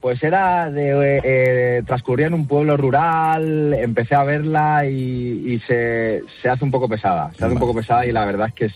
Pues 0.00 0.22
era 0.22 0.70
de 0.70 1.20
eh, 1.24 1.82
transcurría 1.84 2.28
en 2.28 2.34
un 2.34 2.46
pueblo 2.46 2.76
rural, 2.76 3.74
empecé 3.74 4.14
a 4.14 4.22
verla 4.22 4.86
y, 4.86 5.54
y 5.54 5.60
se, 5.66 6.22
se 6.40 6.48
hace 6.48 6.64
un 6.64 6.70
poco 6.70 6.88
pesada, 6.88 7.32
se 7.36 7.44
hace 7.44 7.54
un 7.54 7.60
poco 7.60 7.74
pesada 7.74 8.06
y 8.06 8.12
la 8.12 8.24
verdad 8.24 8.48
es 8.48 8.54
que 8.54 8.70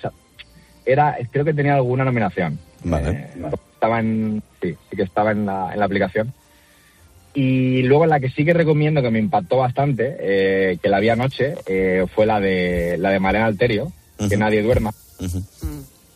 era 0.84 1.16
creo 1.30 1.44
que 1.44 1.54
tenía 1.54 1.76
alguna 1.76 2.04
nominación. 2.04 2.58
Vale. 2.82 3.28
Estaba 3.74 4.00
en 4.00 4.42
sí, 4.60 4.74
sí 4.90 4.96
que 4.96 5.02
estaba 5.04 5.30
en 5.30 5.46
la, 5.46 5.72
en 5.72 5.78
la 5.78 5.84
aplicación. 5.84 6.32
Y 7.40 7.82
luego 7.82 8.04
la 8.04 8.18
que 8.18 8.30
sí 8.30 8.44
que 8.44 8.52
recomiendo 8.52 9.00
que 9.00 9.12
me 9.12 9.20
impactó 9.20 9.58
bastante, 9.58 10.16
eh, 10.18 10.78
que 10.82 10.88
la 10.88 10.98
vi 10.98 11.08
anoche, 11.08 11.54
eh, 11.68 12.04
fue 12.12 12.26
la 12.26 12.40
de 12.40 12.96
la 12.98 13.10
de 13.10 13.20
Mariana 13.20 13.46
Alterio, 13.46 13.92
que 14.28 14.36
nadie 14.36 14.60
duerma. 14.60 14.92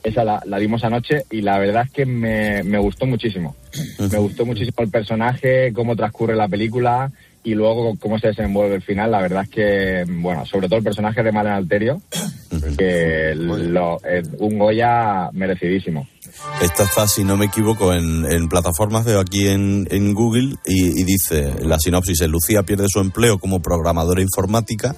Esa 0.03 0.25
la, 0.25 0.43
la 0.45 0.59
vimos 0.59 0.83
anoche 0.83 1.23
y 1.31 1.43
la 1.43 1.61
verdad 1.61 1.85
es 1.85 1.93
que 1.93 2.07
me, 2.07 2.65
me 2.65 2.77
gustó 2.79 3.07
muchísimo. 3.07 3.55
Me 4.01 4.19
gustó 4.19 4.45
muchísimo 4.45 4.79
el 4.79 4.91
personaje, 4.91 5.73
cómo 5.73 5.95
transcurre 5.95 6.35
la 6.35 6.49
película 6.49 7.13
y 7.45 7.55
luego 7.55 7.95
cómo 7.99 8.19
se 8.19 8.29
desenvuelve 8.29 8.77
el 8.77 8.83
final. 8.83 9.11
La 9.11 9.21
verdad 9.21 9.43
es 9.43 9.49
que, 9.49 10.05
bueno, 10.09 10.47
sobre 10.47 10.69
todo 10.69 10.79
el 10.79 10.85
personaje 10.85 11.23
de 11.23 11.33
Mariana 11.33 11.57
Alterio, 11.57 12.01
que 12.79 13.35
lo, 13.35 13.99
eh, 14.05 14.23
un 14.39 14.59
Goya 14.59 15.31
merecidísimo. 15.33 16.07
Esta 16.63 16.85
está, 16.85 17.07
si 17.07 17.25
no 17.25 17.37
me 17.37 17.47
equivoco, 17.47 17.93
en, 17.93 18.25
en 18.31 18.49
plataformas, 18.49 19.05
veo 19.05 19.21
aquí 19.21 19.49
en, 19.49 19.87
en 19.91 20.15
Google, 20.15 20.57
y, 20.65 21.01
y 21.01 21.05
dice, 21.05 21.53
la 21.63 21.79
sinopsis 21.79 22.23
es, 22.23 22.29
Lucía 22.29 22.63
pierde 22.63 22.87
su 22.89 23.01
empleo 23.01 23.39
como 23.39 23.61
programadora 23.61 24.23
informática 24.23 24.95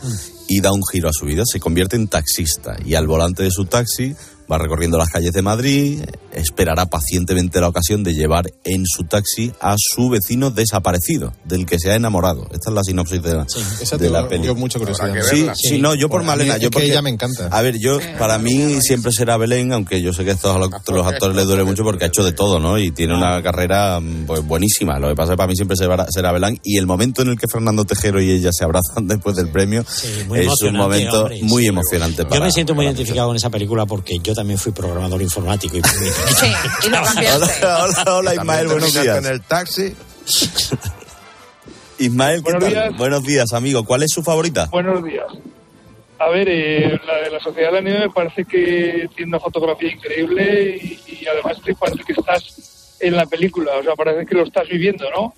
y 0.48 0.60
da 0.60 0.72
un 0.72 0.82
giro 0.90 1.08
a 1.08 1.12
su 1.12 1.26
vida, 1.26 1.42
se 1.44 1.60
convierte 1.60 1.96
en 1.96 2.08
taxista 2.08 2.76
y 2.84 2.94
al 2.94 3.06
volante 3.06 3.42
de 3.42 3.50
su 3.50 3.64
taxi 3.64 4.14
va 4.50 4.58
recorriendo 4.58 4.98
las 4.98 5.08
calles 5.10 5.32
de 5.32 5.42
Madrid, 5.42 6.00
esperará 6.32 6.86
pacientemente 6.86 7.60
la 7.60 7.68
ocasión 7.68 8.02
de 8.02 8.14
llevar 8.14 8.50
en 8.64 8.84
su 8.86 9.04
taxi 9.04 9.52
a 9.60 9.74
su 9.78 10.08
vecino 10.10 10.50
desaparecido, 10.50 11.32
del 11.44 11.66
que 11.66 11.78
se 11.78 11.90
ha 11.90 11.94
enamorado. 11.94 12.46
Esta 12.52 12.70
es 12.70 12.74
la 12.74 12.82
sinopsis 12.82 13.22
de 13.22 13.34
la, 13.34 13.46
Esa 13.80 13.96
de 13.96 14.10
la 14.10 14.28
peli. 14.28 14.44
yo 14.46 14.54
mucha 14.54 14.78
curiosidad. 14.78 15.12
Sí, 15.30 15.46
sí, 15.54 15.68
Sí. 15.70 15.78
no, 15.80 15.94
yo 15.94 16.08
por 16.08 16.22
Malena. 16.24 16.56
es 16.56 16.60
yo 16.62 16.68
que 16.70 16.74
porque- 16.74 16.90
ella 16.90 17.02
me 17.02 17.10
encanta. 17.10 17.48
A 17.50 17.62
ver, 17.62 17.78
yo, 17.78 17.98
para 18.18 18.38
mí 18.38 18.80
siempre 18.80 19.12
será 19.12 19.36
Belén, 19.36 19.72
aunque 19.72 20.02
yo 20.02 20.12
sé 20.12 20.24
que 20.24 20.32
esto 20.32 20.52
a 20.52 20.58
los, 20.58 20.68
los 20.88 21.06
actores 21.06 21.36
les 21.36 21.46
duele 21.46 21.64
mucho 21.64 21.82
porque 21.84 22.04
ha 22.04 22.08
hecho 22.08 22.24
de 22.24 22.32
todo, 22.32 22.58
¿no? 22.58 22.78
Y 22.78 22.90
tiene 22.90 23.14
una 23.16 23.42
carrera 23.42 24.00
mm, 24.00 24.26
pues, 24.26 24.44
buenísima. 24.46 24.98
Lo 24.98 25.08
que 25.08 25.14
pasa 25.14 25.32
es 25.32 25.34
que 25.34 25.36
para 25.38 25.48
mí 25.48 25.54
siempre 25.56 25.76
será, 25.76 26.06
será 26.10 26.32
Belén. 26.32 26.58
Y 26.62 26.78
el 26.78 26.86
momento 26.86 27.22
en 27.22 27.28
el 27.28 27.38
que 27.38 27.46
Fernando 27.50 27.84
Tejero 27.84 28.20
y 28.20 28.30
ella 28.30 28.50
se 28.52 28.64
abrazan 28.64 29.06
después 29.08 29.36
del 29.36 29.48
premio 29.50 29.80
es 30.34 30.62
un 30.62 30.76
momento 30.76 31.22
hombre, 31.22 31.40
muy 31.42 31.62
sí. 31.62 31.68
emocionante. 31.68 32.22
Yo 32.24 32.28
para- 32.28 32.44
me 32.44 32.52
siento 32.52 32.74
muy 32.74 32.84
identificado 32.86 33.28
con 33.28 33.36
esa 33.36 33.50
película 33.50 33.86
porque 33.86 34.18
yo 34.22 34.33
también 34.34 34.58
fui 34.58 34.72
programador 34.72 35.22
informático. 35.22 35.76
Y 35.76 35.80
y 36.86 36.90
lo 36.90 37.02
cambiaste. 37.02 37.64
Hola, 37.64 37.84
hola, 37.84 38.04
hola, 38.16 38.34
Ismael, 38.34 38.68
buenos 38.68 38.92
días. 38.92 39.18
En 39.18 39.26
el 39.26 39.40
taxi. 39.42 39.94
Ismael, 41.98 42.38
¿qué 42.38 42.42
Buenos 42.42 42.62
tal? 42.64 42.72
días. 42.72 42.96
Buenos 42.96 43.22
días, 43.22 43.52
amigo. 43.52 43.84
¿Cuál 43.84 44.02
es 44.02 44.10
su 44.10 44.22
favorita? 44.22 44.66
Buenos 44.70 45.02
días. 45.04 45.26
A 46.18 46.28
ver, 46.28 46.48
eh, 46.48 47.00
la 47.06 47.16
de 47.22 47.30
la 47.30 47.40
Sociedad 47.40 47.70
de 47.70 47.74
la 47.76 47.80
Nieve 47.80 48.06
me 48.06 48.10
parece 48.10 48.44
que 48.44 49.08
tiene 49.14 49.30
una 49.30 49.40
fotografía 49.40 49.92
increíble 49.92 50.78
y, 50.80 51.18
y 51.22 51.26
además 51.26 51.60
te 51.64 51.74
parece 51.74 52.02
que 52.04 52.12
estás 52.12 52.96
en 53.00 53.16
la 53.16 53.26
película, 53.26 53.72
o 53.78 53.82
sea, 53.82 53.94
parece 53.94 54.24
que 54.24 54.34
lo 54.34 54.44
estás 54.44 54.68
viviendo, 54.68 55.04
¿no? 55.10 55.34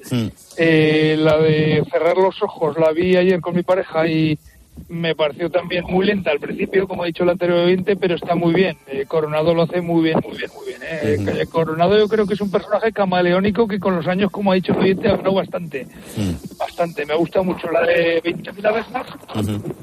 Eh, 0.56 1.16
la 1.18 1.38
de 1.38 1.82
cerrar 1.90 2.16
los 2.16 2.40
ojos 2.42 2.76
la 2.78 2.92
vi 2.92 3.16
ayer 3.16 3.40
con 3.40 3.56
mi 3.56 3.62
pareja 3.62 4.06
y 4.06 4.38
me 4.88 5.14
pareció 5.14 5.50
también 5.50 5.84
muy 5.88 6.06
lenta 6.06 6.30
al 6.30 6.38
principio, 6.38 6.86
como 6.86 7.02
ha 7.02 7.06
dicho 7.06 7.24
el 7.24 7.30
anterior 7.30 7.58
oyente, 7.60 7.96
pero 7.96 8.14
está 8.14 8.34
muy 8.34 8.54
bien. 8.54 8.76
Eh, 8.86 9.04
Coronado 9.06 9.54
lo 9.54 9.62
hace 9.62 9.80
muy 9.80 10.02
bien, 10.04 10.18
muy 10.26 10.36
bien, 10.36 10.50
muy 10.54 10.66
bien. 10.66 10.80
¿eh? 10.82 11.42
Eh, 11.42 11.46
Coronado 11.46 11.98
yo 11.98 12.08
creo 12.08 12.26
que 12.26 12.34
es 12.34 12.40
un 12.40 12.50
personaje 12.50 12.92
camaleónico 12.92 13.66
que 13.66 13.80
con 13.80 13.96
los 13.96 14.06
años, 14.06 14.30
como 14.30 14.52
ha 14.52 14.54
dicho 14.54 14.72
el 14.72 14.78
oyente, 14.78 15.08
ha 15.08 15.16
ganado 15.16 15.34
bastante. 15.34 15.86
Bastante. 16.58 17.04
Me 17.06 17.14
gusta 17.14 17.42
mucho 17.42 17.70
la 17.70 17.82
de 17.82 18.22
20.000 18.22 18.66
abejas. 18.66 19.06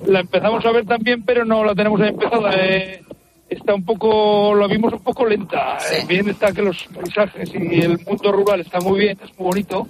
La 0.05 0.19
empezamos 0.21 0.65
a 0.65 0.71
ver 0.71 0.85
también, 0.85 1.23
pero 1.23 1.43
no 1.45 1.63
la 1.63 1.75
tenemos 1.75 1.99
empezada. 2.01 2.51
eh, 2.55 3.01
está 3.49 3.75
un 3.75 3.83
poco, 3.85 4.55
la 4.55 4.67
vimos 4.67 4.93
un 4.93 5.03
poco 5.03 5.25
lenta. 5.25 5.77
Eh, 5.91 6.05
bien 6.07 6.29
está 6.29 6.51
que 6.51 6.61
los 6.61 6.83
paisajes 6.93 7.51
y 7.53 7.81
el 7.81 7.99
mundo 8.05 8.31
rural 8.31 8.61
está 8.61 8.79
muy 8.79 8.99
bien, 8.99 9.17
es 9.23 9.37
muy 9.37 9.47
bonito. 9.47 9.87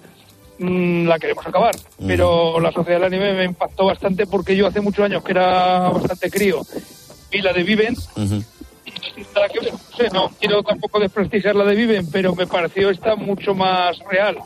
Mm, 0.59 1.07
la 1.07 1.19
queremos 1.19 1.45
acabar. 1.45 1.75
Pero 2.05 2.59
la 2.59 2.71
Sociedad 2.71 2.99
de 2.99 3.09
la 3.09 3.09
Nieve 3.09 3.33
me 3.33 3.45
impactó 3.45 3.85
bastante 3.85 4.25
porque 4.27 4.55
yo 4.55 4.67
hace 4.67 4.81
muchos 4.81 5.05
años 5.05 5.23
que 5.23 5.31
era 5.31 5.89
bastante 5.89 6.29
crío 6.29 6.61
vi 7.31 7.41
la 7.41 7.51
de 7.51 7.63
Viven 7.63 7.95
que 9.51 9.59
ver, 9.59 9.73
no 9.73 9.97
sé, 9.97 10.09
no 10.13 10.31
quiero 10.39 10.63
tampoco 10.63 10.99
desprestigiar 10.99 11.55
la 11.55 11.65
de 11.65 11.75
Viven, 11.75 12.07
pero 12.11 12.35
me 12.35 12.47
pareció 12.47 12.89
esta 12.89 13.15
mucho 13.15 13.53
más 13.53 13.97
real. 14.09 14.37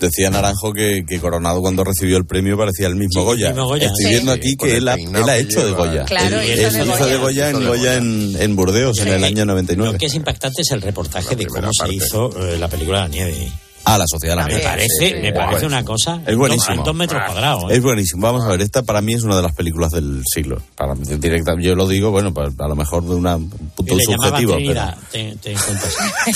Decía 0.00 0.30
Naranjo 0.30 0.72
que, 0.72 1.02
que 1.06 1.20
Coronado 1.20 1.60
cuando 1.60 1.84
recibió 1.84 2.16
el 2.16 2.26
premio 2.26 2.56
parecía 2.56 2.86
el 2.86 2.96
mismo 2.96 3.24
Goya. 3.24 3.48
mismo 3.48 3.66
Goya, 3.66 3.86
Estoy 3.86 4.04
sí. 4.04 4.10
viendo 4.10 4.32
aquí 4.32 4.56
que 4.56 4.76
el 4.76 4.88
él 4.88 4.88
ha, 4.88 4.94
él 5.36 5.46
hecho 5.46 5.64
de. 5.64 5.72
Goya. 5.72 6.04
Claro, 6.04 6.40
él, 6.40 6.52
hizo 6.52 6.66
él 6.68 6.72
de 6.72 6.84
hizo 6.84 6.98
Goya. 6.98 7.06
de 7.06 7.16
Goya 7.16 7.50
en, 7.50 7.66
Goya 7.66 7.94
en, 7.96 8.36
en 8.40 8.56
Burdeos 8.56 8.98
en 9.00 9.08
el 9.08 9.24
año 9.24 9.44
99. 9.44 9.92
Lo 9.92 9.98
que 9.98 10.06
es 10.06 10.14
impactante 10.14 10.62
es 10.62 10.70
el 10.70 10.82
reportaje 10.82 11.36
de 11.36 11.46
cómo 11.46 11.72
se 11.72 11.92
hizo 11.92 12.30
eh, 12.38 12.58
la 12.58 12.68
película 12.68 13.00
La 13.00 13.08
Nieve. 13.08 13.50
Ah, 13.84 13.98
la 13.98 14.04
Sociedad 14.06 14.36
de 14.36 14.42
la 14.42 14.48
Me 14.48 14.62
parece, 14.62 14.88
Sí, 14.98 15.06
sí, 15.08 15.14
me 15.14 15.32
parece 15.32 15.66
buenísimo. 15.66 15.66
una 15.68 15.84
cosa. 15.84 16.20
Es 16.26 16.36
buenísimo. 16.36 16.76
Dos, 16.76 16.84
dos 16.86 16.94
metros 16.94 17.22
cuadrados. 17.26 17.64
¿eh? 17.70 17.74
Es 17.76 17.82
buenísimo. 17.82 18.22
Vamos 18.26 18.44
a 18.44 18.48
ver, 18.48 18.60
esta 18.62 18.82
para 18.84 19.00
mí 19.00 19.14
es 19.14 19.22
una 19.24 19.36
de 19.36 19.42
las 19.42 19.54
películas 19.54 19.90
del 19.90 20.22
siglo. 20.32 20.62
Para 20.76 20.94
mí, 20.94 21.02
directa, 21.18 21.54
yo 21.60 21.74
lo 21.74 21.88
digo, 21.88 22.10
bueno, 22.12 22.32
para- 22.32 22.50
a 22.56 22.68
lo 22.68 22.76
mejor 22.76 23.04
de 23.04 23.14
una, 23.16 23.36
un 23.36 23.50
punto 23.50 23.96
subjetivo. 23.98 24.54
Trinidad, 24.54 24.96
te, 25.10 25.36
te 25.42 25.54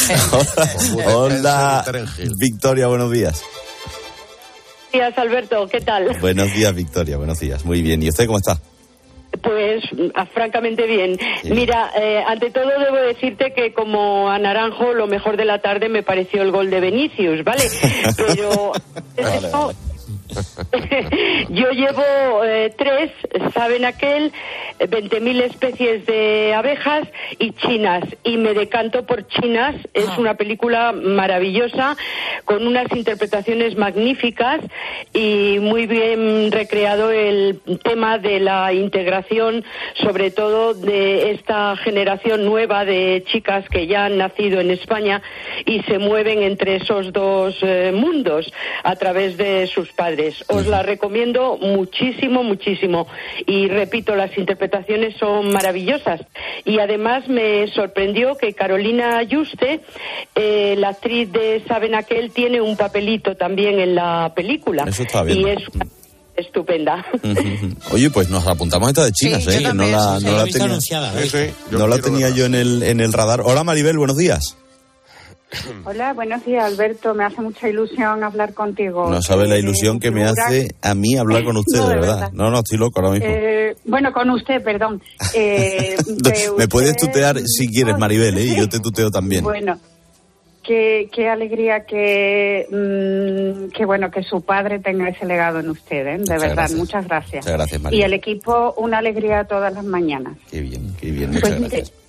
pero- 0.09 1.16
Hola, 1.18 1.84
Victoria, 2.38 2.88
buenos 2.88 3.12
días. 3.12 3.40
días, 4.92 5.16
Alberto. 5.16 5.68
¿Qué 5.68 5.80
tal? 5.80 6.16
Buenos 6.20 6.53
días, 6.53 6.74
Victoria, 6.74 7.16
buenos 7.16 7.38
días. 7.38 7.64
Muy 7.64 7.80
bien. 7.82 8.03
¿Y 8.03 8.09
usted 8.09 8.26
cómo 8.26 8.38
está? 8.38 8.59
Pues 9.43 9.84
ah, 10.14 10.26
francamente 10.26 10.87
bien. 10.87 11.18
Mira, 11.45 11.91
eh, 11.97 12.22
ante 12.26 12.51
todo 12.51 12.68
debo 12.78 12.97
decirte 12.97 13.53
que 13.53 13.72
como 13.72 14.30
a 14.30 14.39
Naranjo 14.39 14.93
lo 14.93 15.07
mejor 15.07 15.37
de 15.37 15.45
la 15.45 15.61
tarde 15.61 15.89
me 15.89 16.03
pareció 16.03 16.43
el 16.43 16.51
gol 16.51 16.70
de 16.70 16.80
Vinicius, 16.80 17.45
¿vale? 17.45 17.64
Pero 18.16 18.72
eso, 19.16 19.72
yo 21.49 21.70
llevo 21.70 22.45
eh, 22.45 22.72
tres, 22.76 23.11
saben 23.55 23.84
aquel, 23.84 24.32
eh, 24.78 24.89
20.000 24.89 25.43
especies 25.43 26.07
de 26.07 26.55
abejas 26.55 27.09
y 27.39 27.53
chinas. 27.53 28.05
Y 28.24 28.37
me 28.37 28.55
decanto 28.55 29.07
por 29.07 29.26
chinas. 29.26 29.74
Es 29.95 30.16
una 30.18 30.34
película 30.34 30.93
maravillosa, 30.93 31.97
con 32.45 32.66
unas 32.66 32.91
interpretaciones 32.93 33.76
magníficas 33.76 34.61
y 35.12 35.59
muy 35.61 35.87
bien 35.87 36.53
recreado 36.53 37.11
el 37.11 37.61
tema 37.82 38.18
de 38.18 38.41
la 38.41 38.72
integración, 38.72 39.64
sobre 39.95 40.30
todo 40.30 40.74
de 40.74 41.32
esta 41.32 41.76
generación 41.76 42.45
nueva 42.45 42.84
de 42.84 43.24
chicas 43.26 43.68
que 43.68 43.87
ya 43.87 44.07
han 44.07 44.18
nacido 44.18 44.61
en 44.61 44.70
España 44.70 45.22
y 45.64 45.82
se 45.82 45.99
mueven 45.99 46.43
entre 46.43 46.76
esos 46.76 47.12
dos 47.12 47.57
eh, 47.62 47.93
mundos 47.95 48.53
a 48.82 48.97
través 48.97 49.37
de 49.37 49.66
sus 49.66 49.93
padres. 49.93 50.26
Os 50.49 50.66
la 50.66 50.83
recomiendo 50.83 51.59
muchísimo, 51.59 52.43
muchísimo. 52.43 53.07
Y 53.47 53.68
repito, 53.68 54.14
las 54.14 54.37
interpretaciones 54.39 55.16
son 55.18 55.53
maravillosas. 55.53 56.20
Y 56.64 56.79
además 56.79 57.29
me 57.29 57.66
sorprendió 57.68 58.37
que 58.37 58.53
Carolina 58.55 59.22
Yuste, 59.22 59.81
eh, 60.35 60.74
la 60.79 60.89
actriz 60.91 61.31
de 61.33 61.62
Saben 61.66 61.95
Aquel, 61.95 62.31
tiene 62.31 62.61
un 62.61 62.77
papelito 62.77 63.37
también 63.37 63.79
en 63.79 63.95
la 63.95 64.33
película. 64.35 64.85
Eso 64.87 65.03
estaba 65.03 65.31
y 65.31 65.43
viendo. 65.45 65.49
es 65.51 65.64
estupenda. 66.37 67.05
Oye, 67.93 68.11
pues 68.11 68.29
nos 68.29 68.47
apuntamos 68.47 68.89
esta 68.89 69.05
de 69.05 69.12
chinas, 69.12 69.43
Sí, 69.45 69.62
yo 69.62 69.70
¿eh? 69.70 69.74
No 69.74 69.87
la, 69.87 70.18
sí, 70.18 70.24
no 70.24 70.31
sí. 70.31 70.37
la 70.37 70.45
tenía, 70.45 70.64
anunciada, 70.66 71.22
Sí, 71.22 71.29
sí, 71.29 71.51
yo 71.70 71.79
no 71.79 71.87
la 71.89 71.99
tenía 71.99 72.29
yo 72.31 72.45
en 72.47 72.55
el, 72.55 72.83
en 72.83 73.01
el 73.01 73.12
radar. 73.12 73.41
Hola 73.43 73.64
Maribel, 73.64 73.97
buenos 73.99 74.16
días. 74.16 74.57
Hola, 75.84 76.12
buenos 76.12 76.44
días, 76.44 76.64
Alberto. 76.64 77.14
Me 77.14 77.24
hace 77.24 77.40
mucha 77.40 77.68
ilusión 77.68 78.24
hablar 78.24 78.53
contigo. 78.53 79.09
No 79.09 79.22
sabe 79.22 79.47
la 79.47 79.57
Eh, 79.57 79.61
ilusión 79.61 80.01
que 80.01 80.11
me 80.11 80.24
hace 80.24 80.74
a 80.82 80.94
mí 80.94 81.16
hablar 81.16 81.44
con 81.44 81.57
usted, 81.59 81.78
No, 81.78 81.88
de 81.88 81.94
verdad. 81.94 82.14
verdad. 82.16 82.32
No, 82.32 82.51
no, 82.51 82.59
estoy 82.59 82.78
loco 82.78 83.01
ahora 83.01 83.12
mismo. 83.12 83.28
Eh, 83.30 83.76
bueno, 83.84 84.12
con 84.12 84.28
usted, 84.30 84.62
perdón. 84.62 85.01
Eh, 85.34 85.97
de 86.07 86.51
Me 86.59 86.66
puedes 86.68 86.90
usted- 86.92 87.07
tutear 87.07 87.38
si 87.40 87.68
quieres, 87.68 87.97
Maribel, 87.99 88.36
¿eh? 88.38 88.42
Y 88.44 88.57
yo 88.57 88.68
te 88.68 88.80
tuteo 88.80 89.11
también. 89.11 89.44
Bueno, 89.44 89.78
qué, 90.64 91.09
qué 91.14 91.28
alegría 91.28 91.84
que, 91.86 92.66
mm, 92.70 93.70
que 93.70 93.84
bueno 93.84 94.11
que 94.11 94.22
su 94.24 94.40
padre 94.42 94.80
tenga 94.80 95.09
ese 95.09 95.26
legado 95.26 95.61
en 95.61 95.70
usted, 95.70 96.07
¿eh? 96.07 96.12
de 96.12 96.18
Muchas 96.18 96.40
verdad. 96.40 96.55
gracias. 96.57 96.78
Muchas 96.78 97.05
gracias. 97.07 97.44
Muchas 97.44 97.57
gracias, 97.59 97.80
y 97.80 97.84
Maribel. 97.84 98.05
el 98.07 98.12
equipo, 98.14 98.74
una 98.78 98.99
alegría 98.99 99.44
todas 99.44 99.72
las 99.72 99.84
mañanas. 99.84 100.36
Qué 100.51 100.61
bien, 100.61 100.92
qué 101.01 101.11
bien, 101.12 101.28
muchas 101.30 101.42
Pues 101.42 101.61
mire, 101.61 101.76
gracias. 101.76 102.05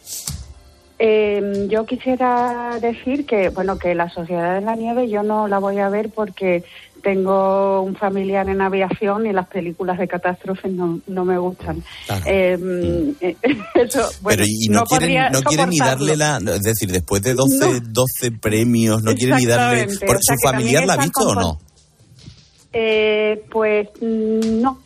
Eh, 0.99 1.67
yo 1.69 1.85
quisiera 1.85 2.79
decir 2.81 3.25
que, 3.25 3.49
bueno, 3.49 3.77
que 3.77 3.93
la 3.93 4.09
Sociedad 4.09 4.55
de 4.55 4.61
la 4.61 4.75
Nieve 4.75 5.09
yo 5.09 5.21
no 5.21 5.47
la 5.47 5.59
voy 5.59 5.77
a 5.77 5.89
ver 5.89 6.09
porque 6.09 6.63
tengo 7.03 7.81
un 7.81 7.95
familiar 7.95 8.49
en 8.49 8.61
aviación 8.61 9.27
y 9.27 9.31
las 9.31 9.47
películas 9.47 9.99
de 9.99 10.07
catástrofes 10.07 10.71
no, 10.71 10.99
no 11.07 11.23
me 11.23 11.37
gustan. 11.37 11.83
Eh, 12.25 13.13
eh, 13.21 13.35
eso, 13.75 14.09
bueno, 14.21 14.37
Pero 14.37 14.43
y 14.45 14.67
no, 14.69 14.83
quieren, 14.83 15.07
podría 15.07 15.29
no 15.29 15.41
quieren 15.43 15.69
ni 15.69 15.77
darle 15.77 16.17
la... 16.17 16.37
Es 16.37 16.63
decir, 16.63 16.91
después 16.91 17.21
de 17.21 17.35
12, 17.35 17.81
12 17.89 18.31
premios, 18.41 19.03
no 19.03 19.13
quieren 19.13 19.37
ni 19.37 19.45
darle... 19.45 19.85
¿Por 19.85 20.15
o 20.15 20.19
sea 20.21 20.35
su 20.35 20.47
familiar 20.47 20.85
la 20.85 20.93
ha 20.93 20.97
visto 20.97 21.27
o 21.27 21.35
no? 21.35 21.59
Eh, 22.73 23.45
pues 23.49 23.87
mm, 24.01 24.61
no. 24.61 24.79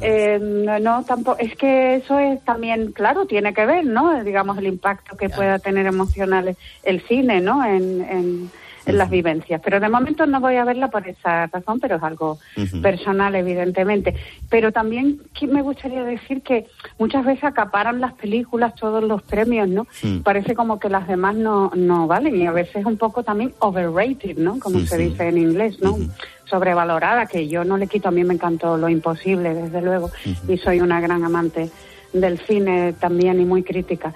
Eh, 0.00 0.38
no, 0.40 1.04
tampoco. 1.04 1.38
Es 1.38 1.56
que 1.56 1.96
eso 1.96 2.18
es 2.18 2.42
también, 2.44 2.92
claro, 2.92 3.26
tiene 3.26 3.54
que 3.54 3.66
ver, 3.66 3.86
¿no? 3.86 4.22
Digamos, 4.22 4.58
el 4.58 4.66
impacto 4.66 5.16
que 5.16 5.28
pueda 5.28 5.58
tener 5.58 5.86
emocional 5.86 6.56
el 6.82 7.00
cine, 7.02 7.40
¿no? 7.40 7.64
En, 7.64 8.02
en, 8.02 8.50
en 8.86 8.98
las 8.98 9.10
vivencias. 9.10 9.60
Pero 9.62 9.80
de 9.80 9.88
momento 9.88 10.26
no 10.26 10.40
voy 10.40 10.56
a 10.56 10.64
verla 10.64 10.88
por 10.88 11.06
esa 11.06 11.46
razón, 11.46 11.80
pero 11.80 11.96
es 11.96 12.02
algo 12.02 12.38
personal, 12.82 13.34
evidentemente. 13.34 14.14
Pero 14.48 14.72
también 14.72 15.20
me 15.48 15.62
gustaría 15.62 16.04
decir 16.04 16.42
que 16.42 16.66
muchas 16.98 17.24
veces 17.24 17.44
acaparan 17.44 18.00
las 18.00 18.14
películas 18.14 18.74
todos 18.74 19.02
los 19.02 19.22
premios, 19.22 19.68
¿no? 19.68 19.86
Parece 20.22 20.54
como 20.54 20.78
que 20.78 20.88
las 20.88 21.06
demás 21.08 21.34
no, 21.36 21.70
no 21.74 22.06
valen 22.06 22.36
y 22.36 22.46
a 22.46 22.52
veces 22.52 22.84
un 22.84 22.96
poco 22.96 23.22
también 23.22 23.52
overrated, 23.58 24.36
¿no? 24.36 24.58
Como 24.58 24.80
se 24.80 24.96
dice 24.96 25.28
en 25.28 25.38
inglés, 25.38 25.80
¿no? 25.80 25.96
Sobrevalorada, 26.44 27.26
que 27.26 27.48
yo 27.48 27.64
no 27.64 27.76
le 27.76 27.88
quito, 27.88 28.08
a 28.08 28.12
mí 28.12 28.22
me 28.22 28.34
encantó 28.34 28.76
Lo 28.76 28.88
Imposible, 28.88 29.52
desde 29.52 29.82
luego, 29.82 30.10
y 30.46 30.56
soy 30.58 30.80
una 30.80 31.00
gran 31.00 31.24
amante 31.24 31.70
del 32.12 32.38
cine 32.38 32.94
también 32.94 33.40
y 33.40 33.44
muy 33.44 33.62
crítica. 33.62 34.14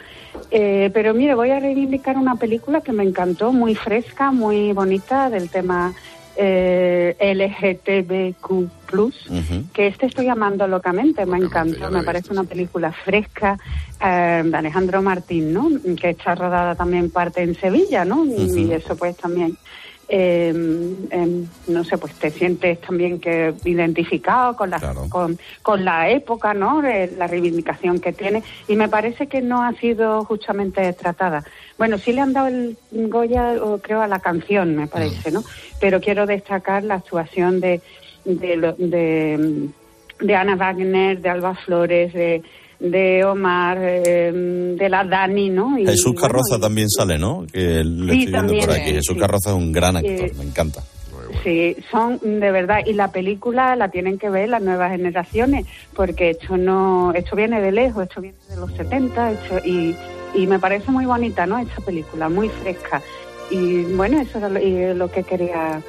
Eh, 0.50 0.90
pero 0.92 1.14
mire, 1.14 1.34
voy 1.34 1.50
a 1.50 1.60
reivindicar 1.60 2.16
una 2.16 2.36
película 2.36 2.80
que 2.80 2.92
me 2.92 3.04
encantó, 3.04 3.52
muy 3.52 3.74
fresca, 3.74 4.32
muy 4.32 4.72
bonita, 4.72 5.30
del 5.30 5.48
tema 5.48 5.94
eh, 6.36 7.16
LGTBQ+, 7.20 8.70
que 9.72 9.86
este 9.86 10.06
estoy 10.06 10.28
amando 10.28 10.66
locamente, 10.66 11.26
me 11.26 11.38
encantó, 11.38 11.90
me 11.90 12.02
parece 12.02 12.32
una 12.32 12.44
película 12.44 12.92
fresca 12.92 13.58
eh, 14.00 14.42
de 14.44 14.56
Alejandro 14.56 15.02
Martín, 15.02 15.52
¿no? 15.52 15.68
Que 16.00 16.10
está 16.10 16.34
rodada 16.34 16.74
también 16.74 17.10
parte 17.10 17.42
en 17.42 17.54
Sevilla, 17.54 18.04
¿no? 18.04 18.24
Y 18.24 18.72
eso 18.72 18.96
pues 18.96 19.16
también 19.16 19.56
eh, 20.12 20.48
em, 20.48 21.46
no 21.68 21.84
sé, 21.84 21.96
pues 21.96 22.14
te 22.14 22.30
sientes 22.32 22.80
también 22.80 23.20
que 23.20 23.54
identificado 23.64 24.56
con 24.56 24.70
la, 24.70 24.80
con, 25.08 25.38
con 25.62 25.84
la 25.84 26.10
época, 26.10 26.52
¿no? 26.52 26.84
Eh, 26.84 27.12
la 27.16 27.28
reivindicación 27.28 28.00
que 28.00 28.12
tiene. 28.12 28.42
Y 28.66 28.74
me 28.74 28.88
parece 28.88 29.28
que 29.28 29.40
no 29.40 29.62
ha 29.62 29.72
sido 29.74 30.24
justamente 30.24 30.92
tratada. 30.94 31.44
Bueno, 31.78 31.96
sí 31.96 32.12
le 32.12 32.22
han 32.22 32.32
dado 32.32 32.48
el 32.48 32.76
Goya, 32.90 33.54
creo, 33.82 34.02
a 34.02 34.08
la 34.08 34.18
canción, 34.18 34.74
me 34.74 34.88
parece, 34.88 35.30
¿no? 35.30 35.44
Pero 35.80 36.00
quiero 36.00 36.26
destacar 36.26 36.82
la 36.82 36.96
actuación 36.96 37.60
de, 37.60 37.80
de, 38.24 38.74
de, 38.78 39.68
de 40.20 40.34
Ana 40.34 40.56
Wagner, 40.56 41.20
de 41.20 41.28
Alba 41.28 41.54
Flores, 41.54 42.12
de, 42.12 42.42
de 42.80 43.24
Omar, 43.24 43.78
eh, 43.80 44.32
de 44.76 44.88
la 44.88 45.04
Dani, 45.04 45.50
¿no? 45.50 45.78
Y, 45.78 45.86
Jesús 45.86 46.12
bueno, 46.14 46.20
Carroza 46.20 46.58
también 46.58 46.88
sale, 46.88 47.18
¿no? 47.18 47.46
Que 47.52 47.84
le 47.84 47.84
Sí, 47.84 47.90
estoy 47.90 48.16
viendo 48.16 48.38
también, 48.38 48.66
por 48.66 48.74
aquí. 48.74 48.90
Jesús 48.92 49.14
sí. 49.14 49.20
Carroza 49.20 49.50
es 49.50 49.56
un 49.56 49.72
gran 49.72 49.96
actor, 49.96 50.10
Eh, 50.12 50.32
me 50.36 50.44
encanta. 50.44 50.82
Sí, 51.44 51.76
son 51.90 52.18
de 52.22 52.50
verdad 52.50 52.80
y 52.84 52.92
la 52.92 53.12
película 53.12 53.76
la 53.76 53.88
tienen 53.88 54.18
que 54.18 54.28
ver 54.28 54.48
las 54.48 54.62
nuevas 54.62 54.90
generaciones 54.90 55.64
porque 55.94 56.30
esto 56.30 56.56
no, 56.56 57.12
esto 57.14 57.36
viene 57.36 57.60
de 57.60 57.70
lejos, 57.70 58.02
esto 58.02 58.20
viene 58.20 58.36
de 58.48 58.56
los 58.56 58.72
70 58.72 59.30
esto, 59.32 59.58
y, 59.64 59.94
y 60.34 60.46
me 60.48 60.58
parece 60.58 60.90
muy 60.90 61.06
bonita, 61.06 61.46
¿no? 61.46 61.58
Esta 61.58 61.80
película, 61.82 62.28
muy 62.28 62.48
fresca 62.48 63.00
y 63.50 63.82
bueno 63.94 64.20
eso 64.20 64.38
era 64.38 64.48
lo, 64.48 64.60
y 64.60 64.94
lo 64.94 65.10
que 65.10 65.22
quería, 65.22 65.80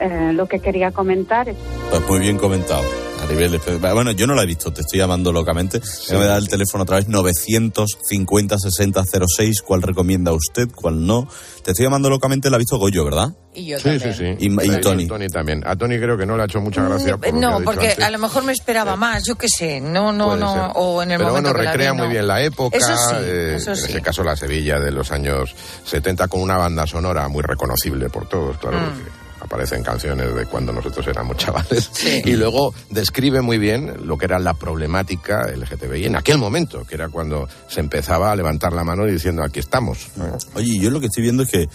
eh, 0.00 0.32
lo 0.32 0.46
que 0.46 0.58
quería 0.60 0.90
comentar. 0.90 1.52
Pues 1.90 2.08
muy 2.08 2.20
bien 2.20 2.36
comentado. 2.38 2.82
A 3.24 3.26
nivel, 3.26 3.58
bueno, 3.80 4.10
yo 4.12 4.26
no 4.26 4.34
la 4.34 4.42
he 4.42 4.46
visto, 4.46 4.70
te 4.72 4.82
estoy 4.82 4.98
llamando 4.98 5.32
locamente. 5.32 5.80
Déjame 5.80 6.26
dar 6.26 6.38
el 6.38 6.46
teléfono 6.48 6.82
otra 6.82 6.96
vez, 6.96 7.08
950 7.08 8.58
60 8.58 9.02
06. 9.36 9.62
¿Cuál 9.62 9.80
recomienda 9.82 10.32
usted? 10.32 10.68
¿Cuál 10.74 11.06
no? 11.06 11.26
Te 11.64 11.70
estoy 11.70 11.84
llamando 11.86 12.10
locamente, 12.10 12.50
la 12.50 12.56
ha 12.56 12.58
visto 12.58 12.76
Goyo, 12.78 13.04
¿verdad? 13.04 13.28
Y 13.54 13.66
yo 13.66 13.78
Sí, 13.78 13.84
también. 13.84 14.14
sí, 14.14 14.36
sí. 14.38 14.46
Y- 14.46 14.52
y 14.52 14.70
Sí, 14.74 14.80
Tony. 14.82 15.06
Tony 15.06 15.28
también. 15.28 15.62
A 15.66 15.74
Tony 15.74 15.96
creo 15.98 16.18
que 16.18 16.26
no 16.26 16.36
le 16.36 16.42
ha 16.42 16.46
hecho 16.46 16.60
mucha 16.60 16.84
gracia. 16.84 17.16
por 17.16 17.32
No, 17.34 17.60
porque 17.64 17.88
antes. 17.90 18.04
a 18.04 18.10
lo 18.10 18.18
mejor 18.18 18.44
me 18.44 18.52
esperaba 18.52 18.94
más, 18.96 19.24
yo 19.24 19.36
qué 19.36 19.48
sé, 19.48 19.80
no, 19.80 20.12
no, 20.12 20.26
Puede 20.28 20.40
no, 20.40 20.52
ser. 20.52 20.62
o 20.74 21.02
en 21.02 21.10
el 21.12 21.16
Pero 21.18 21.28
momento 21.30 21.48
bueno, 21.50 21.58
que 21.60 21.64
la 21.64 21.70
recrea 21.72 21.92
vi, 21.92 21.96
muy 21.98 22.06
no. 22.06 22.12
bien 22.12 22.26
la 22.26 22.42
época. 22.42 22.76
Eso 22.76 22.94
sí, 22.94 23.14
eh, 23.20 23.54
eso 23.56 23.70
en 23.70 23.76
sí. 23.76 23.84
este 23.86 24.02
caso 24.02 24.22
la 24.22 24.36
Sevilla 24.36 24.78
de 24.78 24.90
los 24.90 25.10
años 25.10 25.54
70 25.84 26.28
con 26.28 26.42
una 26.42 26.58
banda 26.58 26.86
sonora 26.86 27.26
muy 27.28 27.42
reconocible 27.42 28.10
por 28.10 28.28
todos, 28.28 28.58
claro. 28.58 28.78
Mm. 28.78 28.84
porque 28.84 29.23
Aparecen 29.44 29.82
canciones 29.82 30.34
de 30.34 30.46
cuando 30.46 30.72
nosotros 30.72 31.06
éramos 31.06 31.36
chavales. 31.38 31.90
Y 32.24 32.32
luego 32.32 32.74
describe 32.90 33.42
muy 33.42 33.58
bien 33.58 34.06
lo 34.06 34.16
que 34.16 34.24
era 34.24 34.38
la 34.38 34.54
problemática 34.54 35.46
LGTBI 35.54 36.06
en 36.06 36.16
aquel 36.16 36.38
momento, 36.38 36.84
que 36.84 36.94
era 36.94 37.08
cuando 37.08 37.46
se 37.68 37.80
empezaba 37.80 38.32
a 38.32 38.36
levantar 38.36 38.72
la 38.72 38.84
mano 38.84 39.04
diciendo 39.04 39.42
aquí 39.42 39.60
estamos. 39.60 40.08
Oye, 40.54 40.78
yo 40.78 40.90
lo 40.90 41.00
que 41.00 41.06
estoy 41.06 41.22
viendo 41.22 41.42
es 41.42 41.50
que 41.50 41.68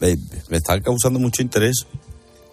me, 0.00 0.16
me 0.48 0.58
está 0.58 0.80
causando 0.80 1.18
mucho 1.18 1.42
interés 1.42 1.86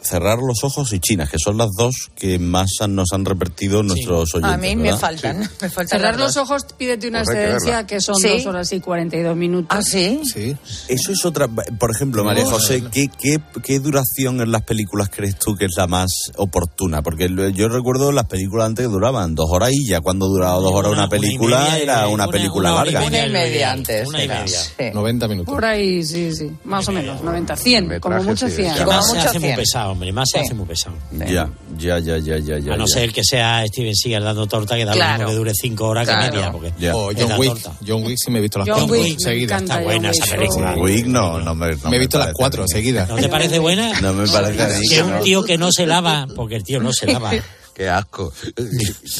Cerrar 0.03 0.39
los 0.39 0.63
ojos 0.63 0.91
y 0.93 0.99
China, 0.99 1.27
que 1.31 1.37
son 1.39 1.57
las 1.57 1.69
dos 1.77 2.11
que 2.15 2.37
más 2.39 2.69
han- 2.81 2.93
nos 2.95 3.13
han 3.13 3.23
revertido 3.25 3.83
nuestros 3.83 4.35
oyentes. 4.35 4.53
A 4.53 4.57
mí 4.57 4.75
me 4.75 4.95
faltan. 4.97 5.39
Me 5.61 5.69
faltan 5.69 5.87
Cerrar 5.99 6.19
los 6.19 6.35
ojos, 6.37 6.65
pídete 6.77 7.07
una 7.07 7.23
Pues 7.23 7.35
que 7.35 7.41
excedencia 7.43 7.87
que 7.87 8.01
son 8.01 8.15
¿Sí? 8.15 8.27
dos 8.27 8.45
horas 8.45 8.71
y 8.73 8.79
42 8.81 9.35
minutos. 9.35 9.67
¿Ah, 9.69 9.81
sí? 9.81 10.21
Sí. 10.25 10.55
Eso 10.89 11.11
es 11.11 11.25
otra. 11.25 11.47
Por 11.47 11.91
ejemplo, 11.91 12.23
María 12.23 12.45
José, 12.45 12.83
¿qué, 12.91 13.07
qué, 13.07 13.37
qué 13.63 13.79
duración 13.79 14.41
en 14.41 14.51
las 14.51 14.63
películas 14.63 15.09
crees 15.09 15.37
tú 15.39 15.55
que 15.55 15.65
es 15.65 15.71
la 15.77 15.87
más 15.87 16.09
oportuna? 16.37 17.01
Porque 17.01 17.29
yo 17.55 17.69
recuerdo 17.69 18.11
las 18.11 18.25
películas 18.25 18.67
antes 18.67 18.85
que 18.87 18.91
duraban 18.91 19.35
dos 19.35 19.47
horas 19.49 19.69
y 19.71 19.87
ya 19.87 20.01
cuando 20.01 20.27
duraba 20.27 20.55
dos 20.55 20.71
horas 20.73 20.91
una, 20.91 21.03
Una- 21.03 21.07
una 21.07 21.17
y 21.17 21.19
película 21.21 21.59
media, 21.61 21.77
era 21.77 22.07
una, 22.07 22.25
una- 22.25 22.27
película 22.27 22.71
una 22.71 22.81
hora 22.81 22.89
y 22.89 22.93
larga. 22.93 23.07
Una 23.07 23.25
y 23.27 23.29
Media, 23.31 23.71
antes. 23.71 24.07
una 24.07 24.23
y 24.23 24.27
media. 24.27 24.47
Sí. 24.59 24.83
90 24.93 25.27
minutos. 25.27 25.53
Por 25.53 25.65
ahí, 25.65 26.03
sí, 26.03 26.33
sí. 26.35 26.51
Más 26.65 26.87
o 26.87 26.91
menos, 26.91 27.21
90, 27.23 27.55
100, 27.55 27.99
como 27.99 28.21
mucho 28.23 28.47
sí, 28.49 28.55
100. 28.57 28.75
ya. 28.75 28.85
Como 28.85 28.97
mucho 29.07 29.19
hace 29.29 29.39
muy 29.39 29.47
cien. 29.49 29.55
pesado, 29.55 29.92
hombre, 29.93 30.11
más 30.11 30.29
se 30.29 30.39
Sí. 30.39 30.45
hace 30.45 30.53
muy 30.53 30.65
pesado. 30.65 30.95
Ya, 31.11 31.49
ya, 31.77 31.99
ya, 31.99 32.17
ya, 32.17 32.37
ya, 32.37 32.59
ya. 32.59 32.73
A 32.73 32.77
no 32.77 32.85
ya. 32.85 32.93
ser 32.93 33.11
que 33.13 33.23
sea 33.23 33.65
Steven 33.67 33.95
Seagal 33.95 34.23
dando 34.23 34.45
torta, 34.47 34.75
que 34.75 34.85
da 34.85 34.91
Claro. 34.93 35.11
lo 35.13 35.17
mismo 35.19 35.29
que 35.31 35.35
dure 35.37 35.51
cinco 35.55 35.85
horas 35.87 36.05
Claro. 36.07 36.25
que 36.31 36.37
media. 36.37 36.51
Porque 36.51 36.73
Ya. 36.79 36.95
O 36.95 37.11
es 37.11 37.17
John 37.19 37.31
Wick. 37.39 37.49
torta. 37.53 37.71
John 37.87 38.03
Wick 38.03 38.17
sí 38.23 38.31
me 38.31 38.39
he 38.39 38.41
visto 38.41 38.59
las 38.59 38.67
John 38.67 38.77
cuatro 38.79 38.95
Wick, 39.01 39.13
me 39.13 39.19
seguidas. 39.19 39.61
Está 39.61 39.79
buena 39.79 40.07
John 40.09 40.11
esa 40.11 40.23
Wick. 40.25 40.35
película. 40.35 40.75
Wick 40.75 41.05
no, 41.07 41.39
no 41.39 41.55
me. 41.55 41.75
no 41.75 41.89
me 41.89 41.95
he 41.95 41.99
visto 41.99 42.19
las 42.19 42.33
cuatro 42.33 42.65
seguidas. 42.67 43.07
¿No 43.09 43.15
te 43.15 43.29
parece 43.29 43.59
buena? 43.59 43.99
No 44.01 44.13
me 44.13 44.27
parece 44.27 44.81
Que 44.89 45.01
un 45.03 45.21
tío 45.21 45.43
que 45.43 45.57
no 45.57 45.71
se 45.71 45.85
lava, 45.85 46.27
porque 46.35 46.55
el 46.57 46.63
tío 46.63 46.79
no 46.79 46.91
se 46.93 47.07
lava. 47.07 47.31
Qué 47.73 47.89
asco. 47.89 48.31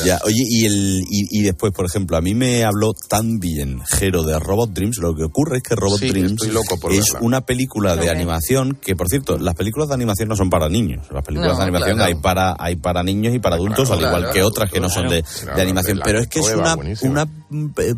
Ya, 0.05 0.19
oye, 0.25 0.43
y, 0.47 0.65
el, 0.65 1.03
y, 1.09 1.39
y 1.39 1.43
después, 1.43 1.71
por 1.73 1.85
ejemplo, 1.85 2.17
a 2.17 2.21
mí 2.21 2.33
me 2.35 2.63
habló 2.63 2.93
tan 3.09 3.39
bien 3.39 3.81
Jero 3.85 4.23
de 4.23 4.37
Robot 4.39 4.71
Dreams. 4.71 4.97
Lo 4.97 5.15
que 5.15 5.23
ocurre 5.23 5.57
es 5.57 5.63
que 5.63 5.75
Robot 5.75 5.99
Sí, 5.99 6.09
Dreams 6.09 6.31
estoy 6.33 6.51
loco 6.51 6.79
por 6.79 6.91
es 6.91 7.11
verla. 7.13 7.19
una 7.25 7.41
película 7.41 7.95
de 7.95 8.09
animación 8.09 8.77
que, 8.81 8.95
por 8.95 9.07
cierto, 9.09 9.37
las 9.37 9.55
películas 9.55 9.89
de 9.89 9.95
animación 9.95 10.29
no 10.29 10.35
son 10.35 10.49
para 10.49 10.67
niños. 10.69 11.05
Las 11.11 11.23
películas 11.23 11.53
No, 11.53 11.57
de 11.57 11.63
animación 11.63 11.95
claro. 11.97 12.07
hay 12.07 12.15
para 12.15 12.55
hay 12.59 12.75
para 12.75 13.03
niños 13.03 13.33
y 13.35 13.39
para 13.39 13.55
adultos, 13.55 13.87
Claro, 13.87 13.93
al 14.01 14.07
igual 14.07 14.21
claro, 14.23 14.33
que 14.33 14.43
otras 14.43 14.71
que 14.71 14.79
no 14.79 14.89
son 14.89 15.09
de, 15.09 15.23
claro, 15.23 15.55
de 15.55 15.61
animación. 15.61 16.01
Pero 16.03 16.19
es 16.19 16.27
que 16.27 16.39
es 16.39 17.03
una, 17.03 17.27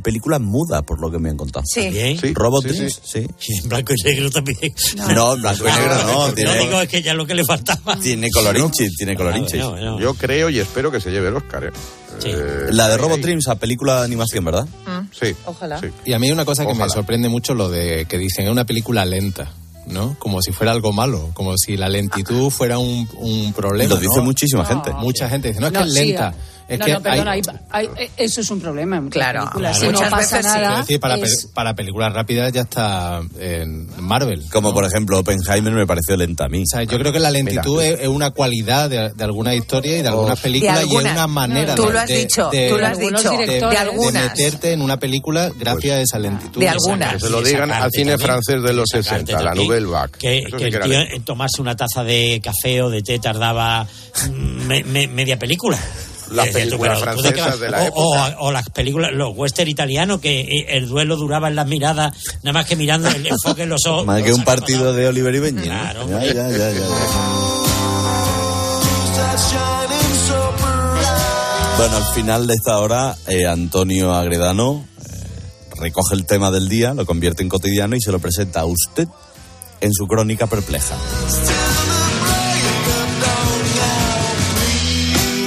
película 0.01 0.39
muda, 0.39 0.81
por 0.83 0.99
lo 0.99 1.11
que 1.11 1.19
me 1.19 1.29
han 1.29 1.37
contado. 1.37 1.63
Sí. 1.65 1.89
Bien. 1.89 2.17
Sí, 2.19 2.33
Robot 2.33 2.63
sí, 2.63 2.69
Dreams, 2.69 3.01
sí. 3.03 3.27
sí. 3.37 3.53
Y 3.53 3.59
en 3.63 3.69
blanco 3.69 3.93
y 3.95 4.03
negro 4.03 4.29
también. 4.31 4.73
No, 5.13 5.33
en 5.35 5.41
blanco 5.41 5.63
y 5.67 5.71
negro 5.71 5.95
no. 6.03 6.27
No 6.27 6.33
Tiene, 6.33 6.57
digo, 6.59 6.81
es 6.81 6.89
que 6.89 7.01
ya 7.01 7.13
lo 7.13 7.25
que 7.25 7.35
le 7.35 7.43
faltaba. 7.45 7.97
tiene 7.97 8.29
colorinchis, 8.31 8.95
tiene 8.97 9.15
colorinchis. 9.15 9.63
Bueno. 9.65 9.99
Yo 9.99 10.13
creo 10.13 10.49
y 10.49 10.59
espero 10.59 10.91
que 10.91 10.99
se 11.01 11.11
lleve 11.11 11.29
el 11.29 11.35
Oscar. 11.35 11.65
¿eh? 11.65 11.71
Sí. 12.19 12.29
Eh, 12.31 12.67
La 12.71 12.87
de 12.89 12.97
Robot. 12.97 13.19
Dreams, 13.19 13.47
a 13.47 13.55
película 13.55 13.99
de 13.99 14.05
animación, 14.05 14.45
¿verdad? 14.45 14.67
Sí. 15.19 15.35
Ojalá. 15.45 15.79
sí. 15.79 15.87
Y 16.05 16.13
a 16.13 16.19
mí 16.19 16.27
hay 16.27 16.31
una 16.33 16.45
cosa 16.45 16.65
que 16.65 16.73
me 16.73 16.89
sorprende 16.89 17.29
mucho 17.29 17.53
lo 17.53 17.69
de 17.69 18.05
que 18.05 18.17
dicen 18.17 18.45
es 18.45 18.51
una 18.51 18.65
película 18.65 19.03
lenta, 19.05 19.51
¿no? 19.87 20.15
Como 20.19 20.41
si 20.41 20.51
fuera 20.51 20.71
algo 20.71 20.91
malo, 20.93 21.31
como 21.33 21.57
si 21.57 21.75
la 21.77 21.89
lentitud 21.89 22.49
fuera 22.49 22.77
un, 22.79 23.07
un 23.17 23.53
problema. 23.53 23.89
Lo 23.95 23.97
dice 23.99 24.17
¿no? 24.17 24.23
muchísima 24.23 24.65
gente. 24.65 24.91
Mucha 24.93 25.29
gente 25.29 25.49
dice, 25.49 25.59
no, 25.59 25.67
es 25.67 25.73
que 25.73 25.79
No, 25.79 25.85
es 25.85 25.91
lenta. 25.93 26.27
ah. 26.35 26.54
Es 26.67 26.79
no, 26.79 26.85
que 26.85 26.93
no, 26.93 27.01
perdona, 27.01 27.31
hay- 27.31 27.41
hay- 27.71 27.89
hay- 27.97 28.09
eso 28.17 28.41
es 28.41 28.49
un 28.49 28.59
problema. 28.59 28.97
en 28.97 29.09
Claro, 29.09 29.41
películas. 29.41 29.77
claro. 29.77 29.79
Si 29.79 29.85
no 29.85 29.91
Muchas 29.99 30.09
pasa 30.11 30.37
veces 30.37 30.51
sí. 30.51 30.57
nada. 30.57 30.67
Quiero 30.67 30.81
decir, 30.81 30.99
para, 30.99 31.15
es- 31.15 31.45
pe- 31.45 31.53
para 31.53 31.73
películas 31.75 32.13
rápidas 32.13 32.51
ya 32.53 32.61
está 32.61 33.21
en 33.39 33.87
Marvel. 34.03 34.43
Como 34.51 34.73
por 34.73 34.83
ejemplo 34.85 35.19
Oppenheimer 35.19 35.73
me 35.73 35.85
pareció 35.85 36.17
lenta 36.17 36.45
a 36.45 36.49
mí. 36.49 36.61
O 36.61 36.65
sea, 36.65 36.83
yo 36.83 36.97
creo 36.97 37.11
que 37.13 37.19
la 37.19 37.29
lentitud 37.31 37.81
es, 37.81 37.99
es 38.01 38.07
una 38.07 38.31
cualidad 38.31 38.89
de, 38.89 39.09
de 39.13 39.23
algunas 39.23 39.53
historias 39.55 39.99
y 39.99 40.01
de 40.01 40.07
algunas 40.07 40.39
películas 40.39 40.85
y 40.85 40.95
es 40.95 41.01
una 41.03 41.27
manera 41.27 41.75
Tú 41.75 41.85
de, 41.87 41.93
lo 41.93 41.99
has 41.99 42.07
de- 42.07 42.17
dicho, 42.17 42.49
de- 42.49 42.69
tú 42.69 42.77
lo 42.77 42.85
has 42.87 42.97
de- 42.97 43.05
dicho. 43.09 43.29
de- 43.31 43.45
De 43.45 43.59
de 43.59 43.77
algunas. 43.77 44.23
meterte 44.29 44.71
en 44.73 44.81
una 44.81 44.97
película 44.99 45.51
gracias 45.57 45.97
a 45.97 46.01
esa 46.01 46.19
lentitud. 46.19 46.59
De 46.59 46.69
algunas. 46.69 47.13
Que 47.13 47.19
se 47.19 47.29
lo 47.29 47.41
digan 47.41 47.71
al 47.71 47.91
cine 47.91 48.11
también, 48.11 48.19
francés 48.27 48.61
de 48.63 48.73
los 48.73 48.85
y 48.93 49.03
sacarte 49.03 49.25
60, 49.33 49.43
la 49.43 49.53
Nouvelle 49.55 49.85
Vague. 49.85 50.11
Que, 50.17 50.43
que 50.51 50.57
sí 50.57 50.63
el 50.65 50.81
tío 50.81 51.23
tomarse 51.23 51.61
una 51.61 51.75
taza 51.75 52.03
de 52.03 52.41
café 52.43 52.81
o 52.81 52.89
de 52.89 53.01
té 53.01 53.19
tardaba 53.19 53.85
mm, 54.29 54.65
me- 54.67 54.83
me- 54.83 55.07
media 55.07 55.37
película. 55.37 55.77
Las 56.31 56.47
películas 56.49 56.99
francesas 56.99 57.59
de 57.59 57.69
la 57.69 57.79
o, 57.79 57.85
época. 57.85 58.35
o 58.39 58.51
las 58.51 58.69
películas, 58.69 59.11
los 59.13 59.35
western 59.35 59.69
italianos, 59.69 60.19
que 60.19 60.41
eh, 60.41 60.65
el 60.69 60.87
duelo 60.87 61.15
duraba 61.15 61.47
en 61.47 61.55
las 61.55 61.67
miradas, 61.67 62.13
nada 62.43 62.53
más 62.53 62.65
que 62.65 62.75
mirando 62.75 63.09
el 63.09 63.25
enfoque 63.27 63.63
en 63.63 63.69
los 63.69 63.85
ojos. 63.87 64.05
Más 64.05 64.21
que 64.23 64.33
un 64.33 64.43
partido 64.43 64.93
de 64.93 65.07
Oliver 65.07 65.33
y 65.35 65.39
Benji. 65.39 65.63
Claro, 65.65 66.07
Ya, 66.09 66.15
hombre. 66.15 66.27
ya, 66.33 66.49
ya, 66.49 66.57
ya, 66.57 66.71
ya. 66.71 66.85
Bueno, 71.77 71.97
al 71.97 72.05
final 72.13 72.47
de 72.47 72.53
esta 72.53 72.79
hora, 72.79 73.15
eh, 73.27 73.45
Antonio 73.45 74.13
Agredano 74.13 74.85
eh, 75.01 75.13
recoge 75.77 76.15
el 76.15 76.25
tema 76.25 76.49
del 76.49 76.69
día, 76.69 76.93
lo 76.93 77.05
convierte 77.05 77.43
en 77.43 77.49
cotidiano 77.49 77.95
y 77.97 78.01
se 78.01 78.11
lo 78.13 78.19
presenta 78.19 78.61
a 78.61 78.65
usted 78.65 79.07
en 79.81 79.93
su 79.93 80.07
crónica 80.07 80.47
perpleja. 80.47 80.95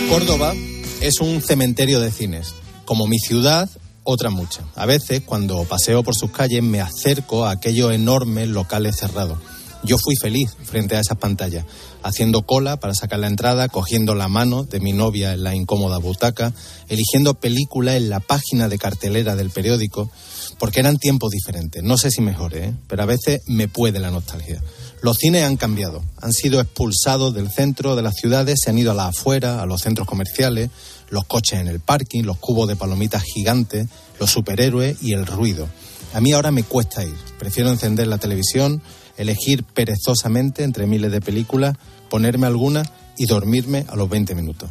Córdoba 0.08 0.54
es 1.02 1.20
un 1.20 1.42
cementerio 1.42 2.00
de 2.00 2.10
cines. 2.10 2.54
Como 2.86 3.06
mi 3.06 3.18
ciudad, 3.18 3.68
otra 4.04 4.30
muchas. 4.30 4.64
A 4.74 4.86
veces, 4.86 5.20
cuando 5.20 5.64
paseo 5.64 6.02
por 6.02 6.14
sus 6.14 6.30
calles, 6.30 6.62
me 6.62 6.80
acerco 6.80 7.44
a 7.44 7.50
aquellos 7.50 7.92
enormes 7.92 8.48
locales 8.48 8.96
cerrados. 8.96 9.38
Yo 9.84 9.98
fui 9.98 10.16
feliz 10.16 10.56
frente 10.64 10.96
a 10.96 11.00
esas 11.00 11.18
pantallas, 11.18 11.66
haciendo 12.02 12.42
cola 12.42 12.80
para 12.80 12.94
sacar 12.94 13.18
la 13.18 13.26
entrada, 13.26 13.68
cogiendo 13.68 14.14
la 14.14 14.28
mano 14.28 14.64
de 14.64 14.80
mi 14.80 14.94
novia 14.94 15.34
en 15.34 15.44
la 15.44 15.54
incómoda 15.54 15.98
butaca, 15.98 16.54
eligiendo 16.88 17.34
películas 17.34 17.96
en 17.96 18.08
la 18.08 18.20
página 18.20 18.68
de 18.68 18.78
cartelera 18.78 19.36
del 19.36 19.50
periódico, 19.50 20.10
porque 20.58 20.80
eran 20.80 20.96
tiempos 20.96 21.30
diferentes. 21.30 21.82
No 21.82 21.98
sé 21.98 22.10
si 22.10 22.22
mejores, 22.22 22.68
¿eh? 22.68 22.74
pero 22.88 23.02
a 23.02 23.06
veces 23.06 23.42
me 23.46 23.68
puede 23.68 24.00
la 24.00 24.10
nostalgia. 24.10 24.62
Los 25.00 25.18
cines 25.18 25.44
han 25.44 25.56
cambiado, 25.56 26.02
han 26.20 26.32
sido 26.32 26.60
expulsados 26.60 27.32
del 27.32 27.50
centro 27.50 27.94
de 27.94 28.02
las 28.02 28.16
ciudades, 28.16 28.58
se 28.62 28.70
han 28.70 28.78
ido 28.78 28.90
a 28.90 28.94
las 28.94 29.16
afueras, 29.16 29.60
a 29.60 29.66
los 29.66 29.82
centros 29.82 30.08
comerciales, 30.08 30.70
los 31.08 31.24
coches 31.24 31.60
en 31.60 31.68
el 31.68 31.78
parking, 31.78 32.24
los 32.24 32.38
cubos 32.38 32.66
de 32.66 32.74
palomitas 32.74 33.22
gigantes, 33.22 33.86
los 34.18 34.30
superhéroes 34.30 35.00
y 35.00 35.12
el 35.12 35.24
ruido. 35.24 35.68
A 36.14 36.20
mí 36.20 36.32
ahora 36.32 36.50
me 36.50 36.64
cuesta 36.64 37.04
ir, 37.04 37.14
prefiero 37.38 37.70
encender 37.70 38.08
la 38.08 38.18
televisión, 38.18 38.82
elegir 39.16 39.62
perezosamente 39.62 40.64
entre 40.64 40.86
miles 40.86 41.12
de 41.12 41.20
películas, 41.20 41.76
ponerme 42.10 42.48
alguna 42.48 42.82
y 43.16 43.26
dormirme 43.26 43.84
a 43.88 43.94
los 43.94 44.08
20 44.08 44.34
minutos. 44.34 44.68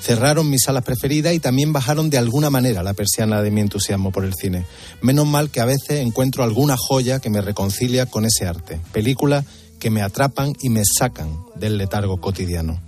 Cerraron 0.00 0.48
mis 0.48 0.62
salas 0.62 0.84
preferidas 0.84 1.34
y 1.34 1.40
también 1.40 1.72
bajaron 1.72 2.08
de 2.08 2.18
alguna 2.18 2.50
manera 2.50 2.82
la 2.84 2.94
persiana 2.94 3.42
de 3.42 3.50
mi 3.50 3.60
entusiasmo 3.60 4.12
por 4.12 4.24
el 4.24 4.34
cine. 4.34 4.64
Menos 5.02 5.26
mal 5.26 5.50
que 5.50 5.60
a 5.60 5.64
veces 5.64 6.00
encuentro 6.00 6.44
alguna 6.44 6.76
joya 6.76 7.18
que 7.18 7.30
me 7.30 7.40
reconcilia 7.40 8.06
con 8.06 8.24
ese 8.24 8.46
arte. 8.46 8.80
Películas 8.92 9.44
que 9.78 9.90
me 9.90 10.02
atrapan 10.02 10.52
y 10.60 10.68
me 10.68 10.82
sacan 10.84 11.30
del 11.54 11.78
letargo 11.78 12.20
cotidiano. 12.20 12.80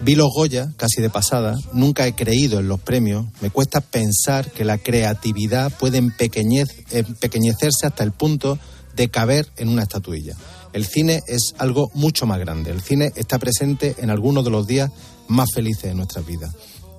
Vi 0.00 0.16
los 0.16 0.30
Goya, 0.34 0.72
casi 0.76 1.00
de 1.00 1.10
pasada, 1.10 1.56
nunca 1.72 2.06
he 2.06 2.14
creído 2.14 2.58
en 2.58 2.66
los 2.66 2.80
premios, 2.80 3.26
me 3.40 3.50
cuesta 3.50 3.80
pensar 3.80 4.50
que 4.50 4.64
la 4.64 4.78
creatividad 4.78 5.72
puede 5.78 6.02
empequeñez- 6.02 6.84
empequeñecerse 6.90 7.86
hasta 7.86 8.02
el 8.02 8.10
punto 8.10 8.58
de 8.96 9.08
caber 9.10 9.46
en 9.56 9.68
una 9.68 9.82
estatuilla. 9.82 10.34
El 10.72 10.86
cine 10.86 11.20
es 11.28 11.54
algo 11.58 11.90
mucho 11.94 12.26
más 12.26 12.40
grande, 12.40 12.72
el 12.72 12.82
cine 12.82 13.12
está 13.14 13.38
presente 13.38 13.94
en 13.98 14.10
algunos 14.10 14.44
de 14.44 14.50
los 14.50 14.66
días 14.66 14.90
más 15.28 15.50
felices 15.54 15.84
de 15.84 15.94
nuestras 15.94 16.26
vidas. 16.26 16.52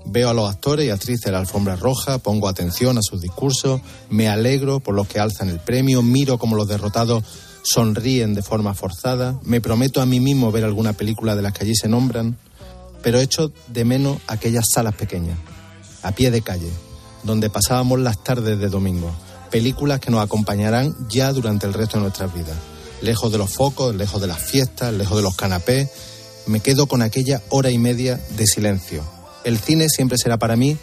Veo 0.05 0.29
a 0.29 0.33
los 0.33 0.49
actores 0.49 0.85
y 0.85 0.89
actrices 0.89 1.25
de 1.25 1.31
la 1.31 1.39
alfombra 1.39 1.75
roja, 1.75 2.19
pongo 2.19 2.47
atención 2.47 2.97
a 2.97 3.01
sus 3.01 3.21
discursos, 3.21 3.81
me 4.09 4.29
alegro 4.29 4.79
por 4.79 4.95
los 4.95 5.07
que 5.07 5.19
alzan 5.19 5.49
el 5.49 5.59
premio, 5.59 6.01
miro 6.01 6.37
como 6.37 6.55
los 6.55 6.67
derrotados 6.67 7.23
sonríen 7.63 8.33
de 8.33 8.41
forma 8.41 8.73
forzada, 8.73 9.39
me 9.43 9.61
prometo 9.61 10.01
a 10.01 10.05
mí 10.05 10.19
mismo 10.19 10.51
ver 10.51 10.63
alguna 10.63 10.93
película 10.93 11.35
de 11.35 11.41
las 11.41 11.53
que 11.53 11.63
allí 11.63 11.75
se 11.75 11.87
nombran, 11.87 12.37
pero 13.01 13.19
echo 13.19 13.51
de 13.67 13.85
menos 13.85 14.17
aquellas 14.27 14.65
salas 14.71 14.95
pequeñas, 14.95 15.37
a 16.03 16.11
pie 16.11 16.31
de 16.31 16.41
calle, 16.41 16.69
donde 17.23 17.49
pasábamos 17.49 17.99
las 17.99 18.23
tardes 18.23 18.59
de 18.59 18.69
domingo, 18.69 19.11
películas 19.49 19.99
que 19.99 20.11
nos 20.11 20.23
acompañarán 20.23 20.95
ya 21.09 21.31
durante 21.33 21.65
el 21.65 21.73
resto 21.73 21.97
de 21.97 22.03
nuestras 22.03 22.33
vidas. 22.33 22.57
Lejos 23.01 23.31
de 23.31 23.37
los 23.37 23.51
focos, 23.51 23.95
lejos 23.95 24.21
de 24.21 24.27
las 24.27 24.41
fiestas, 24.41 24.93
lejos 24.93 25.17
de 25.17 25.23
los 25.23 25.35
canapés, 25.35 25.89
me 26.45 26.59
quedo 26.59 26.87
con 26.87 27.01
aquella 27.01 27.41
hora 27.49 27.69
y 27.69 27.77
media 27.77 28.19
de 28.37 28.47
silencio. 28.47 29.03
El 29.43 29.57
cine 29.57 29.89
siempre 29.89 30.17
será 30.17 30.37
para 30.37 30.55
mí 30.55 30.77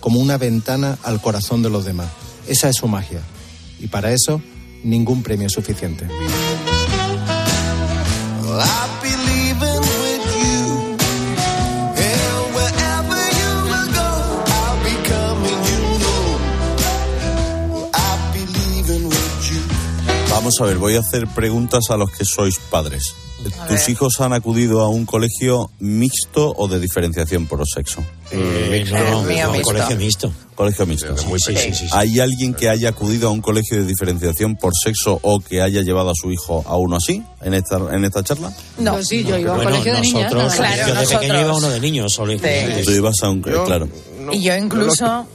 como 0.00 0.20
una 0.20 0.38
ventana 0.38 0.98
al 1.02 1.20
corazón 1.20 1.62
de 1.62 1.70
los 1.70 1.84
demás. 1.84 2.08
Esa 2.46 2.68
es 2.68 2.76
su 2.76 2.88
magia. 2.88 3.20
Y 3.78 3.88
para 3.88 4.12
eso, 4.12 4.40
ningún 4.82 5.22
premio 5.22 5.48
suficiente. 5.48 6.06
Vamos 20.30 20.60
a 20.60 20.64
ver, 20.64 20.78
voy 20.78 20.94
a 20.94 21.00
hacer 21.00 21.26
preguntas 21.26 21.90
a 21.90 21.96
los 21.96 22.10
que 22.10 22.24
sois 22.24 22.58
padres. 22.58 23.14
¿Tus 23.68 23.88
hijos 23.88 24.20
han 24.20 24.32
acudido 24.32 24.80
a 24.80 24.88
un 24.88 25.06
colegio 25.06 25.70
mixto 25.78 26.52
o 26.56 26.68
de 26.68 26.78
diferenciación 26.80 27.46
por 27.46 27.62
sexo? 27.66 28.02
Eh, 28.30 28.84
no, 28.90 29.22
mixto. 29.22 29.62
colegio 29.62 29.96
mixto. 29.96 30.32
Colegio 30.54 30.86
mixto. 30.86 31.16
Sí, 31.16 31.56
sí, 31.56 31.74
sí. 31.74 31.86
¿Hay 31.92 32.18
alguien 32.20 32.52
que 32.54 32.68
haya 32.68 32.88
acudido 32.90 33.28
a 33.28 33.30
un 33.32 33.40
colegio 33.40 33.78
de 33.78 33.84
diferenciación 33.84 34.56
por 34.56 34.72
sexo 34.74 35.18
o 35.22 35.40
que 35.40 35.62
haya 35.62 35.82
llevado 35.82 36.10
a 36.10 36.14
su 36.14 36.32
hijo 36.32 36.64
a 36.66 36.76
uno 36.76 36.96
así 36.96 37.22
en 37.42 37.54
esta, 37.54 37.76
en 37.92 38.04
esta 38.04 38.22
charla? 38.22 38.52
No. 38.78 38.92
Pues 38.94 39.08
sí, 39.08 39.22
yo 39.24 39.38
iba 39.38 39.50
a 39.52 39.58
un 39.58 39.62
Bueno, 39.64 39.70
colegio 39.70 39.92
de 39.94 40.00
nosotros. 40.12 40.54
Claro, 40.54 40.88
yo 40.88 40.94
de 41.00 41.06
pequeño 41.06 41.40
iba 41.40 41.50
a 41.50 41.56
uno 41.56 41.68
de 41.70 41.80
niños 41.80 42.12
solo. 42.12 42.32
Tú 42.84 42.90
ibas 42.90 43.16
a 43.22 43.28
un... 43.30 43.42
Yo- 43.42 43.64
claro. 43.64 43.88
y 44.32 44.42
yo 44.42 44.56
incluso 44.56 45.26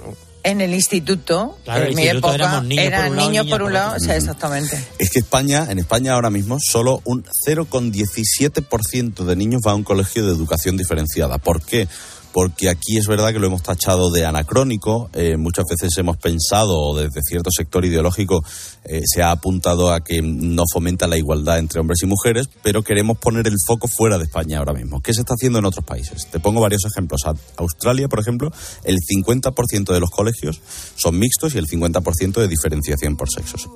en 0.43 0.61
el 0.61 0.73
instituto, 0.73 1.57
Claro, 1.63 1.83
en 1.83 1.89
el 1.89 1.95
mi 1.95 2.01
instituto 2.03 2.27
época, 2.29 2.35
éramos 2.35 2.65
niños 2.65 2.83
por 2.83 2.93
eran 2.93 3.09
un 3.11 3.15
lado 3.15 3.27
y 3.27 3.31
niños 3.31 3.47
por 3.47 3.61
un 3.61 3.65
por 3.65 3.73
lado, 3.73 3.87
otro. 3.91 3.97
o 3.97 4.05
sea, 4.05 4.15
exactamente. 4.17 4.87
Es 4.99 5.09
que 5.09 5.19
España, 5.19 5.67
en 5.69 5.79
España 5.79 6.13
ahora 6.13 6.29
mismo, 6.29 6.57
solo 6.59 7.01
un 7.05 7.23
0,17% 7.47 9.23
de 9.25 9.35
niños 9.35 9.61
va 9.65 9.71
a 9.71 9.75
un 9.75 9.83
colegio 9.83 10.25
de 10.25 10.31
educación 10.31 10.77
diferenciada. 10.77 11.37
¿Por 11.37 11.61
qué? 11.61 11.87
Porque 12.33 12.69
aquí 12.69 12.97
es 12.97 13.07
verdad 13.07 13.31
que 13.31 13.39
lo 13.39 13.47
hemos 13.47 13.63
tachado 13.63 14.11
de 14.11 14.25
anacrónico. 14.25 15.09
eh, 15.13 15.37
muchas 15.37 15.65
veces 15.69 15.95
hemos 15.97 16.17
pensado, 16.17 16.77
o 16.79 16.97
desde 16.97 17.21
cierto 17.21 17.49
sector 17.55 17.85
ideológico 17.85 18.43
eh, 18.85 19.01
se 19.05 19.21
ha 19.21 19.31
apuntado 19.31 19.93
a 19.93 20.01
que 20.01 20.21
no 20.21 20.63
fomenta 20.71 21.07
la 21.07 21.17
igualdad 21.17 21.59
entre 21.59 21.79
hombres 21.79 21.99
y 22.01 22.07
mujeres, 22.07 22.49
pero 22.63 22.81
queremos 22.81 23.17
poner 23.17 23.47
el 23.47 23.55
foco 23.65 23.87
fuera 23.87 24.17
de 24.17 24.25
España 24.25 24.57
ahora 24.57 24.73
mismo. 24.73 25.01
¿Qué 25.01 25.13
se 25.13 25.21
está 25.21 25.35
haciendo 25.35 25.59
en 25.59 25.65
otros 25.65 25.85
países? 25.85 26.27
Te 26.27 26.39
pongo 26.39 26.59
varios 26.59 26.83
ejemplos. 26.85 27.21
Australia, 27.57 28.07
por 28.07 28.19
ejemplo, 28.19 28.51
el 28.83 28.97
50% 28.97 29.93
de 29.93 29.99
los 29.99 30.09
colegios 30.09 30.59
son 30.95 31.19
mixtos 31.19 31.53
y 31.55 31.59
el 31.59 31.67
50% 31.67 32.33
de 32.33 32.47
diferenciación 32.47 33.15
por 33.15 33.29
sexos. 33.29 33.69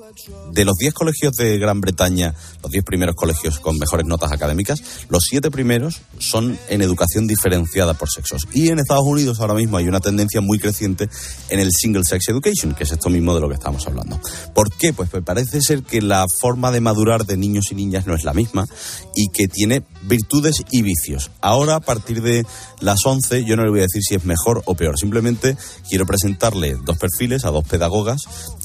De 0.52 0.64
los 0.64 0.74
10 0.76 0.94
colegios 0.94 1.36
de 1.36 1.58
Gran 1.58 1.80
Bretaña, 1.80 2.34
los 2.62 2.72
10 2.72 2.84
primeros 2.84 3.14
colegios 3.14 3.60
con 3.60 3.78
mejores 3.78 4.06
notas 4.06 4.32
académicas, 4.32 4.82
los 5.08 5.24
7 5.28 5.50
primeros 5.50 6.00
son 6.18 6.58
en 6.68 6.82
educación 6.82 7.26
diferenciada 7.26 7.94
por 7.94 8.10
sexos. 8.10 8.47
Y 8.52 8.68
en 8.68 8.78
Estados 8.78 9.04
Unidos 9.04 9.40
ahora 9.40 9.54
mismo 9.54 9.76
hay 9.76 9.88
una 9.88 10.00
tendencia 10.00 10.40
muy 10.40 10.58
creciente 10.58 11.08
en 11.48 11.60
el 11.60 11.70
single 11.70 12.04
sex 12.04 12.28
education, 12.28 12.74
que 12.74 12.84
es 12.84 12.92
esto 12.92 13.10
mismo 13.10 13.34
de 13.34 13.40
lo 13.40 13.48
que 13.48 13.54
estamos 13.54 13.86
hablando. 13.86 14.20
¿Por 14.54 14.72
qué? 14.74 14.92
Pues 14.92 15.12
me 15.12 15.22
parece 15.22 15.60
ser 15.60 15.82
que 15.82 16.00
la 16.00 16.24
forma 16.40 16.70
de 16.70 16.80
madurar 16.80 17.26
de 17.26 17.36
niños 17.36 17.70
y 17.70 17.74
niñas 17.74 18.06
no 18.06 18.14
es 18.14 18.24
la 18.24 18.32
misma 18.32 18.66
y 19.14 19.28
que 19.28 19.48
tiene 19.48 19.82
virtudes 20.02 20.64
y 20.70 20.82
vicios. 20.82 21.30
Ahora, 21.40 21.76
a 21.76 21.80
partir 21.80 22.22
de 22.22 22.44
las 22.80 23.04
11, 23.04 23.44
yo 23.44 23.56
no 23.56 23.64
le 23.64 23.70
voy 23.70 23.80
a 23.80 23.82
decir 23.82 24.02
si 24.02 24.14
es 24.14 24.24
mejor 24.24 24.62
o 24.64 24.74
peor. 24.74 24.98
Simplemente 24.98 25.56
quiero 25.88 26.06
presentarle 26.06 26.76
dos 26.84 26.96
perfiles 26.98 27.44
a 27.44 27.50
dos 27.50 27.66
pedagogas 27.66 28.22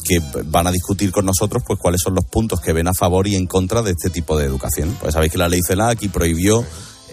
que 0.07 0.19
van 0.45 0.67
a 0.67 0.71
discutir 0.71 1.11
con 1.11 1.25
nosotros 1.25 1.63
pues 1.65 1.79
cuáles 1.79 2.01
son 2.01 2.15
los 2.15 2.25
puntos 2.25 2.59
que 2.61 2.73
ven 2.73 2.88
a 2.88 2.93
favor 2.93 3.27
y 3.27 3.36
en 3.36 3.47
contra 3.47 3.81
de 3.81 3.91
este 3.91 4.09
tipo 4.09 4.38
de 4.38 4.45
educación. 4.45 4.95
Pues 4.99 5.13
sabéis 5.13 5.31
que 5.31 5.38
la 5.38 5.49
ley 5.49 5.61
CELA 5.65 5.89
aquí 5.89 6.07
prohibió 6.07 6.65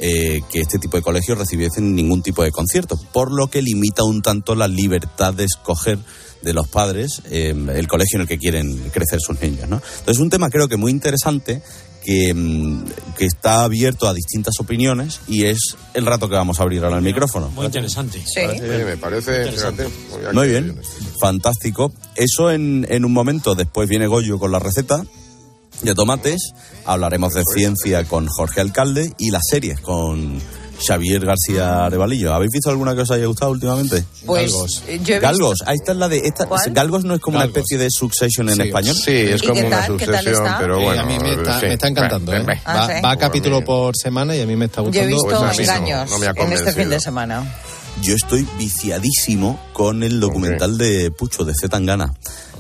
eh, 0.03 0.41
que 0.51 0.61
este 0.61 0.79
tipo 0.79 0.97
de 0.97 1.03
colegios 1.03 1.37
recibiesen 1.37 1.95
ningún 1.95 2.23
tipo 2.23 2.43
de 2.43 2.51
concierto, 2.51 2.99
por 3.13 3.31
lo 3.31 3.49
que 3.49 3.61
limita 3.61 4.03
un 4.03 4.23
tanto 4.23 4.55
la 4.55 4.67
libertad 4.67 5.35
de 5.35 5.45
escoger 5.45 5.99
de 6.41 6.55
los 6.55 6.69
padres 6.69 7.21
eh, 7.31 7.51
el 7.51 7.87
colegio 7.87 8.17
en 8.17 8.23
el 8.23 8.27
que 8.27 8.39
quieren 8.39 8.79
crecer 8.95 9.21
sus 9.21 9.39
niños. 9.43 9.69
¿no? 9.69 9.83
Entonces, 9.99 10.19
un 10.19 10.31
tema 10.31 10.49
creo 10.49 10.69
que 10.69 10.79
muy 10.79 10.91
interesante 10.91 11.61
que, 12.03 12.33
mm, 12.33 12.85
que 13.19 13.27
está 13.27 13.65
abierto 13.65 14.09
a 14.09 14.15
distintas 14.15 14.55
opiniones 14.59 15.21
y 15.29 15.45
es 15.45 15.77
el 15.93 16.07
rato 16.07 16.31
que 16.31 16.35
vamos 16.35 16.61
a 16.61 16.63
abrir 16.63 16.83
ahora 16.83 16.97
el 16.97 17.03
micrófono. 17.03 17.51
Muy 17.51 17.67
interesante. 17.67 18.23
Sí, 18.25 18.41
me 18.63 18.97
parece, 18.97 19.53
fíjate. 19.53 19.87
Muy 20.33 20.49
bien, 20.49 20.81
fantástico. 21.21 21.93
Eso 22.15 22.51
en, 22.51 22.87
en 22.89 23.05
un 23.05 23.13
momento, 23.13 23.55
después 23.55 23.87
viene 23.87 24.07
Goyo 24.07 24.39
con 24.39 24.51
la 24.51 24.61
receta 24.61 25.05
de 25.83 25.95
tomates, 25.95 26.53
hablaremos 26.85 27.35
de 27.35 27.43
ciencia 27.55 28.05
con 28.05 28.27
Jorge 28.29 28.61
Alcalde 28.61 29.13
y 29.19 29.31
las 29.31 29.43
series 29.51 29.81
con 29.81 30.41
Xavier 30.87 31.25
García 31.27 31.85
Arevalillo. 31.87 32.33
¿Habéis 32.35 32.53
visto 32.53 32.71
alguna 32.71 32.95
que 32.95 33.03
os 33.03 33.11
haya 33.11 33.27
gustado 33.27 33.51
últimamente? 33.53 34.03
Pues, 34.27 34.51
Galgos. 34.51 34.83
eh, 34.87 35.01
yo 35.03 35.15
he 35.15 35.19
visto- 35.19 35.21
Galgos, 35.21 35.59
ahí 35.67 35.77
está 35.77 35.93
la 35.95 36.09
de... 36.09 36.19
Esta, 36.27 36.47
¿Cuál? 36.47 36.71
Galgos 36.73 37.05
no 37.05 37.15
es 37.15 37.21
como 37.21 37.39
Galgos. 37.39 37.55
una 37.55 37.61
especie 37.61 37.79
de 37.79 37.91
Succession 37.91 38.49
en 38.49 38.57
Sí. 38.57 38.63
español. 38.63 38.97
Sí, 38.97 39.11
es 39.13 39.43
¿Y 39.43 39.47
como 39.47 39.61
una 39.67 39.87
está? 39.87 40.59
pero 40.59 40.81
Eh, 40.81 40.85
bueno. 40.85 41.03
a 41.03 41.05
mí 41.05 41.19
me 41.19 41.33
está, 41.35 41.61
sí. 41.61 41.67
me 41.67 41.73
está 41.75 41.89
encantando. 41.89 42.35
¿eh? 42.35 42.45
Ah, 42.65 42.75
Va, 42.75 42.87
¿sí? 42.87 43.03
va 43.05 43.11
a 43.11 43.17
capítulo 43.17 43.61
mí- 43.61 43.67
por 43.67 43.95
semana 43.97 44.35
y 44.37 44.41
a 44.41 44.47
mí 44.47 44.57
me 44.57 44.65
está 44.67 44.77
Yo 44.83 44.85
he 44.85 44.87
gustando. 44.89 45.07
visto 45.09 45.23
Pues 45.25 45.37
no, 45.69 46.07
no 46.07 46.19
me 46.19 46.27
ha 46.27 46.31
en 46.31 46.53
este 46.53 46.73
fin 46.73 46.89
de 46.91 47.01
semana. 47.01 47.55
Yo 48.03 48.15
estoy 48.15 48.47
viciadísimo 48.57 49.61
con 49.75 50.03
el 50.03 50.21
documental 50.21 50.79
de 50.79 51.11
Pucho, 51.11 51.45
de 51.45 51.53
Z 51.55 51.69
Tangana. 51.69 52.15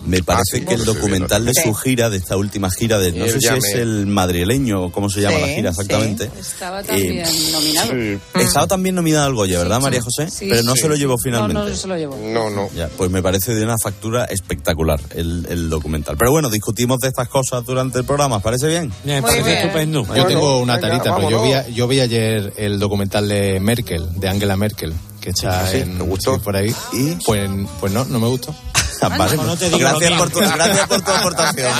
Me 0.06 0.22
parece 0.22 0.58
sí, 0.60 0.64
que 0.64 0.74
el 0.74 0.84
documental 0.84 1.44
de 1.44 1.52
su 1.54 1.74
gira, 1.74 2.08
de 2.10 2.16
esta 2.16 2.36
última 2.36 2.70
gira, 2.70 2.98
de 2.98 3.12
no 3.12 3.26
sé 3.26 3.38
si 3.40 3.46
es 3.48 3.74
el 3.74 4.06
madrileño 4.06 4.84
o 4.84 4.92
cómo 4.92 5.08
se 5.10 5.20
llama 5.20 5.36
Sí, 5.36 5.42
la 5.42 5.48
gira 5.48 5.72
sí. 5.72 5.80
exactamente. 5.80 6.30
Estaba 6.38 6.80
Eh, 6.80 6.84
también 6.84 7.52
nominado. 7.52 7.92
Estaba 8.34 8.66
también 8.66 8.94
nominado 8.94 9.26
al 9.26 9.34
Goya, 9.34 9.58
¿verdad, 9.58 9.76
Sí, 9.78 9.82
María. 9.82 10.02
José? 10.02 10.30
Sí, 10.30 10.46
Pero 10.48 10.62
no 10.62 10.74
sí. 10.74 10.80
se 10.82 10.88
lo 10.88 10.94
llevó 10.96 11.12
No, 11.14 11.18
finalmente. 11.22 11.70
no 11.70 11.76
se 11.76 11.86
lo 11.88 11.96
llevó. 11.96 12.16
No, 12.22 12.50
no. 12.50 12.68
Ya, 12.74 12.88
pues 12.96 13.10
me 13.10 13.22
parece 13.22 13.54
de 13.54 13.62
una 13.64 13.76
factura 13.82 14.24
espectacular 14.24 15.00
el, 15.14 15.46
el 15.48 15.68
documental. 15.70 16.16
Pero 16.16 16.30
bueno, 16.30 16.48
discutimos 16.50 16.98
de 17.00 17.08
estas 17.08 17.28
cosas 17.28 17.64
durante 17.64 17.98
el 17.98 18.04
programa, 18.04 18.36
¿os 18.36 18.42
parece 18.42 18.68
bien? 18.68 18.92
Me 19.04 19.20
parece 19.22 19.42
bien. 19.42 19.58
estupendo. 19.58 20.06
Yo 20.14 20.26
tengo 20.26 20.60
una 20.60 20.80
tarita, 20.80 21.14
pero 21.16 21.30
yo 21.30 21.42
vi, 21.42 21.74
yo 21.74 21.86
vi 21.88 22.00
ayer 22.00 22.52
el 22.56 22.78
documental 22.78 23.28
de 23.28 23.60
Merkel, 23.60 24.08
de 24.18 24.28
Angela 24.28 24.56
Merkel, 24.56 24.92
que 25.20 25.30
está 25.30 25.66
Sí, 25.70 25.78
en, 25.78 25.98
¿te 25.98 26.02
gustó? 26.04 26.34
sí, 26.36 26.40
por 26.42 26.56
ahí. 26.56 26.74
¿Y? 26.92 27.14
Pues, 27.26 27.50
pues 27.80 27.92
no, 27.92 28.04
no 28.06 28.18
me 28.18 28.26
gustó. 28.28 28.54
Vale. 29.08 29.36
no 29.36 29.56
te 29.56 29.66
digo 29.66 29.78
gracias, 29.78 30.12
por 30.12 30.30
tu, 30.30 30.38
gracias 30.40 30.88
por 30.88 31.00
tu 31.00 31.10
aportación. 31.10 31.72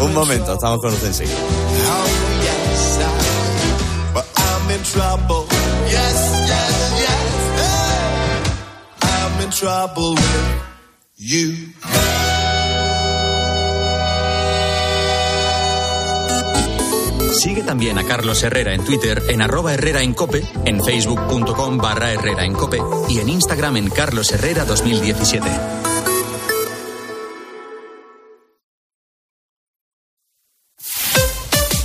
Un 0.00 0.14
momento, 0.14 0.54
estamos 0.54 0.80
con 0.80 0.92
usted 0.92 1.08
enseguida. 1.08 1.36
But 4.12 4.26
Sigue 17.32 17.62
también 17.62 17.98
a 17.98 18.04
Carlos 18.04 18.42
Herrera 18.42 18.74
en 18.74 18.84
Twitter 18.84 19.22
en 19.28 19.42
arroba 19.42 19.74
Herrera 19.74 20.02
en 20.02 20.14
Cope, 20.14 20.42
en 20.64 20.82
facebook.com 20.84 21.78
barra 21.78 22.12
Herrera 22.12 22.44
en 22.44 22.52
Cope 22.52 22.78
y 23.08 23.18
en 23.20 23.28
Instagram 23.28 23.76
en 23.78 23.90
Carlos 23.90 24.30
Herrera 24.32 24.64
2017. 24.64 25.48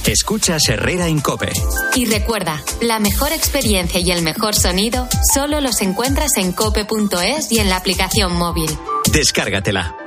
Escuchas 0.05 0.67
Herrera 0.69 1.07
en 1.07 1.19
Cope. 1.19 1.51
Y 1.95 2.05
recuerda, 2.05 2.63
la 2.81 2.99
mejor 2.99 3.31
experiencia 3.31 3.99
y 3.99 4.11
el 4.11 4.21
mejor 4.21 4.55
sonido 4.55 5.07
solo 5.33 5.61
los 5.61 5.81
encuentras 5.81 6.37
en 6.37 6.53
cope.es 6.53 7.51
y 7.51 7.59
en 7.59 7.69
la 7.69 7.77
aplicación 7.77 8.33
móvil. 8.33 8.69
Descárgatela. 9.11 10.06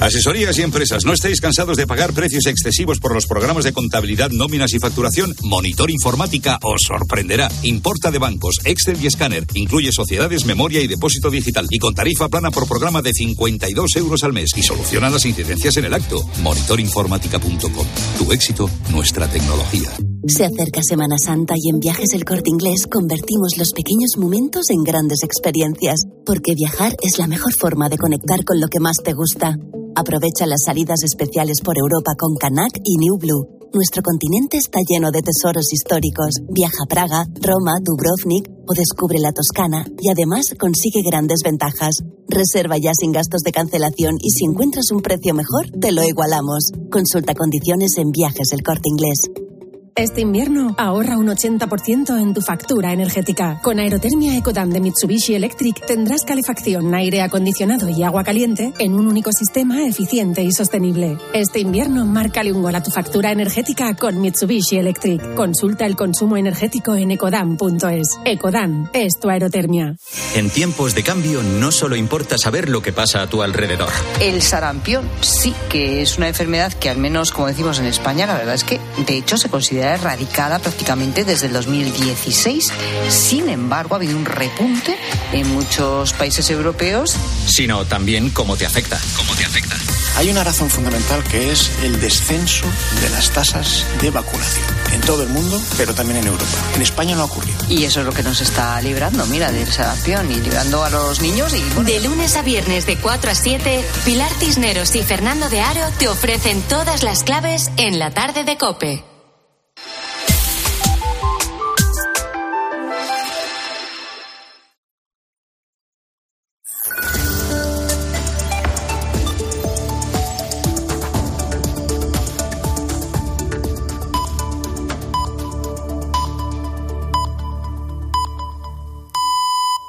Asesorías 0.00 0.56
y 0.56 0.62
empresas, 0.62 1.04
¿no 1.04 1.12
estáis 1.12 1.42
cansados 1.42 1.76
de 1.76 1.86
pagar 1.86 2.14
precios 2.14 2.46
excesivos 2.46 2.98
por 2.98 3.12
los 3.12 3.26
programas 3.26 3.64
de 3.64 3.74
contabilidad, 3.74 4.30
nóminas 4.30 4.72
y 4.72 4.78
facturación? 4.78 5.36
Monitor 5.42 5.90
Informática 5.90 6.58
os 6.62 6.80
sorprenderá. 6.88 7.50
Importa 7.64 8.10
de 8.10 8.18
bancos, 8.18 8.60
Excel 8.64 8.96
y 9.02 9.06
escáner. 9.06 9.46
Incluye 9.52 9.92
sociedades, 9.92 10.46
memoria 10.46 10.80
y 10.80 10.86
depósito 10.86 11.28
digital. 11.28 11.66
Y 11.68 11.78
con 11.78 11.94
tarifa 11.94 12.30
plana 12.30 12.50
por 12.50 12.66
programa 12.66 13.02
de 13.02 13.12
52 13.12 13.96
euros 13.96 14.24
al 14.24 14.32
mes. 14.32 14.52
Y 14.56 14.62
soluciona 14.62 15.10
las 15.10 15.26
incidencias 15.26 15.76
en 15.76 15.84
el 15.84 15.92
acto. 15.92 16.26
Monitorinformática.com. 16.42 17.86
Tu 18.18 18.32
éxito, 18.32 18.70
nuestra 18.90 19.28
tecnología. 19.28 19.90
Se 20.26 20.46
acerca 20.46 20.80
Semana 20.82 21.16
Santa 21.18 21.54
y 21.58 21.68
en 21.68 21.78
Viajes 21.78 22.14
El 22.14 22.24
Corte 22.24 22.48
Inglés 22.48 22.86
convertimos 22.90 23.58
los 23.58 23.72
pequeños 23.72 24.12
momentos 24.16 24.70
en 24.70 24.82
grandes 24.82 25.22
experiencias, 25.24 26.00
porque 26.24 26.54
viajar 26.54 26.94
es 27.02 27.18
la 27.18 27.26
mejor 27.26 27.52
forma 27.58 27.90
de 27.90 27.98
conectar 27.98 28.44
con 28.44 28.60
lo 28.60 28.68
que 28.68 28.80
más 28.80 28.96
te 29.04 29.12
gusta. 29.12 29.56
Aprovecha 29.94 30.46
las 30.46 30.62
salidas 30.64 31.02
especiales 31.02 31.60
por 31.62 31.76
Europa 31.76 32.12
con 32.18 32.34
Canac 32.36 32.72
y 32.84 32.96
New 32.96 33.18
Blue. 33.18 33.60
Nuestro 33.72 34.02
continente 34.02 34.56
está 34.56 34.80
lleno 34.86 35.10
de 35.10 35.22
tesoros 35.22 35.72
históricos. 35.72 36.34
Viaja 36.48 36.84
a 36.84 36.88
Praga, 36.88 37.24
Roma, 37.40 37.78
Dubrovnik 37.82 38.48
o 38.66 38.74
descubre 38.74 39.18
la 39.20 39.32
Toscana 39.32 39.84
y 40.00 40.10
además 40.10 40.54
consigue 40.58 41.02
grandes 41.04 41.40
ventajas. 41.44 42.02
Reserva 42.28 42.78
ya 42.78 42.92
sin 42.98 43.12
gastos 43.12 43.42
de 43.42 43.52
cancelación 43.52 44.16
y 44.20 44.30
si 44.30 44.44
encuentras 44.44 44.90
un 44.92 45.02
precio 45.02 45.34
mejor, 45.34 45.70
te 45.80 45.92
lo 45.92 46.02
igualamos. 46.02 46.70
Consulta 46.90 47.34
condiciones 47.34 47.96
en 47.98 48.10
Viajes 48.10 48.52
El 48.52 48.62
Corte 48.62 48.88
Inglés. 48.88 49.49
Este 49.96 50.20
invierno 50.20 50.74
ahorra 50.78 51.18
un 51.18 51.26
80% 51.26 52.20
en 52.20 52.32
tu 52.32 52.40
factura 52.40 52.92
energética. 52.92 53.60
Con 53.62 53.78
Aerotermia 53.78 54.36
Ecodan 54.36 54.70
de 54.70 54.80
Mitsubishi 54.80 55.34
Electric 55.34 55.84
tendrás 55.84 56.22
calefacción, 56.24 56.94
aire 56.94 57.22
acondicionado 57.22 57.88
y 57.88 58.02
agua 58.02 58.22
caliente 58.22 58.72
en 58.78 58.94
un 58.94 59.08
único 59.08 59.32
sistema 59.32 59.86
eficiente 59.86 60.42
y 60.42 60.52
sostenible. 60.52 61.18
Este 61.34 61.60
invierno 61.60 62.06
márcale 62.06 62.52
un 62.52 62.62
gol 62.62 62.74
a 62.74 62.82
tu 62.82 62.90
factura 62.90 63.32
energética 63.32 63.94
con 63.94 64.20
Mitsubishi 64.20 64.76
Electric. 64.76 65.34
Consulta 65.34 65.86
el 65.86 65.96
consumo 65.96 66.36
energético 66.36 66.94
en 66.94 67.10
ecodan.es. 67.10 68.18
Ecodan 68.24 68.90
es 68.92 69.18
tu 69.20 69.28
aerotermia. 69.28 69.96
En 70.34 70.50
tiempos 70.50 70.94
de 70.94 71.02
cambio 71.02 71.42
no 71.42 71.72
solo 71.72 71.96
importa 71.96 72.38
saber 72.38 72.68
lo 72.68 72.80
que 72.80 72.92
pasa 72.92 73.22
a 73.22 73.26
tu 73.26 73.42
alrededor. 73.42 73.90
El 74.20 74.42
sarampión 74.42 75.08
sí 75.20 75.52
que 75.68 76.00
es 76.00 76.16
una 76.16 76.28
enfermedad 76.28 76.72
que 76.72 76.88
al 76.88 76.98
menos 76.98 77.32
como 77.32 77.48
decimos 77.48 77.80
en 77.80 77.86
España 77.86 78.26
la 78.26 78.38
verdad 78.38 78.54
es 78.54 78.64
que 78.64 78.80
de 79.06 79.16
hecho 79.16 79.36
se 79.36 79.48
considera 79.48 79.79
erradicada 79.80 80.58
prácticamente 80.58 81.24
desde 81.24 81.46
el 81.46 81.52
2016. 81.52 82.72
Sin 83.08 83.48
embargo, 83.48 83.94
ha 83.94 83.98
habido 83.98 84.16
un 84.16 84.24
repunte 84.24 84.96
en 85.32 85.48
muchos 85.48 86.12
países 86.12 86.50
europeos. 86.50 87.16
Sino 87.46 87.84
también 87.84 88.30
cómo 88.30 88.56
te 88.56 88.66
afecta. 88.66 88.98
Cómo 89.16 89.34
te 89.34 89.44
afecta. 89.44 89.76
Hay 90.16 90.28
una 90.28 90.44
razón 90.44 90.68
fundamental 90.68 91.22
que 91.24 91.52
es 91.52 91.70
el 91.82 92.00
descenso 92.00 92.66
de 93.00 93.08
las 93.10 93.30
tasas 93.30 93.86
de 94.00 94.10
vacunación 94.10 94.66
en 94.92 95.00
todo 95.02 95.22
el 95.22 95.28
mundo, 95.28 95.60
pero 95.76 95.94
también 95.94 96.18
en 96.18 96.26
Europa. 96.26 96.50
En 96.74 96.82
España 96.82 97.14
no 97.14 97.22
ha 97.22 97.24
ocurrido. 97.26 97.56
Y 97.68 97.84
eso 97.84 98.00
es 98.00 98.06
lo 98.06 98.12
que 98.12 98.22
nos 98.22 98.40
está 98.40 98.80
librando, 98.82 99.24
mira, 99.26 99.52
del 99.52 99.70
sarampión 99.70 100.30
y 100.30 100.34
librando 100.34 100.84
a 100.84 100.90
los 100.90 101.20
niños. 101.20 101.54
Y, 101.54 101.62
bueno, 101.74 101.84
De 101.84 102.00
lunes 102.00 102.36
a 102.36 102.42
viernes 102.42 102.86
de 102.86 102.96
4 102.96 103.30
a 103.30 103.34
7, 103.34 103.84
Pilar 104.04 104.32
Cisneros 104.38 104.94
y 104.94 105.02
Fernando 105.02 105.48
de 105.48 105.60
Aro 105.60 105.88
te 105.98 106.08
ofrecen 106.08 106.60
todas 106.62 107.02
las 107.02 107.22
claves 107.22 107.70
en 107.76 107.98
la 107.98 108.10
tarde 108.10 108.44
de 108.44 108.58
Cope. 108.58 109.09